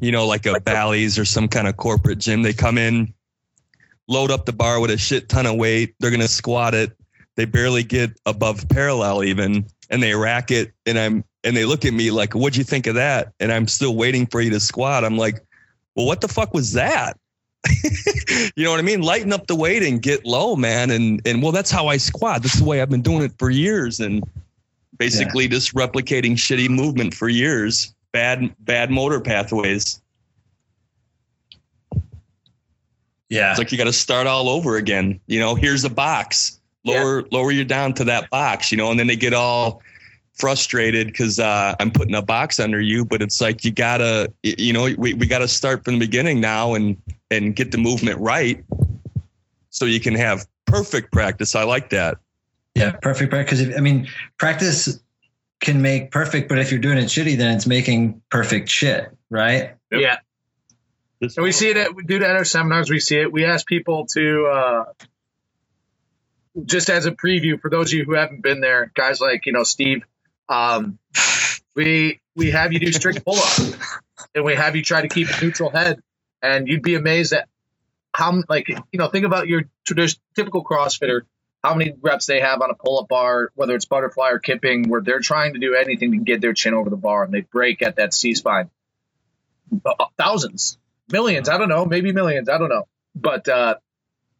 you 0.00 0.10
know 0.10 0.26
like 0.26 0.46
a 0.46 0.58
Bally's 0.58 1.18
or 1.18 1.26
some 1.26 1.48
kind 1.48 1.68
of 1.68 1.76
corporate 1.76 2.18
gym. 2.18 2.40
They 2.40 2.54
come 2.54 2.78
in, 2.78 3.12
load 4.08 4.30
up 4.30 4.46
the 4.46 4.54
bar 4.54 4.80
with 4.80 4.90
a 4.90 4.96
shit 4.96 5.28
ton 5.28 5.44
of 5.44 5.56
weight. 5.56 5.94
They're 6.00 6.10
gonna 6.10 6.28
squat 6.28 6.74
it. 6.74 6.96
They 7.36 7.44
barely 7.44 7.82
get 7.82 8.18
above 8.24 8.66
parallel 8.70 9.22
even, 9.22 9.66
and 9.90 10.02
they 10.02 10.14
rack 10.14 10.50
it. 10.50 10.72
And 10.86 10.98
I'm 10.98 11.22
and 11.44 11.54
they 11.54 11.66
look 11.66 11.84
at 11.84 11.92
me 11.92 12.10
like, 12.10 12.32
"What'd 12.32 12.56
you 12.56 12.64
think 12.64 12.86
of 12.86 12.94
that?" 12.94 13.34
And 13.38 13.52
I'm 13.52 13.68
still 13.68 13.96
waiting 13.96 14.26
for 14.26 14.40
you 14.40 14.48
to 14.52 14.60
squat. 14.60 15.04
I'm 15.04 15.18
like, 15.18 15.44
"Well, 15.94 16.06
what 16.06 16.22
the 16.22 16.28
fuck 16.28 16.54
was 16.54 16.72
that?" 16.72 17.18
you 18.56 18.64
know 18.64 18.70
what 18.70 18.78
I 18.78 18.82
mean? 18.82 19.02
Lighten 19.02 19.32
up 19.32 19.46
the 19.46 19.54
weight 19.54 19.82
and 19.82 20.00
get 20.00 20.24
low, 20.24 20.56
man. 20.56 20.90
And 20.90 21.20
and 21.26 21.42
well, 21.42 21.52
that's 21.52 21.70
how 21.70 21.86
I 21.86 21.96
squat. 21.96 22.42
That's 22.42 22.58
the 22.58 22.64
way 22.64 22.80
I've 22.80 22.90
been 22.90 23.02
doing 23.02 23.22
it 23.22 23.32
for 23.38 23.50
years, 23.50 24.00
and 24.00 24.22
basically 24.98 25.44
yeah. 25.44 25.50
just 25.50 25.74
replicating 25.74 26.32
shitty 26.32 26.68
movement 26.68 27.14
for 27.14 27.28
years. 27.28 27.94
Bad 28.12 28.54
bad 28.60 28.90
motor 28.90 29.20
pathways. 29.20 30.00
Yeah, 33.28 33.50
it's 33.50 33.58
like 33.58 33.72
you 33.72 33.78
got 33.78 33.84
to 33.84 33.92
start 33.92 34.26
all 34.26 34.48
over 34.48 34.76
again. 34.76 35.18
You 35.26 35.40
know, 35.40 35.54
here's 35.54 35.84
a 35.84 35.90
box. 35.90 36.60
Lower 36.84 37.20
yeah. 37.20 37.26
lower 37.32 37.50
you 37.50 37.64
down 37.64 37.94
to 37.94 38.04
that 38.04 38.30
box. 38.30 38.70
You 38.70 38.78
know, 38.78 38.90
and 38.90 39.00
then 39.00 39.06
they 39.06 39.16
get 39.16 39.34
all 39.34 39.82
frustrated 40.34 41.06
because 41.08 41.38
uh, 41.38 41.74
I'm 41.80 41.90
putting 41.90 42.14
a 42.14 42.22
box 42.22 42.60
under 42.60 42.80
you, 42.80 43.04
but 43.04 43.22
it's 43.22 43.40
like 43.40 43.64
you 43.64 43.70
gotta, 43.70 44.32
you 44.42 44.72
know, 44.72 44.88
we, 44.98 45.14
we 45.14 45.26
gotta 45.26 45.48
start 45.48 45.84
from 45.84 45.94
the 45.94 46.00
beginning 46.00 46.40
now 46.40 46.74
and 46.74 46.96
and 47.42 47.56
get 47.56 47.72
the 47.72 47.78
movement 47.78 48.20
right, 48.20 48.64
so 49.70 49.84
you 49.84 50.00
can 50.00 50.14
have 50.14 50.46
perfect 50.66 51.12
practice. 51.12 51.54
I 51.54 51.64
like 51.64 51.90
that. 51.90 52.18
Yeah, 52.74 52.92
perfect 52.92 53.30
practice. 53.30 53.60
Because 53.60 53.76
I 53.76 53.80
mean, 53.80 54.08
practice 54.38 55.00
can 55.60 55.82
make 55.82 56.10
perfect, 56.10 56.48
but 56.48 56.58
if 56.58 56.70
you're 56.70 56.80
doing 56.80 56.98
it 56.98 57.06
shitty, 57.06 57.36
then 57.36 57.56
it's 57.56 57.66
making 57.66 58.22
perfect 58.30 58.68
shit, 58.68 59.10
right? 59.30 59.74
Yep. 59.90 60.00
Yeah. 60.00 60.16
And 61.20 61.44
we 61.44 61.52
see 61.52 61.70
it 61.70 61.76
at, 61.76 61.94
we 61.94 62.02
do 62.02 62.16
it 62.16 62.22
at 62.22 62.36
our 62.36 62.44
seminars. 62.44 62.90
We 62.90 63.00
see 63.00 63.16
it. 63.16 63.32
We 63.32 63.46
ask 63.46 63.66
people 63.66 64.06
to, 64.12 64.46
uh, 64.46 64.84
just 66.64 66.90
as 66.90 67.06
a 67.06 67.12
preview 67.12 67.58
for 67.60 67.70
those 67.70 67.92
of 67.92 67.98
you 67.98 68.04
who 68.04 68.14
haven't 68.14 68.42
been 68.42 68.60
there, 68.60 68.92
guys 68.94 69.20
like, 69.20 69.46
you 69.46 69.52
know, 69.52 69.64
Steve, 69.64 70.04
um, 70.48 70.98
we, 71.74 72.20
we 72.36 72.50
have 72.50 72.72
you 72.72 72.78
do 72.78 72.92
strict 72.92 73.24
pull 73.24 73.36
up 73.36 73.58
and 74.34 74.44
we 74.44 74.54
have 74.54 74.76
you 74.76 74.82
try 74.82 75.00
to 75.00 75.08
keep 75.08 75.28
a 75.28 75.40
neutral 75.40 75.70
head 75.70 76.00
and 76.44 76.68
you'd 76.68 76.82
be 76.82 76.94
amazed 76.94 77.32
at 77.32 77.48
how, 78.12 78.42
like, 78.48 78.68
you 78.68 78.98
know, 78.98 79.08
think 79.08 79.26
about 79.26 79.48
your 79.48 79.64
traditional 79.84 80.22
typical 80.36 80.64
CrossFitter 80.64 81.22
how 81.64 81.74
many 81.74 81.94
reps 82.02 82.26
they 82.26 82.40
have 82.40 82.60
on 82.60 82.70
a 82.70 82.74
pull 82.74 83.00
up 83.00 83.08
bar, 83.08 83.50
whether 83.54 83.74
it's 83.74 83.86
butterfly 83.86 84.28
or 84.28 84.38
kipping, 84.38 84.90
where 84.90 85.00
they're 85.00 85.20
trying 85.20 85.54
to 85.54 85.58
do 85.58 85.74
anything 85.74 86.12
to 86.12 86.18
get 86.18 86.42
their 86.42 86.52
chin 86.52 86.74
over 86.74 86.90
the 86.90 86.96
bar 86.96 87.24
and 87.24 87.32
they 87.32 87.40
break 87.40 87.80
at 87.80 87.96
that 87.96 88.12
C 88.12 88.34
spine. 88.34 88.68
Uh, 89.84 90.04
thousands, 90.18 90.76
millions, 91.10 91.48
I 91.48 91.56
don't 91.56 91.70
know, 91.70 91.86
maybe 91.86 92.12
millions, 92.12 92.50
I 92.50 92.58
don't 92.58 92.68
know. 92.68 92.86
But 93.16 93.48
uh, 93.48 93.76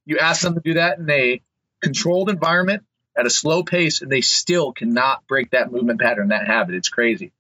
you 0.05 0.19
ask 0.19 0.43
them 0.43 0.53
to 0.55 0.61
do 0.61 0.75
that 0.75 0.99
in 0.99 1.09
a 1.09 1.41
controlled 1.81 2.29
environment 2.29 2.85
at 3.17 3.25
a 3.25 3.31
slow 3.31 3.63
pace, 3.63 4.03
and 4.03 4.13
they 4.13 4.21
still 4.21 4.73
cannot 4.73 5.27
break 5.27 5.53
that 5.53 5.73
movement 5.73 6.03
pattern, 6.03 6.29
that 6.29 6.47
habit. 6.47 6.75
It's 6.75 6.91
crazy. 6.91 7.33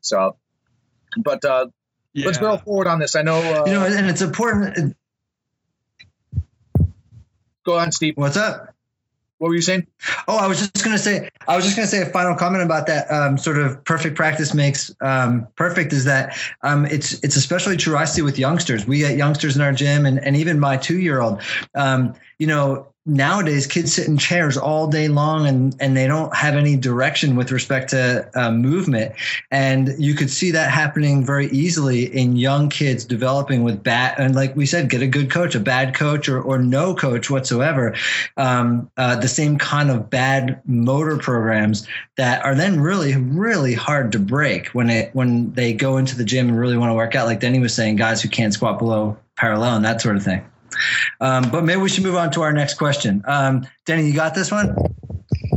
So, 0.00 0.38
but 1.18 1.44
uh, 1.44 1.66
yeah. 2.14 2.26
let's 2.26 2.38
go 2.38 2.56
forward 2.56 2.86
on 2.86 2.98
this. 2.98 3.14
I 3.14 3.22
know, 3.22 3.36
uh, 3.36 3.64
you 3.66 3.72
know, 3.72 3.84
and 3.84 4.08
it's 4.08 4.22
important 4.22 4.96
Go 7.64 7.78
on, 7.78 7.92
Steve. 7.92 8.16
What's 8.16 8.36
up? 8.36 8.74
What 9.38 9.48
were 9.48 9.54
you 9.54 9.62
saying? 9.62 9.86
Oh, 10.28 10.36
I 10.36 10.46
was 10.46 10.58
just 10.58 10.84
going 10.84 10.96
to 10.96 11.02
say, 11.02 11.28
I 11.48 11.56
was 11.56 11.64
just 11.64 11.76
going 11.76 11.86
to 11.86 11.90
say 11.90 12.02
a 12.02 12.06
final 12.06 12.36
comment 12.36 12.62
about 12.62 12.86
that. 12.86 13.10
Um, 13.10 13.36
sort 13.36 13.58
of 13.58 13.82
perfect 13.84 14.16
practice 14.16 14.54
makes 14.54 14.94
um, 15.00 15.48
perfect 15.56 15.92
is 15.92 16.04
that 16.04 16.38
um, 16.62 16.86
it's 16.86 17.14
it's 17.24 17.36
especially 17.36 17.76
true 17.76 17.96
I 17.96 18.04
see 18.04 18.22
with 18.22 18.38
youngsters. 18.38 18.86
We 18.86 18.98
get 18.98 19.16
youngsters 19.16 19.56
in 19.56 19.62
our 19.62 19.72
gym, 19.72 20.06
and 20.06 20.18
and 20.24 20.36
even 20.36 20.60
my 20.60 20.76
two 20.76 20.98
year 20.98 21.20
old. 21.20 21.40
Um, 21.74 22.14
you 22.38 22.46
know, 22.46 22.93
nowadays 23.06 23.66
kids 23.66 23.92
sit 23.92 24.08
in 24.08 24.16
chairs 24.16 24.56
all 24.56 24.86
day 24.86 25.08
long 25.08 25.46
and 25.46 25.76
and 25.78 25.96
they 25.96 26.06
don't 26.06 26.34
have 26.34 26.54
any 26.54 26.74
direction 26.74 27.36
with 27.36 27.52
respect 27.52 27.90
to 27.90 28.28
uh, 28.34 28.50
movement. 28.50 29.14
And 29.50 29.94
you 29.98 30.14
could 30.14 30.30
see 30.30 30.50
that 30.52 30.70
happening 30.70 31.24
very 31.24 31.48
easily 31.48 32.04
in 32.04 32.36
young 32.36 32.70
kids 32.70 33.04
developing 33.04 33.62
with 33.62 33.82
bad 33.82 34.14
and 34.18 34.34
like 34.34 34.56
we 34.56 34.64
said 34.64 34.88
get 34.88 35.02
a 35.02 35.06
good 35.06 35.30
coach 35.30 35.54
a 35.54 35.60
bad 35.60 35.94
coach 35.94 36.28
or, 36.28 36.40
or 36.40 36.58
no 36.58 36.94
coach 36.94 37.28
whatsoever. 37.28 37.94
Um, 38.36 38.90
uh, 38.96 39.16
the 39.16 39.28
same 39.28 39.58
kind 39.58 39.90
of 39.90 40.08
bad 40.08 40.62
motor 40.64 41.18
programs 41.18 41.86
that 42.16 42.42
are 42.44 42.54
then 42.54 42.80
really 42.80 43.16
really 43.16 43.74
hard 43.74 44.12
to 44.12 44.18
break 44.18 44.68
when 44.68 44.88
it 44.88 45.14
when 45.14 45.52
they 45.52 45.74
go 45.74 45.98
into 45.98 46.16
the 46.16 46.24
gym 46.24 46.48
and 46.48 46.58
really 46.58 46.78
want 46.78 46.90
to 46.90 46.94
work 46.94 47.14
out 47.14 47.26
like 47.26 47.40
denny 47.40 47.58
was 47.58 47.74
saying 47.74 47.96
guys 47.96 48.22
who 48.22 48.28
can't 48.28 48.54
squat 48.54 48.78
below 48.78 49.16
parallel 49.36 49.76
and 49.76 49.84
that 49.84 50.00
sort 50.00 50.16
of 50.16 50.22
thing 50.22 50.44
um, 51.20 51.50
but 51.50 51.64
maybe 51.64 51.80
we 51.80 51.88
should 51.88 52.04
move 52.04 52.16
on 52.16 52.30
to 52.32 52.42
our 52.42 52.52
next 52.52 52.74
question. 52.74 53.22
Um, 53.26 53.66
Denny, 53.84 54.06
you 54.06 54.14
got 54.14 54.34
this 54.34 54.50
one? 54.50 54.76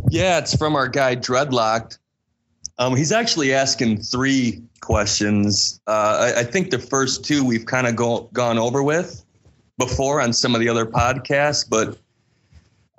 Yeah, 0.10 0.38
it's 0.40 0.56
from 0.56 0.76
our 0.76 0.88
guy 0.88 1.16
Dreadlocked. 1.16 1.98
Um, 2.80 2.96
he's 2.96 3.12
actually 3.12 3.54
asking 3.54 4.02
three 4.02 4.62
questions. 4.82 5.82
Uh, 5.88 6.34
I, 6.36 6.40
I, 6.42 6.44
think 6.44 6.70
the 6.70 6.80
first 6.80 7.26
two 7.26 7.44
we've 7.44 7.66
kind 7.66 7.88
of 7.88 7.96
go, 7.96 8.30
gone 8.34 8.60
over 8.60 8.84
with 8.84 9.26
before 9.80 10.22
on 10.22 10.32
some 10.32 10.54
of 10.54 10.62
the 10.62 10.70
other 10.70 10.86
podcasts, 10.86 11.68
but 11.68 11.98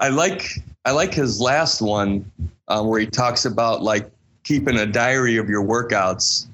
I 0.00 0.08
like 0.08 0.50
I 0.84 0.92
like 0.92 1.14
his 1.14 1.40
last 1.40 1.80
one 1.80 2.30
um, 2.68 2.88
where 2.88 3.00
he 3.00 3.06
talks 3.06 3.44
about 3.44 3.82
like 3.82 4.10
keeping 4.44 4.76
a 4.78 4.86
diary 4.86 5.36
of 5.36 5.48
your 5.48 5.62
workouts. 5.62 6.46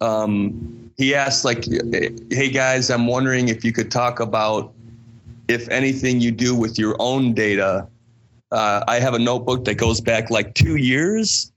Um, 0.00 0.87
he 0.98 1.14
asked 1.14 1.44
like 1.44 1.64
hey 2.30 2.50
guys 2.50 2.90
i'm 2.90 3.06
wondering 3.06 3.48
if 3.48 3.64
you 3.64 3.72
could 3.72 3.90
talk 3.90 4.20
about 4.20 4.74
if 5.46 5.68
anything 5.70 6.20
you 6.20 6.30
do 6.30 6.54
with 6.54 6.78
your 6.78 6.94
own 6.98 7.32
data. 7.32 7.88
Uh, 8.50 8.84
i 8.88 8.98
have 8.98 9.14
a 9.14 9.18
notebook 9.18 9.64
that 9.64 9.76
goes 9.76 10.00
back 10.00 10.30
like 10.30 10.54
two 10.54 10.76
years. 10.76 11.52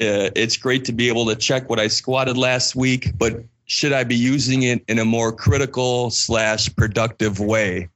Uh, 0.00 0.28
it's 0.36 0.56
great 0.56 0.84
to 0.84 0.92
be 0.92 1.08
able 1.08 1.24
to 1.24 1.34
check 1.34 1.68
what 1.70 1.80
i 1.80 1.88
squatted 1.88 2.36
last 2.36 2.76
week 2.76 3.12
but 3.18 3.42
should 3.64 3.92
i 3.92 4.04
be 4.04 4.14
using 4.14 4.62
it 4.64 4.84
in 4.88 4.98
a 4.98 5.04
more 5.04 5.32
critical 5.32 6.10
slash 6.10 6.74
productive 6.76 7.40
way? 7.40 7.88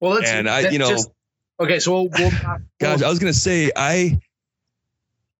Well 0.00 0.20
and 0.24 0.50
i 0.50 0.68
you 0.68 0.78
know 0.78 0.90
just, 0.90 1.10
okay 1.58 1.78
so 1.78 1.92
we'll, 1.92 2.08
we'll, 2.18 2.30
gosh 2.80 3.02
i 3.02 3.08
was 3.08 3.18
gonna 3.18 3.32
say 3.32 3.70
i 3.74 4.20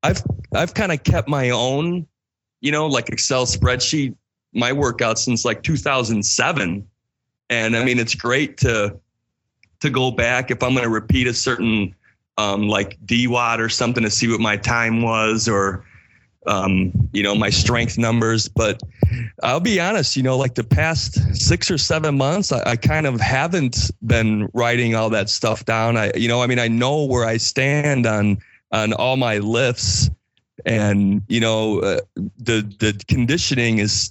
i've 0.02 0.22
i've 0.54 0.72
kind 0.72 0.92
of 0.92 1.02
kept 1.02 1.28
my 1.28 1.50
own 1.50 2.06
you 2.60 2.72
know, 2.72 2.86
like 2.86 3.08
Excel 3.08 3.46
spreadsheet, 3.46 4.14
my 4.52 4.72
workout 4.72 5.18
since 5.18 5.44
like 5.44 5.62
2007. 5.62 6.86
And 7.50 7.76
I 7.76 7.84
mean, 7.84 7.98
it's 7.98 8.14
great 8.14 8.56
to, 8.58 8.98
to 9.80 9.90
go 9.90 10.10
back 10.10 10.50
if 10.50 10.62
I'm 10.62 10.72
going 10.72 10.84
to 10.84 10.90
repeat 10.90 11.26
a 11.26 11.34
certain, 11.34 11.94
um, 12.38 12.68
like 12.68 12.98
DWAT 13.06 13.58
or 13.58 13.68
something 13.68 14.02
to 14.02 14.10
see 14.10 14.28
what 14.28 14.40
my 14.40 14.56
time 14.56 15.02
was 15.02 15.48
or, 15.48 15.84
um, 16.46 16.92
you 17.12 17.22
know, 17.22 17.34
my 17.34 17.50
strength 17.50 17.98
numbers. 17.98 18.48
But 18.48 18.82
I'll 19.42 19.60
be 19.60 19.80
honest, 19.80 20.16
you 20.16 20.22
know, 20.22 20.36
like 20.36 20.54
the 20.54 20.64
past 20.64 21.14
six 21.34 21.70
or 21.70 21.78
seven 21.78 22.16
months, 22.16 22.52
I, 22.52 22.62
I, 22.70 22.76
kind 22.76 23.06
of 23.06 23.20
haven't 23.20 23.90
been 24.06 24.48
writing 24.54 24.94
all 24.94 25.10
that 25.10 25.28
stuff 25.28 25.64
down. 25.64 25.96
I, 25.96 26.12
you 26.14 26.28
know, 26.28 26.42
I 26.42 26.46
mean, 26.46 26.58
I 26.58 26.68
know 26.68 27.04
where 27.04 27.26
I 27.26 27.36
stand 27.36 28.06
on 28.06 28.38
on 28.72 28.92
all 28.92 29.16
my 29.16 29.38
lifts, 29.38 30.10
and 30.66 31.22
you 31.28 31.40
know 31.40 31.80
uh, 31.80 32.00
the 32.38 32.62
the 32.78 33.02
conditioning 33.08 33.78
is 33.78 34.10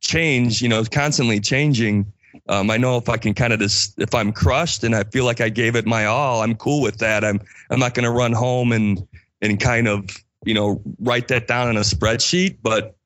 change 0.00 0.60
you 0.60 0.68
know 0.68 0.84
constantly 0.84 1.40
changing 1.40 2.12
um, 2.48 2.70
I 2.70 2.76
know 2.76 2.96
if 2.96 3.08
I 3.08 3.16
can 3.16 3.32
kind 3.34 3.52
of 3.52 3.60
just 3.60 3.98
if 3.98 4.14
I'm 4.14 4.32
crushed 4.32 4.84
and 4.84 4.94
I 4.94 5.04
feel 5.04 5.24
like 5.24 5.40
I 5.40 5.48
gave 5.48 5.76
it 5.76 5.86
my 5.86 6.06
all, 6.06 6.42
I'm 6.42 6.54
cool 6.56 6.82
with 6.82 6.98
that. 6.98 7.24
I'm 7.24 7.40
I'm 7.70 7.78
not 7.78 7.94
going 7.94 8.04
to 8.04 8.10
run 8.10 8.32
home 8.32 8.72
and 8.72 9.06
and 9.40 9.58
kind 9.60 9.88
of 9.88 10.10
you 10.44 10.54
know 10.54 10.82
write 11.00 11.28
that 11.28 11.46
down 11.46 11.70
in 11.70 11.76
a 11.76 11.80
spreadsheet. 11.80 12.58
But 12.62 12.96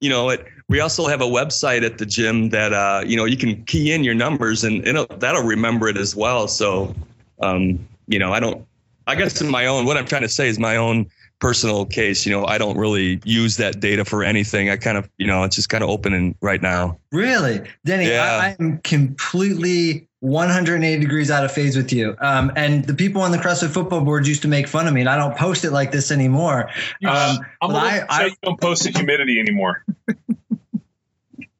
you 0.00 0.10
know 0.10 0.30
it. 0.30 0.46
We 0.66 0.80
also 0.80 1.06
have 1.06 1.20
a 1.20 1.26
website 1.26 1.84
at 1.84 1.98
the 1.98 2.06
gym 2.06 2.48
that 2.50 2.72
uh, 2.72 3.02
you 3.06 3.16
know 3.16 3.26
you 3.26 3.36
can 3.36 3.64
key 3.64 3.92
in 3.92 4.02
your 4.02 4.14
numbers 4.14 4.64
and 4.64 4.82
that'll 4.84 5.42
remember 5.42 5.88
it 5.88 5.96
as 5.96 6.16
well. 6.16 6.48
So 6.48 6.94
um, 7.40 7.86
you 8.08 8.18
know 8.18 8.32
I 8.32 8.40
don't. 8.40 8.66
I 9.06 9.14
guess 9.14 9.40
in 9.42 9.50
my 9.50 9.66
own 9.66 9.84
what 9.84 9.98
I'm 9.98 10.06
trying 10.06 10.22
to 10.22 10.28
say 10.28 10.48
is 10.48 10.58
my 10.58 10.76
own 10.76 11.10
personal 11.38 11.84
case, 11.84 12.24
you 12.24 12.32
know, 12.32 12.46
I 12.46 12.58
don't 12.58 12.76
really 12.76 13.20
use 13.24 13.56
that 13.58 13.80
data 13.80 14.04
for 14.04 14.24
anything. 14.24 14.70
I 14.70 14.76
kind 14.76 14.96
of, 14.96 15.08
you 15.18 15.26
know, 15.26 15.44
it's 15.44 15.56
just 15.56 15.68
kind 15.68 15.84
of 15.84 15.90
open 15.90 16.34
right 16.40 16.62
now. 16.62 16.98
Really, 17.12 17.62
Denny, 17.84 18.08
yeah. 18.08 18.40
I, 18.42 18.56
am 18.62 18.78
completely 18.78 20.08
180 20.20 21.00
degrees 21.00 21.30
out 21.30 21.44
of 21.44 21.52
phase 21.52 21.76
with 21.76 21.92
you. 21.92 22.16
Um, 22.18 22.50
and 22.56 22.84
the 22.84 22.94
people 22.94 23.20
on 23.20 23.30
the 23.30 23.38
CrossFit 23.38 23.70
football 23.70 24.00
boards 24.00 24.26
used 24.26 24.42
to 24.42 24.48
make 24.48 24.66
fun 24.66 24.88
of 24.88 24.94
me, 24.94 25.00
and 25.00 25.08
I 25.08 25.16
don't 25.16 25.36
post 25.36 25.64
it 25.64 25.70
like 25.70 25.92
this 25.92 26.10
anymore. 26.10 26.70
Um, 27.04 27.38
I'm 27.60 27.70
I, 27.76 28.04
I, 28.08 28.24
you 28.26 28.34
don't 28.42 28.60
post 28.60 28.84
the 28.84 28.90
humidity 28.90 29.38
anymore. 29.38 29.84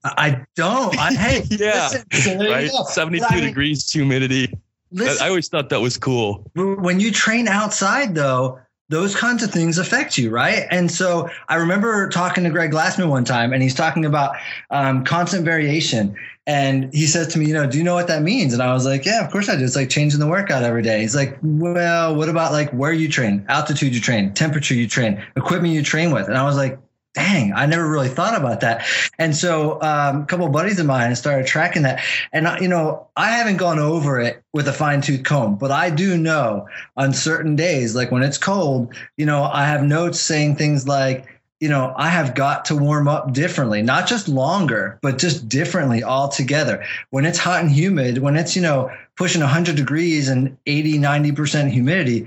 I 0.04 0.44
don't. 0.54 0.98
I, 0.98 1.12
hey, 1.14 1.44
yeah, 1.50 1.90
listen, 2.12 2.38
right. 2.38 2.70
72 2.70 3.26
I 3.28 3.34
mean, 3.34 3.44
degrees 3.44 3.90
humidity. 3.90 4.52
Listen, 4.92 5.24
I 5.24 5.28
always 5.28 5.48
thought 5.48 5.70
that 5.70 5.80
was 5.80 5.98
cool. 5.98 6.50
When 6.54 7.00
you 7.00 7.10
train 7.10 7.48
outside, 7.48 8.14
though, 8.14 8.60
those 8.90 9.16
kinds 9.16 9.42
of 9.42 9.50
things 9.50 9.78
affect 9.78 10.18
you, 10.18 10.30
right? 10.30 10.66
And 10.70 10.90
so 10.90 11.30
I 11.48 11.56
remember 11.56 12.08
talking 12.10 12.44
to 12.44 12.50
Greg 12.50 12.70
Glassman 12.70 13.08
one 13.08 13.24
time, 13.24 13.52
and 13.52 13.62
he's 13.62 13.74
talking 13.74 14.04
about 14.04 14.36
um, 14.70 15.04
constant 15.04 15.44
variation. 15.44 16.14
And 16.46 16.92
he 16.92 17.06
says 17.06 17.28
to 17.28 17.38
me, 17.38 17.46
you 17.46 17.54
know, 17.54 17.66
do 17.66 17.78
you 17.78 17.85
know 17.85 17.94
what 17.94 18.08
that 18.08 18.22
means? 18.22 18.52
And 18.52 18.62
I 18.62 18.74
was 18.74 18.85
like, 18.85 19.06
yeah, 19.06 19.24
of 19.24 19.32
course 19.32 19.48
I 19.48 19.56
do. 19.56 19.64
It's 19.64 19.76
like 19.76 19.88
changing 19.88 20.20
the 20.20 20.26
workout 20.26 20.62
every 20.62 20.82
day. 20.82 21.00
He's 21.00 21.16
like, 21.16 21.38
well, 21.42 22.14
what 22.14 22.28
about 22.28 22.52
like 22.52 22.70
where 22.72 22.92
you 22.92 23.08
train, 23.08 23.46
altitude 23.48 23.94
you 23.94 24.00
train, 24.00 24.35
temperature 24.35 24.74
you 24.74 24.87
train, 24.87 25.24
equipment 25.37 25.72
you 25.72 25.82
train 25.82 26.10
with? 26.10 26.28
And 26.28 26.37
I 26.37 26.44
was 26.44 26.56
like, 26.56 26.78
dang, 27.15 27.52
I 27.52 27.67
never 27.67 27.88
really 27.88 28.08
thought 28.08 28.37
about 28.37 28.60
that. 28.60 28.85
And 29.19 29.35
so 29.35 29.81
um, 29.81 30.23
a 30.23 30.27
couple 30.27 30.46
of 30.46 30.52
buddies 30.52 30.79
of 30.79 30.87
mine 30.87 31.15
started 31.17 31.46
tracking 31.46 31.83
that. 31.83 32.02
And, 32.33 32.48
you 32.60 32.69
know, 32.69 33.06
I 33.17 33.31
haven't 33.31 33.56
gone 33.56 33.79
over 33.79 34.21
it 34.21 34.42
with 34.52 34.69
a 34.69 34.73
fine 34.73 35.00
tooth 35.00 35.23
comb, 35.23 35.56
but 35.56 35.71
I 35.71 35.90
do 35.90 36.19
know 36.19 36.69
on 36.96 37.12
certain 37.12 37.56
days, 37.56 37.94
like 37.94 38.10
when 38.10 38.23
it's 38.23 38.38
cold, 38.38 38.94
you 39.17 39.27
know, 39.27 39.44
I 39.44 39.67
have 39.67 39.83
notes 39.85 40.21
saying 40.21 40.56
things 40.56 40.87
like, 40.87 41.29
you 41.60 41.69
know, 41.69 41.94
I 41.96 42.08
have 42.08 42.35
got 42.35 42.67
to 42.67 42.77
warm 42.77 43.08
up 43.08 43.33
differently, 43.33 43.81
not 43.81 44.08
just 44.08 44.29
longer, 44.29 44.98
but 45.00 45.19
just 45.19 45.48
differently 45.48 46.02
altogether. 46.02 46.85
When 47.10 47.25
it's 47.25 47.38
hot 47.38 47.62
and 47.62 47.71
humid, 47.71 48.19
when 48.19 48.37
it's, 48.37 48.56
you 48.56 48.60
know, 48.60 48.90
pushing 49.17 49.40
100 49.40 49.77
degrees 49.77 50.29
and 50.29 50.58
80, 50.67 50.98
90% 50.98 51.71
humidity, 51.71 52.27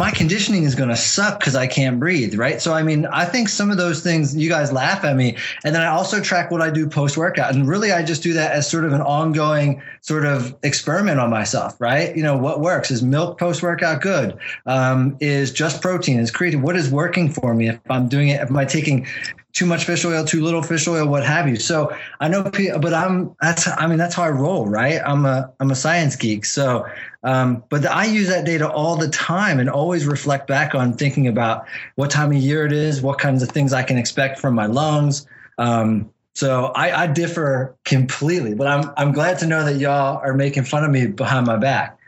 my 0.00 0.10
conditioning 0.10 0.64
is 0.64 0.74
going 0.74 0.88
to 0.88 0.96
suck 0.96 1.38
because 1.38 1.54
I 1.54 1.66
can't 1.66 2.00
breathe, 2.00 2.34
right? 2.34 2.62
So, 2.62 2.72
I 2.72 2.82
mean, 2.82 3.04
I 3.04 3.26
think 3.26 3.50
some 3.50 3.70
of 3.70 3.76
those 3.76 4.02
things, 4.02 4.34
you 4.34 4.48
guys 4.48 4.72
laugh 4.72 5.04
at 5.04 5.14
me. 5.14 5.36
And 5.62 5.74
then 5.74 5.82
I 5.82 5.88
also 5.88 6.22
track 6.22 6.50
what 6.50 6.62
I 6.62 6.70
do 6.70 6.88
post 6.88 7.18
workout. 7.18 7.54
And 7.54 7.68
really, 7.68 7.92
I 7.92 8.02
just 8.02 8.22
do 8.22 8.32
that 8.32 8.52
as 8.52 8.68
sort 8.68 8.86
of 8.86 8.94
an 8.94 9.02
ongoing 9.02 9.82
sort 10.00 10.24
of 10.24 10.56
experiment 10.62 11.20
on 11.20 11.28
myself, 11.28 11.78
right? 11.78 12.16
You 12.16 12.22
know, 12.22 12.34
what 12.34 12.60
works? 12.60 12.90
Is 12.90 13.02
milk 13.02 13.38
post 13.38 13.62
workout 13.62 14.00
good? 14.00 14.38
Um, 14.64 15.18
is 15.20 15.52
just 15.52 15.82
protein? 15.82 16.18
Is 16.18 16.32
creatine? 16.32 16.62
What 16.62 16.76
is 16.76 16.88
working 16.90 17.30
for 17.30 17.52
me? 17.52 17.68
If 17.68 17.78
I'm 17.90 18.08
doing 18.08 18.28
it, 18.28 18.40
am 18.40 18.56
I 18.56 18.64
taking 18.64 19.06
too 19.52 19.66
much 19.66 19.84
fish 19.84 20.04
oil, 20.04 20.24
too 20.24 20.42
little 20.42 20.62
fish 20.62 20.86
oil, 20.86 21.06
what 21.08 21.26
have 21.26 21.48
you. 21.48 21.56
So 21.56 21.94
I 22.20 22.28
know, 22.28 22.44
but 22.44 22.94
I'm 22.94 23.34
that's 23.40 23.66
I 23.68 23.86
mean 23.86 23.98
that's 23.98 24.14
how 24.14 24.22
I 24.22 24.30
roll, 24.30 24.66
right? 24.66 25.00
I'm 25.04 25.26
a 25.26 25.52
I'm 25.60 25.70
a 25.70 25.74
science 25.74 26.16
geek, 26.16 26.44
so 26.44 26.86
um, 27.22 27.64
but 27.68 27.84
I 27.86 28.06
use 28.06 28.28
that 28.28 28.46
data 28.46 28.70
all 28.70 28.96
the 28.96 29.08
time 29.08 29.60
and 29.60 29.68
always 29.68 30.06
reflect 30.06 30.46
back 30.46 30.74
on 30.74 30.94
thinking 30.94 31.28
about 31.28 31.66
what 31.94 32.10
time 32.10 32.30
of 32.32 32.38
year 32.38 32.64
it 32.64 32.72
is, 32.72 33.02
what 33.02 33.18
kinds 33.18 33.42
of 33.42 33.50
things 33.50 33.72
I 33.72 33.82
can 33.82 33.98
expect 33.98 34.38
from 34.38 34.54
my 34.54 34.66
lungs. 34.66 35.26
Um, 35.58 36.12
so 36.34 36.66
I, 36.66 37.02
I 37.02 37.06
differ 37.08 37.76
completely, 37.84 38.54
but 38.54 38.66
I'm 38.66 38.92
I'm 38.96 39.12
glad 39.12 39.40
to 39.40 39.46
know 39.46 39.64
that 39.64 39.76
y'all 39.76 40.18
are 40.18 40.32
making 40.32 40.64
fun 40.64 40.84
of 40.84 40.90
me 40.90 41.06
behind 41.06 41.46
my 41.46 41.56
back. 41.56 41.98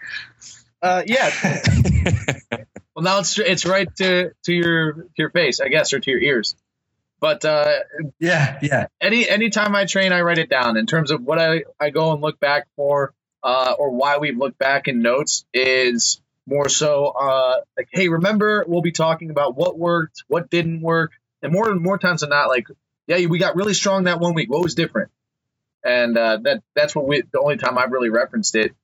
Uh, 0.80 1.02
yeah. 1.06 1.30
well, 2.94 3.02
now 3.02 3.18
it's 3.18 3.38
it's 3.38 3.66
right 3.66 3.94
to 3.96 4.32
to 4.44 4.52
your 4.52 4.92
to 4.94 5.10
your 5.16 5.30
face, 5.30 5.60
I 5.60 5.68
guess, 5.68 5.92
or 5.92 6.00
to 6.00 6.10
your 6.10 6.20
ears. 6.20 6.56
But 7.20 7.44
uh, 7.44 7.80
yeah, 8.18 8.58
yeah. 8.62 8.86
Any 9.00 9.28
anytime 9.28 9.76
I 9.76 9.84
train, 9.84 10.12
I 10.12 10.22
write 10.22 10.38
it 10.38 10.48
down 10.48 10.76
in 10.76 10.86
terms 10.86 11.10
of 11.10 11.22
what 11.22 11.38
I, 11.38 11.64
I 11.78 11.90
go 11.90 12.12
and 12.12 12.20
look 12.20 12.40
back 12.40 12.66
for, 12.74 13.14
uh, 13.42 13.74
or 13.78 13.90
why 13.90 14.18
we've 14.18 14.36
looked 14.36 14.58
back 14.58 14.88
in 14.88 15.02
notes 15.02 15.44
is 15.52 16.20
more 16.46 16.68
so 16.68 17.06
uh, 17.06 17.56
like, 17.76 17.88
hey, 17.92 18.08
remember 18.08 18.64
we'll 18.66 18.82
be 18.82 18.92
talking 18.92 19.30
about 19.30 19.56
what 19.56 19.78
worked, 19.78 20.24
what 20.28 20.50
didn't 20.50 20.80
work, 20.80 21.12
and 21.42 21.52
more 21.52 21.70
and 21.70 21.80
more 21.80 21.98
times 21.98 22.20
than 22.20 22.30
not, 22.30 22.48
like, 22.48 22.66
yeah, 23.06 23.26
we 23.26 23.38
got 23.38 23.56
really 23.56 23.74
strong 23.74 24.04
that 24.04 24.20
one 24.20 24.34
week. 24.34 24.50
What 24.50 24.62
was 24.62 24.74
different? 24.74 25.10
And 25.84 26.16
uh, 26.16 26.38
that 26.44 26.62
that's 26.76 26.94
what 26.94 27.06
we 27.06 27.22
the 27.32 27.40
only 27.40 27.56
time 27.56 27.76
I've 27.76 27.90
really 27.90 28.10
referenced 28.10 28.54
it. 28.54 28.74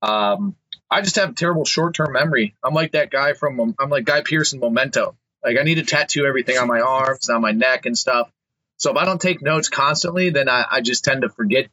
Um, 0.00 0.56
I 0.90 1.02
just 1.02 1.16
have 1.16 1.34
terrible 1.34 1.64
short 1.64 1.94
term 1.94 2.12
memory. 2.12 2.54
I'm 2.62 2.74
like 2.74 2.92
that 2.92 3.10
guy 3.10 3.34
from 3.34 3.74
I'm 3.78 3.90
like 3.90 4.04
Guy 4.04 4.22
Pearce 4.22 4.52
in 4.52 4.60
Memento. 4.60 5.16
Like 5.44 5.58
I 5.58 5.62
need 5.62 5.74
to 5.74 5.82
tattoo 5.84 6.24
everything 6.24 6.56
on 6.56 6.68
my 6.68 6.80
arms, 6.80 7.28
on 7.28 7.42
my 7.42 7.52
neck, 7.52 7.84
and 7.84 7.96
stuff. 7.96 8.30
So 8.78 8.90
if 8.90 8.96
I 8.96 9.04
don't 9.04 9.20
take 9.20 9.42
notes 9.42 9.68
constantly, 9.68 10.30
then 10.30 10.48
I, 10.48 10.64
I 10.70 10.80
just 10.80 11.04
tend 11.04 11.22
to 11.22 11.28
forget, 11.28 11.68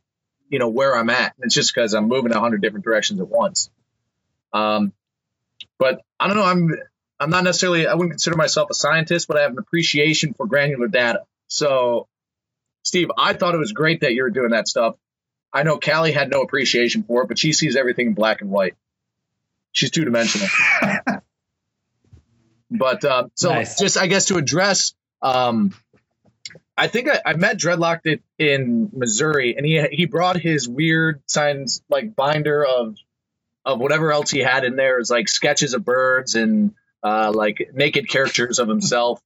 you 0.51 0.59
know, 0.59 0.69
where 0.69 0.95
I'm 0.95 1.09
at. 1.09 1.33
And 1.37 1.45
It's 1.45 1.55
just 1.55 1.73
because 1.73 1.93
I'm 1.93 2.07
moving 2.07 2.31
a 2.33 2.39
hundred 2.39 2.61
different 2.61 2.85
directions 2.85 3.19
at 3.19 3.27
once. 3.27 3.71
Um, 4.53 4.93
but 5.79 6.01
I 6.19 6.27
don't 6.27 6.35
know. 6.35 6.43
I'm 6.43 6.69
I'm 7.19 7.29
not 7.31 7.43
necessarily. 7.43 7.87
I 7.87 7.93
wouldn't 7.93 8.11
consider 8.11 8.35
myself 8.35 8.69
a 8.69 8.73
scientist, 8.75 9.27
but 9.27 9.37
I 9.37 9.41
have 9.41 9.51
an 9.51 9.59
appreciation 9.59 10.33
for 10.33 10.45
granular 10.45 10.87
data. 10.87 11.23
So, 11.47 12.07
Steve, 12.83 13.09
I 13.17 13.33
thought 13.33 13.55
it 13.55 13.59
was 13.59 13.71
great 13.71 14.01
that 14.01 14.13
you 14.13 14.23
were 14.23 14.29
doing 14.29 14.51
that 14.51 14.67
stuff. 14.67 14.95
I 15.53 15.63
know 15.63 15.79
Callie 15.79 16.11
had 16.11 16.29
no 16.29 16.41
appreciation 16.41 17.03
for 17.03 17.23
it, 17.23 17.27
but 17.27 17.39
she 17.39 17.53
sees 17.53 17.75
everything 17.75 18.07
in 18.07 18.13
black 18.13 18.41
and 18.41 18.49
white. 18.49 18.75
She's 19.71 19.91
two 19.91 20.05
dimensional. 20.05 20.47
But 22.71 23.03
uh, 23.03 23.27
so 23.35 23.49
nice. 23.49 23.77
just 23.77 23.97
I 23.97 24.07
guess 24.07 24.25
to 24.27 24.37
address, 24.37 24.93
um, 25.21 25.75
I 26.77 26.87
think 26.87 27.09
I, 27.09 27.21
I 27.25 27.33
met 27.35 27.57
Dreadlocked 27.57 28.21
in 28.39 28.89
Missouri, 28.93 29.55
and 29.57 29.65
he 29.65 29.81
he 29.91 30.05
brought 30.05 30.37
his 30.37 30.67
weird 30.69 31.21
signs 31.27 31.83
like 31.89 32.15
binder 32.15 32.65
of 32.65 32.97
of 33.65 33.79
whatever 33.79 34.11
else 34.11 34.31
he 34.31 34.39
had 34.39 34.65
in 34.65 34.75
there 34.75 34.99
is 34.99 35.09
like 35.11 35.29
sketches 35.29 35.73
of 35.73 35.85
birds 35.85 36.35
and 36.35 36.73
uh, 37.03 37.31
like 37.35 37.71
naked 37.73 38.09
characters 38.09 38.59
of 38.59 38.67
himself, 38.69 39.21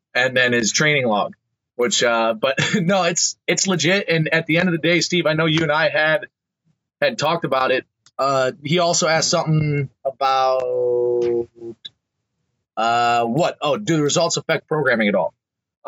and 0.14 0.36
then 0.36 0.52
his 0.52 0.72
training 0.72 1.06
log. 1.06 1.34
Which, 1.76 2.02
uh, 2.02 2.34
but 2.34 2.58
no, 2.76 3.04
it's 3.04 3.38
it's 3.46 3.66
legit. 3.66 4.08
And 4.08 4.28
at 4.34 4.46
the 4.46 4.58
end 4.58 4.68
of 4.68 4.72
the 4.72 4.78
day, 4.88 5.00
Steve, 5.00 5.26
I 5.26 5.34
know 5.34 5.46
you 5.46 5.62
and 5.62 5.72
I 5.72 5.90
had 5.90 6.26
had 7.00 7.18
talked 7.18 7.44
about 7.44 7.72
it. 7.72 7.86
Uh, 8.18 8.52
he 8.64 8.80
also 8.80 9.08
asked 9.08 9.30
something 9.30 9.90
about 10.04 10.62
uh, 12.76 13.24
what? 13.26 13.58
Oh, 13.62 13.78
do 13.78 13.96
the 13.96 14.02
results 14.04 14.36
affect 14.38 14.68
programming 14.68 15.08
at 15.08 15.16
all? 15.16 15.34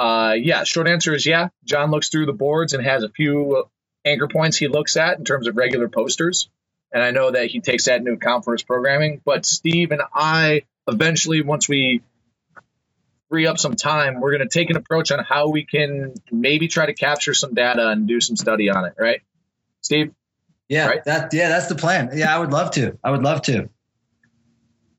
Uh, 0.00 0.32
yeah, 0.32 0.64
short 0.64 0.88
answer 0.88 1.14
is 1.14 1.26
yeah. 1.26 1.48
John 1.64 1.90
looks 1.90 2.08
through 2.08 2.24
the 2.24 2.32
boards 2.32 2.72
and 2.72 2.82
has 2.82 3.02
a 3.02 3.10
few 3.10 3.64
anchor 4.02 4.28
points 4.28 4.56
he 4.56 4.66
looks 4.66 4.96
at 4.96 5.18
in 5.18 5.26
terms 5.26 5.46
of 5.46 5.58
regular 5.58 5.90
posters. 5.90 6.48
And 6.90 7.02
I 7.02 7.10
know 7.10 7.30
that 7.30 7.48
he 7.50 7.60
takes 7.60 7.84
that 7.84 7.98
into 7.98 8.12
account 8.12 8.46
for 8.46 8.52
his 8.54 8.62
programming. 8.62 9.20
But 9.22 9.44
Steve 9.44 9.92
and 9.92 10.00
I, 10.14 10.62
eventually, 10.88 11.42
once 11.42 11.68
we 11.68 12.00
free 13.28 13.46
up 13.46 13.58
some 13.58 13.76
time, 13.76 14.22
we're 14.22 14.30
going 14.30 14.48
to 14.48 14.48
take 14.48 14.70
an 14.70 14.76
approach 14.78 15.12
on 15.12 15.22
how 15.22 15.50
we 15.50 15.66
can 15.66 16.14
maybe 16.32 16.66
try 16.66 16.86
to 16.86 16.94
capture 16.94 17.34
some 17.34 17.52
data 17.52 17.90
and 17.90 18.08
do 18.08 18.22
some 18.22 18.36
study 18.36 18.70
on 18.70 18.86
it, 18.86 18.94
right? 18.98 19.20
Steve? 19.82 20.14
Yeah, 20.70 20.86
right? 20.86 21.04
that 21.04 21.34
yeah, 21.34 21.50
that's 21.50 21.66
the 21.66 21.74
plan. 21.74 22.12
Yeah, 22.14 22.34
I 22.34 22.38
would 22.38 22.52
love 22.52 22.70
to. 22.72 22.96
I 23.04 23.10
would 23.10 23.22
love 23.22 23.42
to. 23.42 23.68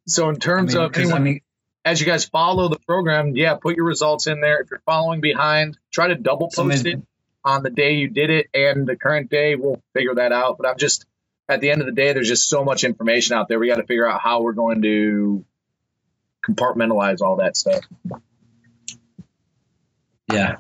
So 0.05 0.29
in 0.29 0.35
terms 0.35 0.75
I 0.75 0.79
mean, 0.79 0.85
of 0.85 0.97
anyone, 0.97 1.15
I 1.15 1.19
mean, 1.23 1.41
as 1.83 1.99
you 1.99 2.05
guys 2.05 2.25
follow 2.25 2.69
the 2.69 2.79
program, 2.79 3.35
yeah, 3.35 3.55
put 3.55 3.75
your 3.75 3.85
results 3.85 4.27
in 4.27 4.41
there. 4.41 4.61
If 4.61 4.69
you're 4.69 4.81
following 4.85 5.21
behind, 5.21 5.77
try 5.91 6.07
to 6.07 6.15
double 6.15 6.49
post 6.53 6.85
it 6.85 7.01
on 7.43 7.63
the 7.63 7.69
day 7.69 7.93
you 7.93 8.07
did 8.07 8.29
it 8.29 8.47
and 8.53 8.87
the 8.87 8.95
current 8.95 9.29
day. 9.29 9.55
We'll 9.55 9.81
figure 9.93 10.15
that 10.15 10.31
out. 10.31 10.57
But 10.59 10.67
I'm 10.67 10.77
just 10.77 11.05
at 11.49 11.59
the 11.59 11.71
end 11.71 11.81
of 11.81 11.87
the 11.87 11.93
day, 11.93 12.13
there's 12.13 12.27
just 12.27 12.47
so 12.47 12.63
much 12.63 12.83
information 12.83 13.35
out 13.35 13.47
there. 13.47 13.59
We 13.59 13.67
got 13.67 13.77
to 13.77 13.85
figure 13.85 14.07
out 14.07 14.21
how 14.21 14.41
we're 14.41 14.53
going 14.53 14.81
to 14.83 15.45
compartmentalize 16.47 17.21
all 17.21 17.37
that 17.37 17.57
stuff. 17.57 17.83
Yeah, 20.31 20.57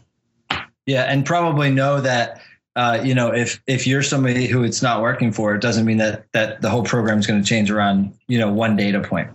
yeah, 0.85 1.03
and 1.03 1.25
probably 1.25 1.71
know 1.71 2.01
that. 2.01 2.41
Uh, 2.73 3.01
you 3.03 3.15
know, 3.15 3.33
if 3.33 3.61
if 3.67 3.85
you're 3.85 4.01
somebody 4.01 4.47
who 4.47 4.63
it's 4.63 4.81
not 4.81 5.01
working 5.01 5.33
for, 5.33 5.53
it 5.53 5.61
doesn't 5.61 5.85
mean 5.85 5.97
that 5.97 6.25
that 6.31 6.61
the 6.61 6.69
whole 6.69 6.83
program 6.83 7.19
is 7.19 7.27
going 7.27 7.41
to 7.41 7.47
change 7.47 7.69
around 7.69 8.13
you 8.27 8.39
know 8.39 8.49
one 8.51 8.77
data 8.77 9.01
point. 9.01 9.29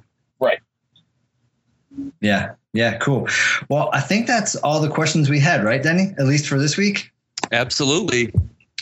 Right. 2.31 2.39
Yeah. 2.39 2.55
Yeah. 2.72 2.99
Cool. 2.99 3.29
Well, 3.68 3.91
I 3.93 4.01
think 4.01 4.27
that's 4.27 4.57
all 4.57 4.81
the 4.81 4.91
questions 4.91 5.31
we 5.31 5.41
had, 5.41 5.64
right, 5.64 5.83
Denny? 5.83 6.14
At 6.18 6.27
least 6.27 6.47
for 6.47 6.59
this 6.59 6.77
week. 6.77 7.11
Absolutely. 7.53 8.33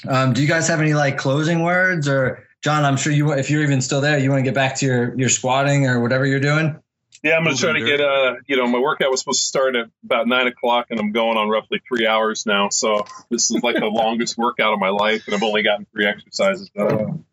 Um, 0.09 0.33
do 0.33 0.43
you 0.43 0.49
guys 0.49 0.69
have 0.69 0.81
any 0.81 0.95
like 0.95 1.17
closing 1.19 1.63
words 1.63 2.09
or 2.09 2.47
John? 2.63 2.85
I'm 2.85 2.97
sure 2.97 3.13
you, 3.13 3.33
if 3.33 3.51
you're 3.51 3.63
even 3.63 3.81
still 3.81 4.01
there, 4.01 4.19
you 4.19 4.31
want 4.31 4.41
to 4.41 4.45
get 4.45 4.55
back 4.55 4.77
to 4.77 4.87
your 4.87 5.19
your 5.19 5.29
squatting 5.29 5.87
or 5.87 6.01
whatever 6.01 6.27
you're 6.27 6.41
doing. 6.41 6.77
Yeah, 7.23 7.39
I'm 7.39 7.45
gonna 7.45 7.57
try 7.57 7.73
to 7.73 7.83
get 7.83 8.03
uh, 8.03 8.35
you 8.47 8.57
know, 8.59 8.67
my 8.67 8.79
workout 8.79 9.11
was 9.11 9.21
supposed 9.21 9.41
to 9.41 9.47
start 9.47 9.77
at 9.77 9.87
about 10.05 10.29
nine 10.29 10.47
o'clock, 10.47 10.89
and 10.91 11.01
I'm 11.01 11.11
going 11.13 11.39
on 11.39 11.49
roughly 11.49 11.81
three 11.89 12.07
hours 12.07 12.45
now. 12.45 12.69
So 12.69 13.07
this 13.31 13.51
is 13.51 13.63
like 13.63 13.77
the 13.77 13.87
longest 13.93 14.37
workout 14.37 14.75
of 14.75 14.79
my 14.79 14.91
life, 14.91 15.23
and 15.27 15.35
I've 15.35 15.43
only 15.43 15.63
gotten 15.63 15.87
three 15.91 16.07
exercises. 16.07 16.69
Done. 16.69 17.25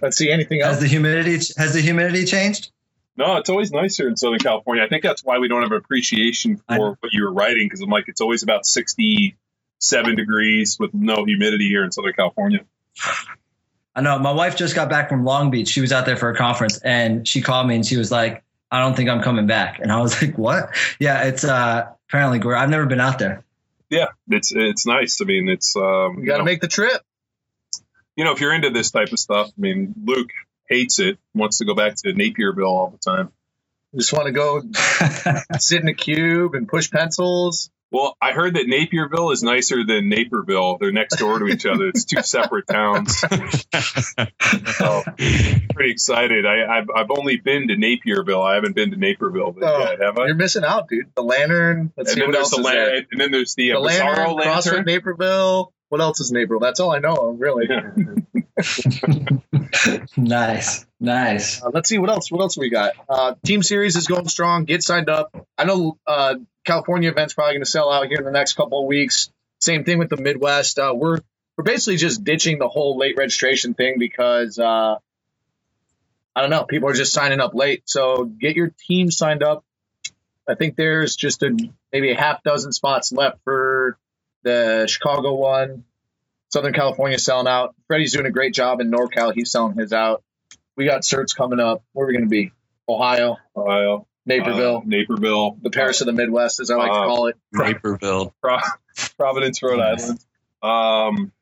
Let's 0.00 0.16
see 0.16 0.30
anything 0.30 0.60
else. 0.60 0.74
Has 0.74 0.80
the 0.80 0.86
humidity 0.86 1.32
has 1.58 1.72
the 1.72 1.80
humidity 1.80 2.24
changed? 2.24 2.70
No, 3.16 3.36
it's 3.36 3.50
always 3.50 3.70
nicer 3.70 4.08
in 4.08 4.16
Southern 4.16 4.38
California. 4.38 4.82
I 4.82 4.88
think 4.88 5.02
that's 5.02 5.22
why 5.22 5.38
we 5.38 5.48
don't 5.48 5.62
have 5.62 5.72
appreciation 5.72 6.56
for 6.56 6.96
what 7.00 7.12
you 7.12 7.24
were 7.24 7.32
writing 7.32 7.66
because 7.66 7.82
I'm 7.82 7.90
like, 7.90 8.08
it's 8.08 8.22
always 8.22 8.42
about 8.42 8.64
67 8.64 10.16
degrees 10.16 10.78
with 10.78 10.94
no 10.94 11.24
humidity 11.24 11.68
here 11.68 11.84
in 11.84 11.92
Southern 11.92 12.14
California. 12.14 12.64
I 13.94 14.00
know. 14.00 14.18
My 14.18 14.32
wife 14.32 14.56
just 14.56 14.74
got 14.74 14.88
back 14.88 15.10
from 15.10 15.24
Long 15.24 15.50
Beach. 15.50 15.68
She 15.68 15.82
was 15.82 15.92
out 15.92 16.06
there 16.06 16.16
for 16.16 16.30
a 16.30 16.36
conference 16.36 16.78
and 16.78 17.28
she 17.28 17.42
called 17.42 17.66
me 17.66 17.74
and 17.74 17.84
she 17.84 17.98
was 17.98 18.10
like, 18.10 18.42
I 18.70 18.80
don't 18.80 18.96
think 18.96 19.10
I'm 19.10 19.22
coming 19.22 19.46
back. 19.46 19.80
And 19.80 19.92
I 19.92 20.00
was 20.00 20.20
like, 20.22 20.38
what? 20.38 20.70
Yeah, 20.98 21.24
it's 21.24 21.44
uh, 21.44 21.88
apparently 22.08 22.38
great. 22.38 22.58
I've 22.58 22.70
never 22.70 22.86
been 22.86 23.00
out 23.00 23.18
there. 23.18 23.44
Yeah, 23.90 24.08
it's 24.28 24.52
it's 24.54 24.86
nice. 24.86 25.20
I 25.20 25.26
mean, 25.26 25.50
it's 25.50 25.76
um, 25.76 26.20
you 26.20 26.24
got 26.24 26.38
to 26.38 26.44
make 26.44 26.62
the 26.62 26.68
trip. 26.68 27.02
You 28.16 28.24
know, 28.24 28.32
if 28.32 28.40
you're 28.40 28.54
into 28.54 28.70
this 28.70 28.90
type 28.90 29.12
of 29.12 29.18
stuff, 29.18 29.48
I 29.48 29.60
mean, 29.60 29.94
Luke, 30.02 30.30
hates 30.72 30.98
it, 30.98 31.18
wants 31.34 31.58
to 31.58 31.64
go 31.64 31.74
back 31.74 31.96
to 31.96 32.12
Napierville 32.12 32.66
all 32.66 32.90
the 32.90 32.98
time. 32.98 33.30
Just 33.94 34.12
want 34.12 34.26
to 34.26 34.32
go 34.32 34.62
sit 35.58 35.82
in 35.82 35.88
a 35.88 35.94
cube 35.94 36.54
and 36.54 36.66
push 36.66 36.90
pencils. 36.90 37.70
Well, 37.90 38.16
I 38.22 38.32
heard 38.32 38.54
that 38.54 38.66
Napierville 38.66 39.34
is 39.34 39.42
nicer 39.42 39.84
than 39.84 40.08
Naperville. 40.08 40.78
They're 40.78 40.92
next 40.92 41.16
door 41.16 41.38
to 41.38 41.46
each 41.46 41.66
other. 41.66 41.88
It's 41.88 42.06
two 42.06 42.22
separate 42.22 42.66
towns. 42.66 43.18
so, 43.18 45.02
pretty 45.74 45.90
excited. 45.90 46.46
I, 46.46 46.76
have 46.76 46.86
I've 46.96 47.10
only 47.10 47.36
been 47.36 47.68
to 47.68 47.74
Napierville. 47.74 48.42
I 48.42 48.54
haven't 48.54 48.74
been 48.74 48.92
to 48.92 48.96
Naperville 48.96 49.54
oh, 49.60 49.78
yet, 49.78 50.00
have 50.00 50.16
I? 50.16 50.24
You're 50.24 50.36
missing 50.36 50.64
out, 50.64 50.88
dude. 50.88 51.14
The 51.14 51.22
Lantern. 51.22 51.92
Let's 51.94 52.12
and 52.12 52.20
see 52.20 52.26
what 52.26 52.34
else 52.34 52.50
the 52.52 52.62
is 52.62 52.66
there. 52.66 52.96
And 53.10 53.20
then 53.20 53.30
there's 53.30 53.54
the, 53.56 53.72
the 53.72 53.76
uh, 53.76 53.80
Lantern, 53.80 54.36
Lantern. 54.36 54.52
CrossFit 54.52 54.86
Naperville. 54.86 55.74
What 55.90 56.00
else 56.00 56.20
is 56.20 56.32
Naperville? 56.32 56.60
That's 56.60 56.80
all 56.80 56.92
I 56.92 56.98
know 56.98 57.14
of, 57.14 57.40
really. 57.40 57.68
nice, 60.16 60.86
nice. 61.00 61.62
Uh, 61.62 61.70
let's 61.72 61.88
see 61.88 61.98
what 61.98 62.10
else. 62.10 62.30
What 62.30 62.40
else 62.40 62.58
we 62.58 62.68
got? 62.68 62.92
Uh, 63.08 63.34
team 63.44 63.62
series 63.62 63.96
is 63.96 64.06
going 64.06 64.28
strong. 64.28 64.64
Get 64.64 64.82
signed 64.82 65.08
up. 65.08 65.34
I 65.56 65.64
know 65.64 65.98
uh, 66.06 66.34
California 66.64 67.10
event's 67.10 67.34
probably 67.34 67.54
going 67.54 67.64
to 67.64 67.70
sell 67.70 67.90
out 67.90 68.06
here 68.08 68.18
in 68.18 68.24
the 68.24 68.30
next 68.30 68.54
couple 68.54 68.80
of 68.80 68.86
weeks. 68.86 69.30
Same 69.60 69.84
thing 69.84 69.98
with 69.98 70.10
the 70.10 70.16
Midwest. 70.18 70.78
Uh, 70.78 70.92
we're 70.94 71.18
we're 71.56 71.64
basically 71.64 71.96
just 71.96 72.24
ditching 72.24 72.58
the 72.58 72.68
whole 72.68 72.98
late 72.98 73.16
registration 73.16 73.74
thing 73.74 73.98
because 73.98 74.58
uh, 74.58 74.96
I 76.34 76.40
don't 76.40 76.50
know. 76.50 76.64
People 76.64 76.88
are 76.88 76.94
just 76.94 77.12
signing 77.12 77.40
up 77.40 77.54
late. 77.54 77.82
So 77.86 78.24
get 78.24 78.56
your 78.56 78.72
team 78.86 79.10
signed 79.10 79.42
up. 79.42 79.64
I 80.48 80.56
think 80.56 80.76
there's 80.76 81.16
just 81.16 81.42
a 81.42 81.56
maybe 81.92 82.10
a 82.10 82.16
half 82.16 82.42
dozen 82.42 82.72
spots 82.72 83.12
left 83.12 83.38
for 83.44 83.96
the 84.42 84.86
Chicago 84.88 85.34
one. 85.34 85.84
Southern 86.52 86.72
California 86.72 87.18
selling 87.18 87.46
out. 87.46 87.74
Freddie's 87.86 88.12
doing 88.12 88.26
a 88.26 88.30
great 88.30 88.52
job 88.54 88.80
in 88.80 88.90
NorCal. 88.90 89.32
He's 89.34 89.50
selling 89.50 89.76
his 89.78 89.92
out. 89.92 90.22
We 90.76 90.84
got 90.84 91.02
certs 91.02 91.34
coming 91.36 91.60
up. 91.60 91.82
Where 91.92 92.04
are 92.04 92.08
we 92.08 92.12
going 92.14 92.24
to 92.24 92.30
be? 92.30 92.52
Ohio, 92.88 93.36
Ohio, 93.56 94.06
Naperville, 94.26 94.78
uh, 94.78 94.80
Naperville, 94.84 95.56
the 95.62 95.70
Paris 95.70 96.00
of 96.00 96.06
the 96.06 96.12
Midwest, 96.12 96.60
as 96.60 96.70
I 96.70 96.76
like 96.76 96.90
to 96.90 96.96
Uh, 96.98 97.06
call 97.06 97.26
it. 97.28 97.36
Naperville. 97.52 98.34
Pro- 98.42 98.58
Providence, 99.18 99.62
Rhode 99.62 99.80
Island. 99.80 100.18
Um, 100.62 101.32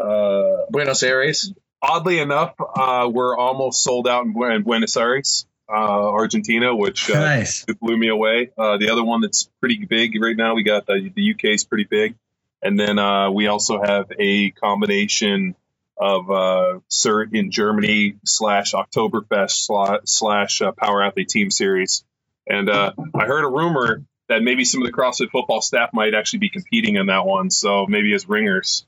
uh, 0.00 0.66
Buenos 0.70 1.02
Aires. 1.02 1.52
oddly 1.82 2.18
enough, 2.18 2.54
uh, 2.60 3.08
we're 3.12 3.36
almost 3.36 3.82
sold 3.82 4.06
out 4.08 4.24
in, 4.24 4.34
in 4.52 4.62
Buenos 4.62 4.96
Aires, 4.96 5.46
uh, 5.68 5.72
Argentina, 5.74 6.74
which 6.74 7.10
uh, 7.10 7.18
Nice. 7.18 7.64
blew 7.80 7.96
me 7.96 8.08
away. 8.08 8.50
Uh, 8.56 8.76
the 8.78 8.90
other 8.90 9.02
one 9.04 9.20
that's 9.20 9.48
pretty 9.60 9.84
big 9.84 10.20
right 10.22 10.36
now, 10.36 10.54
we 10.54 10.62
got 10.62 10.86
the, 10.86 11.10
the 11.14 11.32
UK 11.32 11.44
is 11.54 11.64
pretty 11.64 11.84
big, 11.84 12.14
and 12.62 12.78
then 12.78 12.98
uh, 12.98 13.30
we 13.30 13.48
also 13.48 13.80
have 13.82 14.06
a 14.18 14.50
combination 14.50 15.54
of 15.98 16.30
uh, 16.30 16.78
CERT 16.90 17.34
in 17.34 17.50
Germany 17.50 18.16
slash 18.24 18.72
Oktoberfest 18.72 20.00
slash 20.04 20.62
uh, 20.62 20.72
Power 20.72 21.02
Athlete 21.02 21.28
Team 21.28 21.50
Series, 21.50 22.04
and 22.46 22.70
uh, 22.70 22.92
I 23.14 23.26
heard 23.26 23.44
a 23.44 23.48
rumor 23.48 24.04
that 24.28 24.42
maybe 24.42 24.64
some 24.64 24.82
of 24.82 24.86
the 24.86 24.92
CrossFit 24.92 25.30
football 25.30 25.60
staff 25.60 25.90
might 25.92 26.14
actually 26.14 26.40
be 26.40 26.48
competing 26.48 26.96
in 26.96 27.06
that 27.06 27.26
one, 27.26 27.50
so 27.50 27.86
maybe 27.86 28.14
as 28.14 28.28
ringers. 28.28 28.86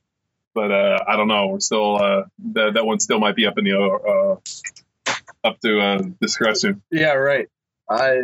But 0.54 0.70
uh, 0.70 1.04
I 1.06 1.16
don't 1.16 1.28
know. 1.28 1.48
We're 1.48 1.60
still 1.60 1.96
uh, 1.96 2.22
that 2.52 2.74
that 2.74 2.86
one 2.86 3.00
still 3.00 3.18
might 3.18 3.36
be 3.36 3.46
up 3.46 3.58
in 3.58 3.64
the 3.64 4.40
uh, 5.04 5.06
up 5.46 5.60
to 5.60 5.80
uh, 5.80 6.02
discussion. 6.20 6.82
Yeah, 6.90 7.14
right. 7.14 7.48
I 7.90 8.18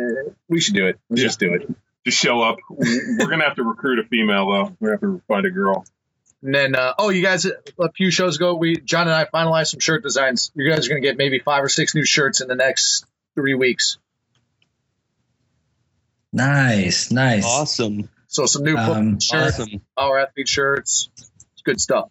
we 0.47 0.61
should 0.61 0.75
do 0.75 0.87
it. 0.87 0.99
Yeah. 1.09 1.23
just 1.23 1.39
do 1.39 1.53
it. 1.53 1.69
Just 2.05 2.17
show 2.17 2.41
up. 2.41 2.57
We're 2.69 3.27
gonna 3.29 3.43
have 3.43 3.55
to 3.57 3.63
recruit 3.63 3.99
a 3.99 4.03
female 4.07 4.49
though. 4.49 4.77
We 4.79 4.89
have 4.89 5.01
to 5.01 5.21
find 5.27 5.45
a 5.45 5.51
girl. 5.51 5.85
And 6.43 6.55
then, 6.55 6.75
uh, 6.75 6.93
oh, 6.97 7.09
you 7.09 7.21
guys, 7.21 7.45
a 7.45 7.91
few 7.95 8.09
shows 8.09 8.37
ago, 8.37 8.55
we 8.55 8.75
John 8.77 9.07
and 9.07 9.15
I 9.15 9.25
finalized 9.25 9.67
some 9.67 9.79
shirt 9.79 10.01
designs. 10.01 10.51
You 10.55 10.67
guys 10.69 10.87
are 10.87 10.89
going 10.89 11.01
to 11.01 11.07
get 11.07 11.15
maybe 11.15 11.37
five 11.37 11.63
or 11.63 11.69
six 11.69 11.93
new 11.93 12.03
shirts 12.03 12.41
in 12.41 12.47
the 12.47 12.55
next 12.55 13.05
three 13.35 13.53
weeks. 13.53 13.99
Nice, 16.33 17.11
nice. 17.11 17.45
Awesome. 17.45 18.09
So 18.27 18.45
some 18.45 18.63
new 18.63 18.75
Um, 18.77 19.19
shirts, 19.19 19.59
Awesome. 19.59 19.81
our 19.97 20.17
athlete 20.19 20.47
shirts. 20.47 21.09
It's 21.17 21.61
good 21.63 21.79
stuff. 21.81 22.09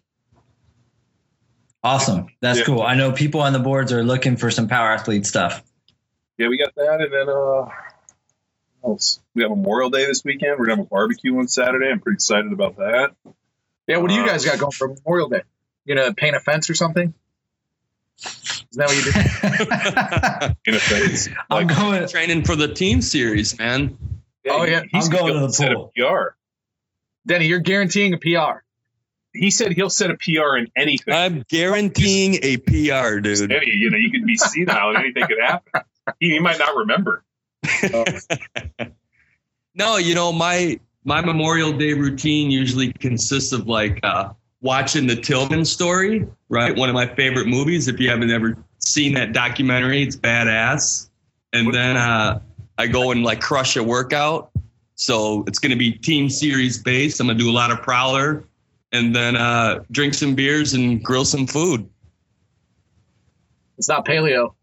Awesome. 1.83 2.27
That's 2.41 2.59
Yeah. 2.59 2.65
cool. 2.65 2.81
I 2.83 2.93
know 2.93 3.11
people 3.11 3.41
on 3.41 3.53
the 3.53 3.59
boards 3.59 3.91
are 3.91 4.03
looking 4.03 4.37
for 4.37 4.51
some 4.51 4.67
power 4.67 4.91
athlete 4.91 5.25
stuff. 5.25 5.63
Yeah, 6.37 6.47
we 6.47 6.57
got 6.57 6.73
that, 6.75 7.01
and 7.01 7.11
then 7.11 7.27
uh, 7.27 7.33
what 7.33 7.71
else? 8.83 9.19
we 9.35 9.41
have 9.43 9.51
Memorial 9.51 9.89
Day 9.89 10.05
this 10.05 10.23
weekend. 10.23 10.57
We're 10.59 10.65
gonna 10.65 10.77
have 10.77 10.85
a 10.85 10.89
barbecue 10.89 11.37
on 11.37 11.47
Saturday. 11.47 11.89
I'm 11.89 11.99
pretty 11.99 12.15
excited 12.15 12.51
about 12.51 12.77
that. 12.77 13.11
Yeah, 13.87 13.97
what 13.97 14.09
do 14.09 14.15
you 14.15 14.23
Uh, 14.23 14.27
guys 14.27 14.45
got 14.45 14.59
going 14.59 14.71
for 14.71 14.87
Memorial 14.89 15.29
Day? 15.29 15.41
You 15.85 15.95
gonna 15.95 16.13
paint 16.13 16.35
a 16.35 16.39
fence 16.39 16.69
or 16.69 16.75
something? 16.75 17.13
Isn't 18.23 18.67
that 18.73 18.87
what 18.87 18.95
you 18.95 19.03
did? 19.11 20.57
In 20.67 20.75
a 20.75 20.79
face. 20.79 21.27
I'm 21.49 21.67
Like, 21.67 21.77
going. 21.77 22.07
Training 22.07 22.43
for 22.43 22.55
the 22.55 22.67
team 22.73 23.01
series, 23.01 23.57
man. 23.57 23.97
Oh, 24.49 24.63
yeah. 24.63 24.83
he's 24.91 25.05
I'm 25.07 25.11
going 25.11 25.33
gonna 25.33 25.47
the 25.47 25.53
set 25.53 25.73
pool. 25.73 25.91
a 25.97 26.01
PR. 26.01 26.35
Denny, 27.25 27.47
you're 27.47 27.59
guaranteeing 27.59 28.13
a 28.13 28.17
PR. 28.17 28.59
He 29.33 29.49
said 29.51 29.71
he'll 29.73 29.89
set 29.89 30.11
a 30.11 30.15
PR 30.17 30.57
in 30.57 30.67
anything. 30.75 31.13
I'm 31.13 31.45
guaranteeing 31.47 32.39
a 32.43 32.57
PR, 32.57 33.19
dude. 33.19 33.51
Any, 33.51 33.71
you 33.71 33.89
know, 33.89 33.97
you 33.97 34.11
could 34.11 34.25
be 34.25 34.35
senile 34.35 34.89
and 34.89 34.97
anything 34.97 35.25
could 35.27 35.39
happen. 35.41 35.81
He, 36.19 36.31
he 36.31 36.39
might 36.39 36.57
not 36.59 36.75
remember. 36.75 37.23
No, 39.73 39.97
you 39.97 40.13
know 40.13 40.31
my 40.31 40.79
my 41.03 41.21
Memorial 41.21 41.71
Day 41.71 41.93
routine 41.93 42.51
usually 42.51 42.91
consists 42.93 43.53
of 43.53 43.67
like 43.67 43.99
uh, 44.03 44.33
watching 44.61 45.07
the 45.07 45.15
Tillman 45.15 45.65
story, 45.65 46.27
right? 46.49 46.75
One 46.75 46.89
of 46.89 46.95
my 46.95 47.07
favorite 47.15 47.47
movies. 47.47 47.87
If 47.87 47.99
you 47.99 48.09
haven't 48.09 48.31
ever 48.31 48.57
seen 48.79 49.13
that 49.13 49.33
documentary, 49.33 50.03
it's 50.03 50.15
badass. 50.15 51.09
And 51.53 51.73
then 51.73 51.97
uh, 51.97 52.41
I 52.77 52.87
go 52.87 53.11
and 53.11 53.23
like 53.23 53.41
crush 53.41 53.75
a 53.75 53.83
workout. 53.83 54.51
So 54.95 55.43
it's 55.47 55.57
going 55.57 55.71
to 55.71 55.77
be 55.77 55.91
team 55.93 56.29
series 56.29 56.77
based. 56.77 57.19
I'm 57.19 57.27
going 57.27 57.37
to 57.37 57.43
do 57.43 57.49
a 57.49 57.53
lot 57.53 57.71
of 57.71 57.81
prowler, 57.81 58.43
and 58.91 59.15
then 59.15 59.35
uh, 59.35 59.83
drink 59.89 60.13
some 60.13 60.35
beers 60.35 60.73
and 60.73 61.03
grill 61.03 61.25
some 61.25 61.47
food. 61.47 61.89
It's 63.77 63.87
not 63.87 64.05
paleo. 64.05 64.53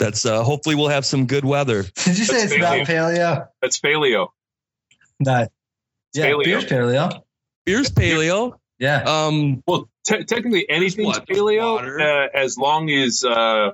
That's 0.00 0.24
uh, 0.24 0.42
hopefully 0.42 0.76
we'll 0.76 0.88
have 0.88 1.04
some 1.04 1.26
good 1.26 1.44
weather. 1.44 1.82
Did 1.82 2.18
you 2.18 2.24
say 2.24 2.40
That's 2.40 2.52
it's 2.52 2.60
not 2.60 2.78
paleo? 2.86 3.48
That's 3.60 3.78
paleo. 3.80 4.28
No. 5.20 5.46
Yeah, 6.14 6.26
paleo. 6.30 6.44
beer's 6.44 6.64
paleo. 6.64 7.22
Beers 7.66 7.90
paleo. 7.90 8.54
Yeah. 8.78 9.02
Um, 9.02 9.62
Well, 9.66 9.90
te- 10.04 10.24
technically 10.24 10.68
anything's 10.68 11.06
what, 11.06 11.28
paleo 11.28 12.00
uh, 12.00 12.28
as 12.34 12.56
long 12.56 12.88
as 12.90 13.22
uh, 13.24 13.72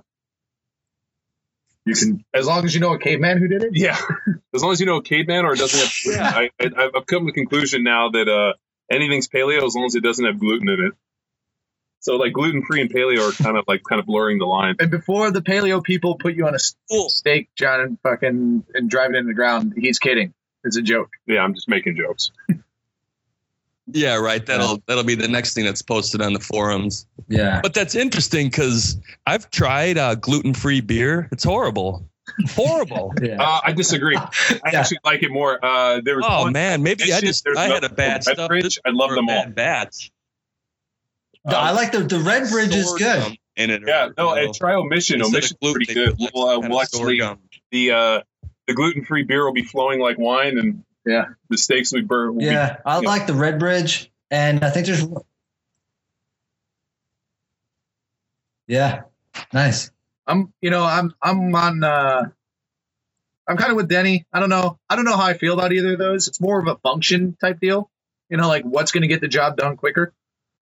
You 1.84 1.94
can, 1.94 2.24
as 2.34 2.46
long 2.46 2.64
as 2.64 2.74
you 2.74 2.80
know 2.80 2.92
a 2.94 2.98
caveman 2.98 3.38
who 3.38 3.46
did 3.46 3.62
it. 3.62 3.70
Yeah, 3.74 3.96
as 4.54 4.62
long 4.64 4.72
as 4.72 4.80
you 4.80 4.86
know 4.86 4.96
a 4.96 5.02
caveman 5.02 5.44
or 5.44 5.52
it 5.52 5.58
doesn't 5.58 5.78
have. 5.78 5.92
gluten. 6.02 6.22
I, 6.22 6.50
I, 6.60 6.90
I've 6.96 7.06
come 7.06 7.22
to 7.24 7.26
the 7.26 7.32
conclusion 7.32 7.84
now 7.84 8.10
that 8.10 8.28
uh, 8.28 8.54
anything's 8.90 9.28
paleo 9.28 9.64
as 9.64 9.76
long 9.76 9.84
as 9.84 9.94
it 9.94 10.02
doesn't 10.02 10.24
have 10.24 10.40
gluten 10.40 10.68
in 10.68 10.86
it. 10.86 10.92
So 12.00 12.16
like 12.16 12.32
gluten 12.32 12.64
free 12.64 12.80
and 12.80 12.92
paleo 12.92 13.28
are 13.28 13.32
kind 13.42 13.56
of 13.56 13.64
like 13.66 13.82
kind 13.88 13.98
of 13.98 14.06
blurring 14.06 14.38
the 14.38 14.44
line. 14.46 14.76
And 14.78 14.90
before 14.90 15.30
the 15.32 15.40
paleo 15.42 15.82
people 15.82 16.16
put 16.16 16.34
you 16.34 16.46
on 16.46 16.54
a 16.54 16.58
cool. 16.90 17.10
stake, 17.10 17.48
John, 17.56 17.80
and 17.80 17.98
fucking 18.02 18.64
and 18.74 18.88
drive 18.90 19.10
it 19.10 19.16
into 19.16 19.28
the 19.28 19.34
ground, 19.34 19.74
he's 19.76 19.98
kidding. 19.98 20.32
It's 20.64 20.76
a 20.76 20.82
joke. 20.82 21.10
Yeah, 21.26 21.40
I'm 21.40 21.54
just 21.54 21.68
making 21.68 21.96
jokes. 21.96 22.30
Yeah, 23.88 24.16
right. 24.16 24.44
That'll 24.44 24.82
that'll 24.86 25.04
be 25.04 25.14
the 25.14 25.28
next 25.28 25.54
thing 25.54 25.64
that's 25.64 25.82
posted 25.82 26.20
on 26.20 26.32
the 26.32 26.40
forums. 26.40 27.06
yeah. 27.28 27.60
But 27.62 27.72
that's 27.72 27.94
interesting 27.94 28.48
because 28.48 28.98
I've 29.24 29.48
tried 29.50 29.96
uh, 29.96 30.16
gluten 30.16 30.54
free 30.54 30.80
beer. 30.80 31.28
It's 31.30 31.44
horrible, 31.44 32.08
horrible. 32.56 33.12
Yeah. 33.22 33.40
Uh, 33.40 33.60
I 33.62 33.72
disagree. 33.74 34.16
I 34.16 34.28
Yeah. 34.72 34.80
actually 34.80 34.98
like 35.04 35.22
it 35.22 35.30
more. 35.30 35.64
Uh, 35.64 36.00
there 36.04 36.16
was 36.16 36.24
oh 36.28 36.42
one- 36.42 36.52
man, 36.52 36.82
maybe 36.82 37.12
I 37.12 37.20
just 37.20 37.46
I 37.56 37.66
had 37.68 37.84
a 37.84 37.88
bad 37.88 38.24
stuff. 38.24 38.50
I 38.50 38.90
love 38.90 39.10
or 39.10 39.12
a 39.12 39.16
them 39.16 39.28
all. 39.28 39.44
bad 39.44 39.54
batch. 39.54 40.10
The- 41.46 41.56
I 41.56 41.70
like 41.72 41.92
the 41.92 42.00
the 42.00 42.16
Redbridge 42.18 42.74
is 42.74 42.92
good. 42.98 43.36
In 43.56 43.70
it, 43.70 43.82
Yeah, 43.86 44.10
no, 44.18 44.34
and 44.34 44.54
try 44.54 44.74
omission. 44.74 45.20
instead 45.20 45.22
of 45.22 45.32
Omission's 45.34 45.58
gluten, 45.60 45.74
pretty 45.74 45.94
good. 45.94 46.18
put 46.18 46.30
We'll, 46.34 46.46
uh, 46.48 46.58
we'll 46.60 46.80
actually 46.82 47.18
sorghum. 47.20 47.38
the 47.70 47.90
uh, 47.92 48.20
the 48.66 48.74
gluten 48.74 49.04
free 49.04 49.22
beer 49.22 49.44
will 49.44 49.54
be 49.54 49.62
flowing 49.64 49.98
like 50.00 50.18
wine, 50.18 50.58
and 50.58 50.84
Yeah. 51.06 51.26
the 51.48 51.56
steaks 51.56 51.92
we 51.92 52.02
burn. 52.02 52.34
Will 52.36 52.42
Yeah, 52.42 52.76
I 52.84 53.00
yeah. 53.00 53.08
like 53.08 53.26
the 53.26 53.32
Redbridge, 53.32 54.08
and 54.30 54.62
I 54.64 54.70
think 54.70 54.86
there's. 54.86 55.06
Yeah, 58.66 59.02
nice. 59.52 59.90
I'm, 60.26 60.52
you 60.60 60.70
know, 60.70 60.82
I'm, 60.84 61.14
I'm 61.22 61.54
on, 61.54 61.84
uh, 61.84 62.24
I'm 63.48 63.56
kind 63.56 63.70
of 63.70 63.76
with 63.76 63.88
Denny. 63.88 64.26
I 64.32 64.40
don't 64.40 64.48
know. 64.48 64.78
I 64.90 64.96
don't 64.96 65.04
know 65.04 65.16
how 65.16 65.24
I 65.26 65.34
feel 65.34 65.54
about 65.54 65.72
either 65.72 65.92
of 65.92 65.98
those. 65.98 66.26
It's 66.26 66.40
more 66.40 66.60
of 66.60 66.66
a 66.66 66.76
function 66.76 67.36
type 67.40 67.60
deal. 67.60 67.88
You 68.28 68.36
know, 68.36 68.48
like 68.48 68.64
what's 68.64 68.90
going 68.90 69.02
to 69.02 69.08
get 69.08 69.20
the 69.20 69.28
job 69.28 69.56
done 69.56 69.76
quicker. 69.76 70.12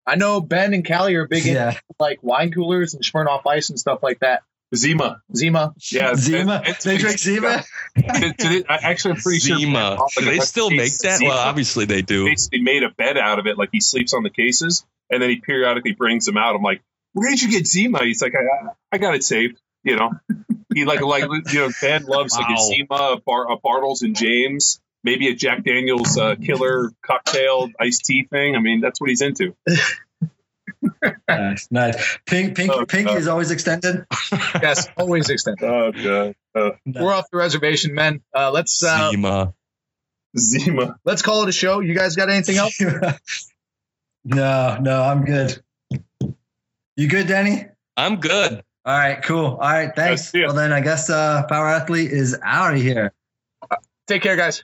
I 0.05 0.15
know 0.15 0.41
Ben 0.41 0.73
and 0.73 0.85
Callie 0.87 1.15
are 1.15 1.27
big 1.27 1.45
into 1.45 1.59
like 1.99 2.19
wine 2.21 2.51
coolers 2.51 2.93
and 2.93 3.03
Smirnoff 3.03 3.45
Ice 3.47 3.69
and 3.69 3.79
stuff 3.79 3.99
like 4.03 4.19
that. 4.19 4.43
Zima. 4.75 5.21
Zima. 5.35 5.73
Yeah, 5.91 6.15
Zima. 6.15 6.55
and- 6.55 6.67
and- 6.67 6.75
They 6.83 6.97
drink 6.97 7.19
Zima. 7.19 7.63
to- 7.95 8.33
to- 8.33 8.65
I- 8.67 8.79
actually, 8.83 9.13
I'm 9.15 9.21
pretty 9.21 9.39
sure. 9.39 9.57
Zima. 9.57 9.97
Like, 10.17 10.25
they 10.25 10.39
still 10.39 10.69
make 10.71 10.97
that? 10.99 11.17
Zima. 11.19 11.29
Well, 11.29 11.37
obviously 11.47 11.85
they 11.85 12.01
do. 12.01 12.25
basically 12.25 12.61
made 12.61 12.81
a 12.83 12.89
bed 12.89 13.17
out 13.17 13.37
of 13.39 13.45
it. 13.47 13.57
Like 13.57 13.69
he 13.71 13.79
sleeps 13.81 14.13
on 14.15 14.23
the 14.23 14.29
cases, 14.31 14.83
and 15.11 15.21
then 15.21 15.29
he 15.29 15.37
periodically 15.41 15.91
brings 15.93 16.25
them 16.25 16.37
out. 16.37 16.55
I'm 16.55 16.63
like, 16.63 16.81
where 17.13 17.29
did 17.29 17.41
you 17.43 17.51
get 17.51 17.67
Zima? 17.67 18.03
He's 18.03 18.21
like, 18.21 18.33
I, 18.35 18.69
I 18.91 18.97
got 18.97 19.13
it 19.15 19.23
saved. 19.23 19.59
You 19.83 19.97
know, 19.97 20.11
he 20.73 20.85
like 20.85 21.01
like 21.01 21.29
you 21.53 21.59
know, 21.59 21.69
Ben 21.81 22.05
loves 22.05 22.35
like 22.35 22.49
a 22.49 22.57
Zima, 22.59 22.95
a, 22.95 23.21
Bar, 23.23 23.51
a 23.51 23.57
Bartles 23.59 24.01
and 24.01 24.15
Jaymes, 24.15 24.79
maybe 25.03 25.27
a 25.29 25.35
Jack 25.35 25.63
Daniel's 25.63 26.17
uh, 26.17 26.35
killer 26.35 26.91
cocktail 27.05 27.69
iced 27.79 28.05
tea 28.05 28.23
thing. 28.29 28.55
I 28.55 28.59
mean, 28.59 28.81
that's 28.81 28.99
what 29.01 29.09
he's 29.09 29.21
into. 29.21 29.55
nice, 31.27 31.67
nice. 31.71 32.17
Pink, 32.25 32.55
pink, 32.55 32.71
Oh, 32.71 32.85
pinky 32.85 33.09
God. 33.09 33.17
is 33.17 33.27
always 33.27 33.51
extended. 33.51 34.05
Yes, 34.61 34.87
always 34.97 35.29
extended. 35.29 35.63
Oh 35.63 35.91
god, 35.91 36.35
uh, 36.55 36.71
We're 36.85 37.13
off 37.13 37.29
the 37.31 37.37
reservation, 37.37 37.93
men. 37.93 38.21
Uh, 38.35 38.51
let's 38.51 38.81
uh, 38.83 39.11
Zima. 39.11 39.53
Zima. 40.37 40.95
let's 41.05 41.21
call 41.21 41.43
it 41.43 41.49
a 41.49 41.51
show. 41.51 41.79
You 41.81 41.93
guys 41.93 42.15
got 42.15 42.29
anything 42.29 42.57
else? 42.57 42.79
no, 44.23 44.77
no, 44.79 45.01
I'm 45.01 45.25
good. 45.25 45.61
You 46.95 47.07
good, 47.07 47.27
Danny? 47.27 47.65
I'm 47.97 48.17
good. 48.17 48.63
All 48.85 48.97
right, 48.97 49.21
cool. 49.23 49.45
All 49.45 49.57
right, 49.59 49.91
thanks. 49.95 50.31
Well, 50.33 50.53
then 50.53 50.71
I 50.73 50.81
guess 50.81 51.09
uh, 51.09 51.43
Power 51.49 51.67
Athlete 51.67 52.11
is 52.11 52.37
out 52.43 52.73
of 52.75 52.81
here. 52.81 53.11
Take 54.07 54.21
care, 54.23 54.35
guys. 54.35 54.63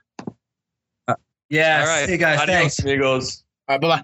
Uh, 1.07 1.15
yeah, 1.49 1.81
All 1.81 1.87
right. 1.87 2.05
see 2.07 2.13
you 2.13 2.17
guys. 2.17 2.39
Adios, 2.39 2.57
Thanks. 2.57 2.79
amigos. 2.79 3.43
All 3.67 3.75
right, 3.75 3.81
bye 3.81 3.87
bye. 3.97 4.03